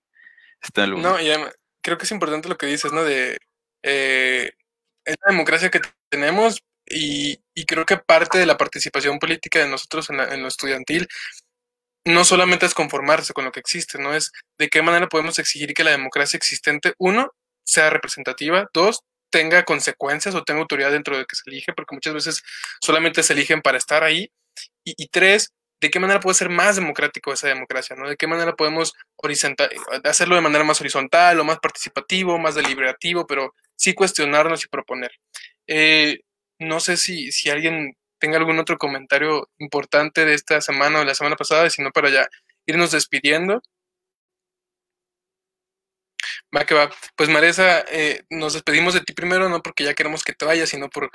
no, 0.77 1.21
y 1.21 1.33
creo 1.83 1.99
que 1.99 2.05
es 2.05 2.13
importante 2.13 2.49
lo 2.49 2.57
que 2.57 2.67
dices, 2.67 2.93
¿no? 2.93 3.03
De 3.03 3.39
eh, 3.83 4.53
la 5.07 5.31
democracia 5.33 5.71
que 5.71 5.81
tenemos 6.09 6.61
y, 6.89 7.41
y, 7.55 7.65
creo 7.67 7.85
que 7.85 7.97
parte 7.97 8.39
de 8.39 8.47
la 8.47 8.57
participación 8.57 9.19
política 9.19 9.59
de 9.59 9.69
nosotros 9.69 10.09
en, 10.11 10.21
en 10.21 10.43
lo 10.43 10.49
estudiantil 10.49 11.09
no 12.07 12.25
solamente 12.25 12.67
es 12.67 12.75
conformarse 12.75 13.33
con 13.33 13.45
lo 13.45 13.53
que 13.53 13.61
existe, 13.61 13.99
¿no? 13.99 14.15
Es 14.15 14.33
de 14.59 14.69
qué 14.69 14.81
manera 14.81 15.09
podemos 15.09 15.39
exigir 15.41 15.75
que 15.75 15.85
la 15.85 15.91
democracia 15.91 16.37
existente, 16.37 16.95
uno, 16.99 17.33
sea 17.65 17.91
representativa, 17.91 18.69
dos, 18.73 19.01
tenga 19.31 19.65
consecuencias 19.65 20.35
o 20.35 20.45
tenga 20.45 20.61
autoridad 20.61 20.93
dentro 20.93 21.19
de 21.19 21.25
que 21.27 21.37
se 21.37 21.43
elige, 21.47 21.73
porque 21.73 21.97
muchas 21.97 22.15
veces 22.15 22.43
solamente 22.81 23.23
se 23.25 23.33
eligen 23.33 23.61
para 23.61 23.79
estar 23.79 24.05
ahí. 24.05 24.31
Y, 24.85 25.09
tres, 25.09 25.53
¿de 25.81 25.91
qué 25.91 25.99
manera 26.01 26.21
puede 26.21 26.35
ser 26.35 26.49
más 26.49 26.77
democrático 26.77 27.33
esa 27.33 27.49
democracia? 27.49 27.97
¿no? 27.97 28.09
¿De 28.09 28.17
qué 28.17 28.27
manera 28.29 28.55
podemos 28.55 28.95
horizontal, 29.17 29.69
hacerlo 30.05 30.37
de 30.37 30.43
manera 30.43 30.65
más 30.65 30.81
horizontal 30.81 31.41
o 31.41 31.45
más 31.45 31.59
participativo, 31.59 32.39
más 32.39 32.55
deliberativo, 32.55 33.27
pero 33.27 33.53
sí 33.77 33.95
cuestionarnos 33.95 34.65
y 34.65 34.69
proponer? 34.69 35.13
Eh, 35.67 36.21
no 36.59 36.81
sé 36.81 36.97
si, 36.97 37.33
si 37.33 37.51
alguien 37.51 37.97
tenga 38.19 38.39
algún 38.39 38.59
otro 38.59 38.79
comentario 38.79 39.49
importante 39.59 40.25
de 40.25 40.35
esta 40.35 40.61
semana 40.61 40.99
o 40.99 41.01
de 41.01 41.07
la 41.07 41.15
semana 41.15 41.37
pasada, 41.37 41.67
y 41.67 41.71
si 41.71 41.83
no, 41.83 41.91
para 41.91 42.11
ya 42.11 42.29
irnos 42.67 42.93
despidiendo. 42.93 43.63
Va 46.55 46.65
que 46.65 46.75
va. 46.75 46.91
Pues 47.17 47.29
Maresa, 47.29 47.85
eh, 47.91 48.23
nos 48.31 48.55
despedimos 48.55 48.95
de 48.95 49.01
ti 49.01 49.13
primero, 49.13 49.49
no 49.49 49.63
porque 49.63 49.85
ya 49.85 49.95
queremos 49.95 50.23
que 50.23 50.33
te 50.33 50.45
vayas, 50.45 50.69
sino 50.69 50.89
por, 50.89 51.11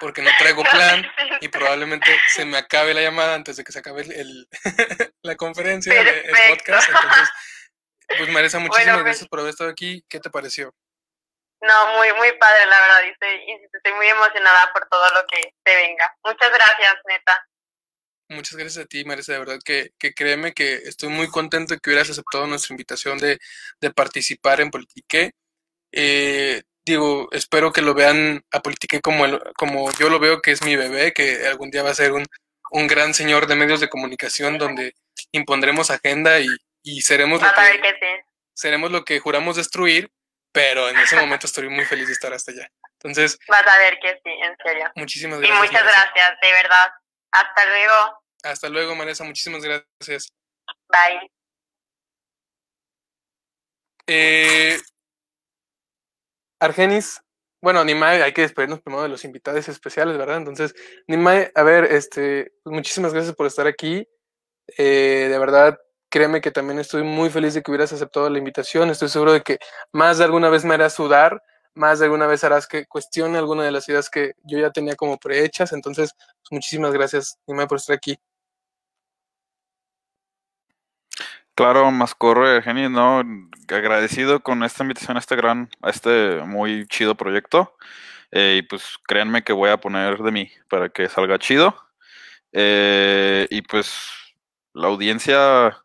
porque 0.00 0.22
no 0.22 0.30
traigo 0.38 0.62
plan 0.70 1.04
y 1.40 1.48
probablemente 1.48 2.10
se 2.28 2.44
me 2.44 2.56
acabe 2.56 2.94
la 2.94 3.02
llamada 3.02 3.34
antes 3.34 3.56
de 3.56 3.64
que 3.64 3.72
se 3.72 3.80
acabe 3.80 4.02
el, 4.02 4.48
la 5.22 5.36
conferencia, 5.36 6.00
el, 6.00 6.30
podcast. 6.50 6.88
Entonces, 6.88 7.28
pues 8.18 8.28
Maresa, 8.30 8.58
muchísimas 8.60 8.94
pues 8.94 9.04
gracias 9.04 9.28
por 9.28 9.40
haber 9.40 9.50
estado 9.50 9.70
aquí. 9.70 10.04
¿Qué 10.08 10.20
te 10.20 10.30
pareció? 10.30 10.74
No, 11.62 11.96
muy, 11.96 12.12
muy 12.14 12.32
padre, 12.38 12.66
la 12.66 12.80
verdad. 12.80 13.00
Y 13.04 13.52
estoy 13.72 13.92
muy 13.92 14.08
emocionada 14.08 14.72
por 14.72 14.88
todo 14.88 15.10
lo 15.14 15.26
que 15.26 15.54
te 15.62 15.76
venga. 15.76 16.14
Muchas 16.24 16.50
gracias, 16.50 16.94
neta. 17.06 17.46
Muchas 18.28 18.56
gracias 18.56 18.84
a 18.84 18.88
ti, 18.88 19.04
Marisa. 19.04 19.32
De 19.32 19.38
verdad 19.40 19.58
que, 19.64 19.90
que, 19.98 20.14
créeme 20.14 20.54
que 20.54 20.74
estoy 20.74 21.08
muy 21.08 21.28
contento 21.28 21.74
de 21.74 21.80
que 21.80 21.90
hubieras 21.90 22.08
aceptado 22.08 22.46
nuestra 22.46 22.72
invitación 22.72 23.18
de, 23.18 23.38
de 23.80 23.90
participar 23.90 24.60
en 24.60 24.70
Politique. 24.70 25.32
Eh, 25.92 26.62
digo, 26.84 27.28
espero 27.32 27.72
que 27.72 27.82
lo 27.82 27.92
vean 27.92 28.44
a 28.52 28.60
Politique 28.60 29.00
como, 29.00 29.24
el, 29.26 29.40
como 29.56 29.92
yo 29.92 30.08
lo 30.08 30.18
veo, 30.18 30.40
que 30.40 30.52
es 30.52 30.62
mi 30.62 30.76
bebé, 30.76 31.12
que 31.12 31.46
algún 31.46 31.70
día 31.70 31.82
va 31.82 31.90
a 31.90 31.94
ser 31.94 32.12
un, 32.12 32.24
un 32.70 32.86
gran 32.86 33.14
señor 33.14 33.46
de 33.46 33.56
medios 33.56 33.80
de 33.80 33.88
comunicación 33.88 34.58
donde 34.58 34.94
impondremos 35.32 35.90
agenda 35.90 36.38
y, 36.40 36.46
y 36.82 37.02
seremos, 37.02 37.42
lo 37.42 37.48
que, 37.48 37.80
que 37.80 38.24
seremos 38.54 38.90
lo 38.90 39.04
que 39.04 39.18
juramos 39.18 39.56
destruir, 39.56 40.10
pero 40.52 40.88
en 40.88 40.98
ese 40.98 41.16
momento 41.16 41.46
estoy 41.46 41.68
muy 41.68 41.84
feliz 41.84 42.06
de 42.06 42.12
estar 42.12 42.32
hasta 42.32 42.52
allá. 42.52 42.70
Entonces... 42.94 43.38
Vas 43.48 43.66
a 43.66 43.78
ver 43.78 43.98
que 44.00 44.12
sí, 44.24 44.30
en 44.30 44.56
serio. 44.64 44.90
Muchísimas 44.96 45.38
gracias. 45.38 45.58
Y 45.58 45.60
muchas 45.60 45.84
gracias, 45.84 46.40
de 46.42 46.52
verdad. 46.52 46.92
Hasta 47.32 47.66
luego. 47.66 48.22
Hasta 48.42 48.68
luego, 48.68 48.94
Marisa. 48.94 49.24
Muchísimas 49.24 49.62
gracias. 49.62 50.32
Bye. 50.88 51.30
Eh, 54.06 54.80
Argenis, 56.58 57.22
bueno, 57.62 57.84
Nimae, 57.84 58.22
hay 58.22 58.32
que 58.32 58.42
despedirnos 58.42 58.80
primero 58.80 59.04
de 59.04 59.08
los 59.08 59.24
invitados 59.24 59.68
especiales, 59.68 60.18
¿verdad? 60.18 60.38
Entonces, 60.38 60.74
Nimae, 61.06 61.52
a 61.54 61.62
ver, 61.62 61.84
este, 61.84 62.52
pues 62.62 62.74
muchísimas 62.74 63.12
gracias 63.12 63.36
por 63.36 63.46
estar 63.46 63.66
aquí. 63.66 64.08
Eh, 64.76 65.28
de 65.30 65.38
verdad, 65.38 65.78
créeme 66.10 66.40
que 66.40 66.50
también 66.50 66.78
estoy 66.78 67.02
muy 67.04 67.30
feliz 67.30 67.54
de 67.54 67.62
que 67.62 67.70
hubieras 67.70 67.92
aceptado 67.92 68.28
la 68.28 68.38
invitación. 68.38 68.90
Estoy 68.90 69.08
seguro 69.08 69.32
de 69.32 69.42
que 69.42 69.58
más 69.92 70.18
de 70.18 70.24
alguna 70.24 70.50
vez 70.50 70.64
me 70.64 70.74
harás 70.74 70.94
sudar 70.94 71.42
más 71.74 71.98
de 71.98 72.06
alguna 72.06 72.26
vez 72.26 72.44
harás 72.44 72.66
que 72.66 72.86
cuestione 72.86 73.38
alguna 73.38 73.64
de 73.64 73.70
las 73.70 73.88
ideas 73.88 74.10
que 74.10 74.34
yo 74.44 74.58
ya 74.58 74.70
tenía 74.70 74.96
como 74.96 75.18
prehechas. 75.18 75.72
Entonces, 75.72 76.14
pues, 76.14 76.52
muchísimas 76.52 76.92
gracias, 76.92 77.38
Nima, 77.46 77.66
por 77.66 77.78
estar 77.78 77.96
aquí. 77.96 78.18
Claro, 81.54 81.90
más 81.90 82.14
corre, 82.14 82.62
Geni, 82.62 82.88
no, 82.88 83.22
agradecido 83.68 84.40
con 84.40 84.64
esta 84.64 84.82
invitación 84.82 85.16
a 85.16 85.20
este 85.20 85.36
gran, 85.36 85.68
a 85.82 85.90
este 85.90 86.40
muy 86.46 86.86
chido 86.86 87.14
proyecto. 87.14 87.76
Eh, 88.32 88.60
y 88.60 88.62
pues 88.62 88.96
créanme 89.06 89.42
que 89.42 89.52
voy 89.52 89.70
a 89.70 89.76
poner 89.76 90.18
de 90.18 90.30
mí 90.30 90.50
para 90.68 90.88
que 90.88 91.08
salga 91.08 91.38
chido. 91.38 91.74
Eh, 92.52 93.46
y 93.50 93.62
pues 93.62 94.10
la 94.72 94.88
audiencia, 94.88 95.82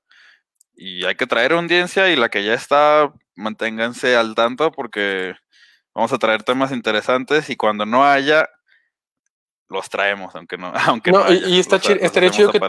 y 0.75 1.05
hay 1.05 1.15
que 1.15 1.27
traer 1.27 1.53
audiencia 1.53 2.09
y 2.09 2.15
la 2.15 2.29
que 2.29 2.43
ya 2.43 2.53
está, 2.53 3.13
manténganse 3.35 4.15
al 4.15 4.35
tanto 4.35 4.71
porque 4.71 5.35
Vamos 5.95 6.11
a 6.11 6.17
traer 6.17 6.43
temas 6.43 6.73
interesantes 6.73 7.49
y 7.49 7.55
cuando 7.55 7.85
no 7.85 8.05
haya, 8.05 8.49
los 9.69 9.89
traemos, 9.89 10.35
aunque 10.35 10.57
no, 10.57 10.73
aunque 10.87 11.11
no, 11.11 11.31
y, 11.31 11.57
está 11.57 11.79
chido, 11.79 11.99
estaría 12.01 12.29
chido 12.29 12.51
que 12.51 12.59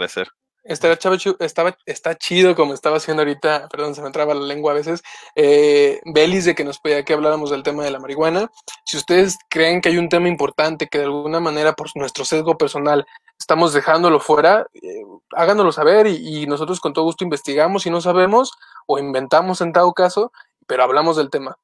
Estaría 0.68 0.98
estaba, 1.38 1.76
está 1.86 2.16
chido 2.16 2.56
como 2.56 2.74
estaba 2.74 2.96
haciendo 2.96 3.22
ahorita, 3.22 3.68
perdón, 3.68 3.94
se 3.94 4.00
me 4.00 4.08
entraba 4.08 4.34
la 4.34 4.44
lengua 4.44 4.72
a 4.72 4.74
veces, 4.74 5.00
eh, 5.36 6.00
Belis 6.06 6.44
de 6.44 6.56
que 6.56 6.64
nos 6.64 6.80
pedía 6.80 7.04
que 7.04 7.12
habláramos 7.12 7.50
del 7.50 7.62
tema 7.62 7.84
de 7.84 7.92
la 7.92 8.00
marihuana. 8.00 8.50
Si 8.84 8.96
ustedes 8.96 9.36
creen 9.48 9.80
que 9.80 9.90
hay 9.90 9.98
un 9.98 10.08
tema 10.08 10.26
importante 10.26 10.88
que 10.88 10.98
de 10.98 11.04
alguna 11.04 11.38
manera 11.38 11.74
por 11.74 11.88
nuestro 11.94 12.24
sesgo 12.24 12.58
personal 12.58 13.06
estamos 13.38 13.72
dejándolo 13.72 14.20
fuera, 14.20 14.66
eh, 14.74 15.02
háganoslo 15.32 15.72
saber 15.72 16.06
y, 16.06 16.42
y, 16.42 16.46
nosotros 16.46 16.80
con 16.80 16.92
todo 16.92 17.04
gusto 17.04 17.24
investigamos 17.24 17.82
si 17.82 17.90
no 17.90 18.00
sabemos 18.00 18.52
o 18.86 18.98
inventamos 18.98 19.60
en 19.60 19.72
dado 19.72 19.92
caso, 19.92 20.32
pero 20.66 20.82
hablamos 20.82 21.16
del 21.16 21.30
tema. 21.30 21.56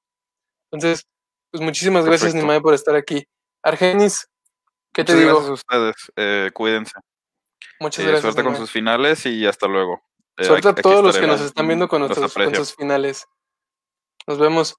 Entonces, 0.70 1.06
pues 1.50 1.62
muchísimas 1.62 2.04
gracias, 2.04 2.34
Nimae, 2.34 2.60
por 2.60 2.74
estar 2.74 2.94
aquí. 2.94 3.26
Argenis, 3.62 4.28
¿qué 4.92 5.04
te 5.04 5.14
digo? 5.14 5.30
Gracias 5.32 5.50
a 5.50 5.52
ustedes, 5.54 5.94
eh, 6.16 6.50
cuídense. 6.54 6.92
Muchas 7.80 8.04
Eh, 8.04 8.08
gracias. 8.08 8.22
suerte 8.34 8.44
con 8.44 8.56
sus 8.56 8.70
finales 8.70 9.26
y 9.26 9.46
hasta 9.46 9.66
luego. 9.66 10.00
Eh, 10.36 10.44
Suerte 10.44 10.68
a 10.68 10.74
todos 10.74 11.04
los 11.04 11.18
que 11.18 11.26
nos 11.26 11.40
están 11.40 11.66
viendo 11.66 11.88
con 11.88 12.00
nuestros, 12.00 12.32
con 12.32 12.42
aprecio. 12.42 12.64
sus 12.64 12.74
finales. 12.74 13.26
Nos 14.26 14.38
vemos. 14.38 14.76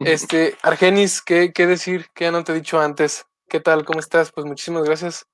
Este, 0.30 0.58
Argenis, 0.60 1.22
¿qué, 1.22 1.54
¿qué 1.54 1.66
decir? 1.66 2.06
Ya 2.20 2.30
no 2.30 2.44
te 2.44 2.52
he 2.52 2.54
dicho 2.54 2.78
antes. 2.78 3.24
¿Qué 3.48 3.60
tal? 3.60 3.86
¿Cómo 3.86 3.98
estás? 3.98 4.30
Pues 4.30 4.44
muchísimas 4.44 4.82
gracias 4.84 5.26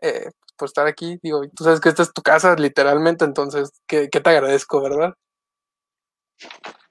eh, 0.00 0.30
por 0.56 0.68
estar 0.68 0.86
aquí. 0.86 1.18
Digo, 1.22 1.42
tú 1.54 1.64
sabes 1.64 1.80
que 1.80 1.88
esta 1.88 2.02
es 2.02 2.12
tu 2.12 2.22
casa, 2.22 2.54
literalmente, 2.56 3.24
entonces, 3.24 3.70
¿qué, 3.86 4.08
qué 4.10 4.20
te 4.20 4.30
agradezco, 4.30 4.82
verdad? 4.82 5.14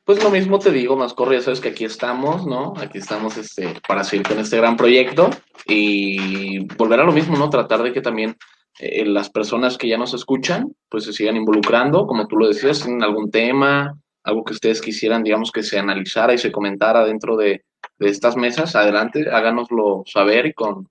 Pues 0.10 0.24
lo 0.24 0.32
mismo 0.32 0.58
te 0.58 0.72
digo, 0.72 0.96
Mascorro, 0.96 1.34
ya 1.34 1.42
sabes 1.42 1.60
que 1.60 1.70
aquí 1.70 1.86
estamos, 1.86 2.48
¿no? 2.48 2.74
Aquí 2.78 2.98
estamos 2.98 3.38
este, 3.38 3.76
para 3.88 4.04
seguir 4.04 4.28
con 4.28 4.40
este 4.40 4.58
gran 4.58 4.76
proyecto 4.76 5.30
y 5.68 6.66
volver 6.78 7.00
a 7.02 7.04
lo 7.04 7.12
mismo, 7.12 7.38
¿no? 7.38 7.50
Tratar 7.52 7.84
de 7.84 7.94
que 7.94 8.02
también 8.02 8.36
eh, 8.80 9.06
las 9.06 9.30
personas 9.30 9.78
que 9.78 9.88
ya 9.88 10.00
nos 10.00 10.16
escuchan, 10.16 10.74
pues 10.90 11.04
se 11.04 11.14
sigan 11.14 11.36
involucrando, 11.36 12.08
como 12.08 12.26
tú 12.28 12.38
lo 12.38 12.48
decías, 12.48 12.88
en 12.88 13.04
algún 13.04 13.30
tema, 13.30 14.00
algo 14.24 14.44
que 14.44 14.54
ustedes 14.54 14.82
quisieran, 14.82 15.22
digamos, 15.22 15.52
que 15.52 15.62
se 15.62 15.78
analizara 15.78 16.34
y 16.34 16.40
se 16.40 16.52
comentara 16.52 17.06
dentro 17.06 17.38
de, 17.38 17.64
de 18.00 18.10
estas 18.10 18.36
mesas, 18.36 18.76
adelante, 18.76 19.30
háganoslo 19.32 20.04
saber 20.08 20.48
y 20.48 20.54
con, 20.54 20.88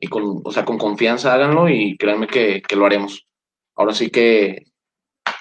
y 0.00 0.08
con, 0.08 0.40
o 0.44 0.50
sea, 0.50 0.64
con 0.64 0.78
confianza 0.78 1.34
háganlo 1.34 1.68
y 1.68 1.96
créanme 1.96 2.26
que, 2.26 2.62
que 2.62 2.76
lo 2.76 2.86
haremos. 2.86 3.26
Ahora 3.76 3.94
sí 3.94 4.10
que 4.10 4.64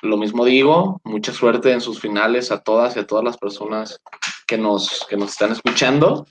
lo 0.01 0.17
mismo 0.17 0.45
digo, 0.45 1.01
mucha 1.03 1.33
suerte 1.33 1.71
en 1.71 1.81
sus 1.81 1.99
finales 1.99 2.51
a 2.51 2.61
todas 2.61 2.95
y 2.95 2.99
a 2.99 3.07
todas 3.07 3.23
las 3.23 3.37
personas 3.37 4.01
que 4.47 4.57
nos, 4.57 5.05
que 5.09 5.17
nos 5.17 5.31
están 5.31 5.51
escuchando. 5.51 6.25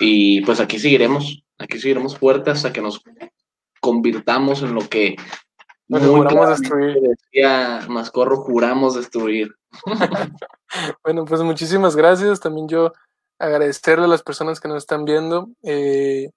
Y 0.00 0.40
pues 0.42 0.60
aquí 0.60 0.78
seguiremos, 0.78 1.42
aquí 1.58 1.78
seguiremos 1.78 2.18
fuerte 2.18 2.50
hasta 2.50 2.72
que 2.72 2.80
nos 2.80 3.02
convirtamos 3.80 4.62
en 4.62 4.74
lo 4.74 4.88
que 4.88 5.16
muy 5.86 6.00
juramos 6.00 6.48
destruir. 6.48 6.96
decía 7.00 7.80
Mascorro, 7.88 8.36
juramos 8.36 8.94
destruir. 8.94 9.54
Bueno, 11.04 11.24
pues 11.24 11.40
muchísimas 11.42 11.94
gracias. 11.94 12.40
También 12.40 12.66
yo 12.66 12.92
agradecerle 13.38 14.06
a 14.06 14.08
las 14.08 14.24
personas 14.24 14.58
que 14.58 14.66
nos 14.66 14.78
están 14.78 15.04
viendo. 15.04 15.48
Eh, 15.62 16.30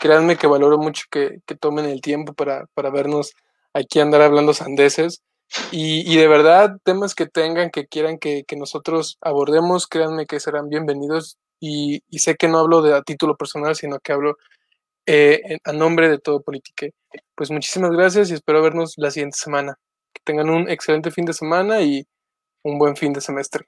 créanme 0.00 0.36
que 0.36 0.46
valoro 0.46 0.78
mucho 0.78 1.04
que, 1.10 1.40
que 1.46 1.54
tomen 1.54 1.84
el 1.86 2.00
tiempo 2.00 2.32
para, 2.34 2.66
para 2.74 2.90
vernos 2.90 3.34
aquí 3.72 4.00
andar 4.00 4.22
hablando 4.22 4.54
sandeces. 4.54 5.22
Y, 5.72 6.10
y 6.12 6.16
de 6.16 6.28
verdad, 6.28 6.76
temas 6.84 7.14
que 7.14 7.26
tengan, 7.26 7.70
que 7.70 7.86
quieran 7.86 8.18
que, 8.18 8.44
que 8.44 8.56
nosotros 8.56 9.18
abordemos, 9.20 9.86
créanme 9.86 10.26
que 10.26 10.40
serán 10.40 10.68
bienvenidos. 10.68 11.38
Y, 11.60 12.02
y 12.08 12.20
sé 12.20 12.36
que 12.36 12.48
no 12.48 12.58
hablo 12.58 12.82
de 12.82 12.94
a 12.94 13.02
título 13.02 13.36
personal, 13.36 13.76
sino 13.76 13.98
que 13.98 14.12
hablo 14.12 14.36
eh, 15.06 15.58
a 15.64 15.72
nombre 15.72 16.08
de 16.08 16.18
todo 16.18 16.42
Politique. 16.42 16.92
Pues 17.34 17.50
muchísimas 17.50 17.90
gracias 17.90 18.30
y 18.30 18.34
espero 18.34 18.62
vernos 18.62 18.94
la 18.96 19.10
siguiente 19.10 19.38
semana. 19.38 19.76
Que 20.12 20.22
tengan 20.24 20.50
un 20.50 20.68
excelente 20.70 21.10
fin 21.10 21.24
de 21.24 21.32
semana 21.32 21.82
y 21.82 22.06
un 22.62 22.78
buen 22.78 22.96
fin 22.96 23.12
de 23.12 23.20
semestre. 23.20 23.66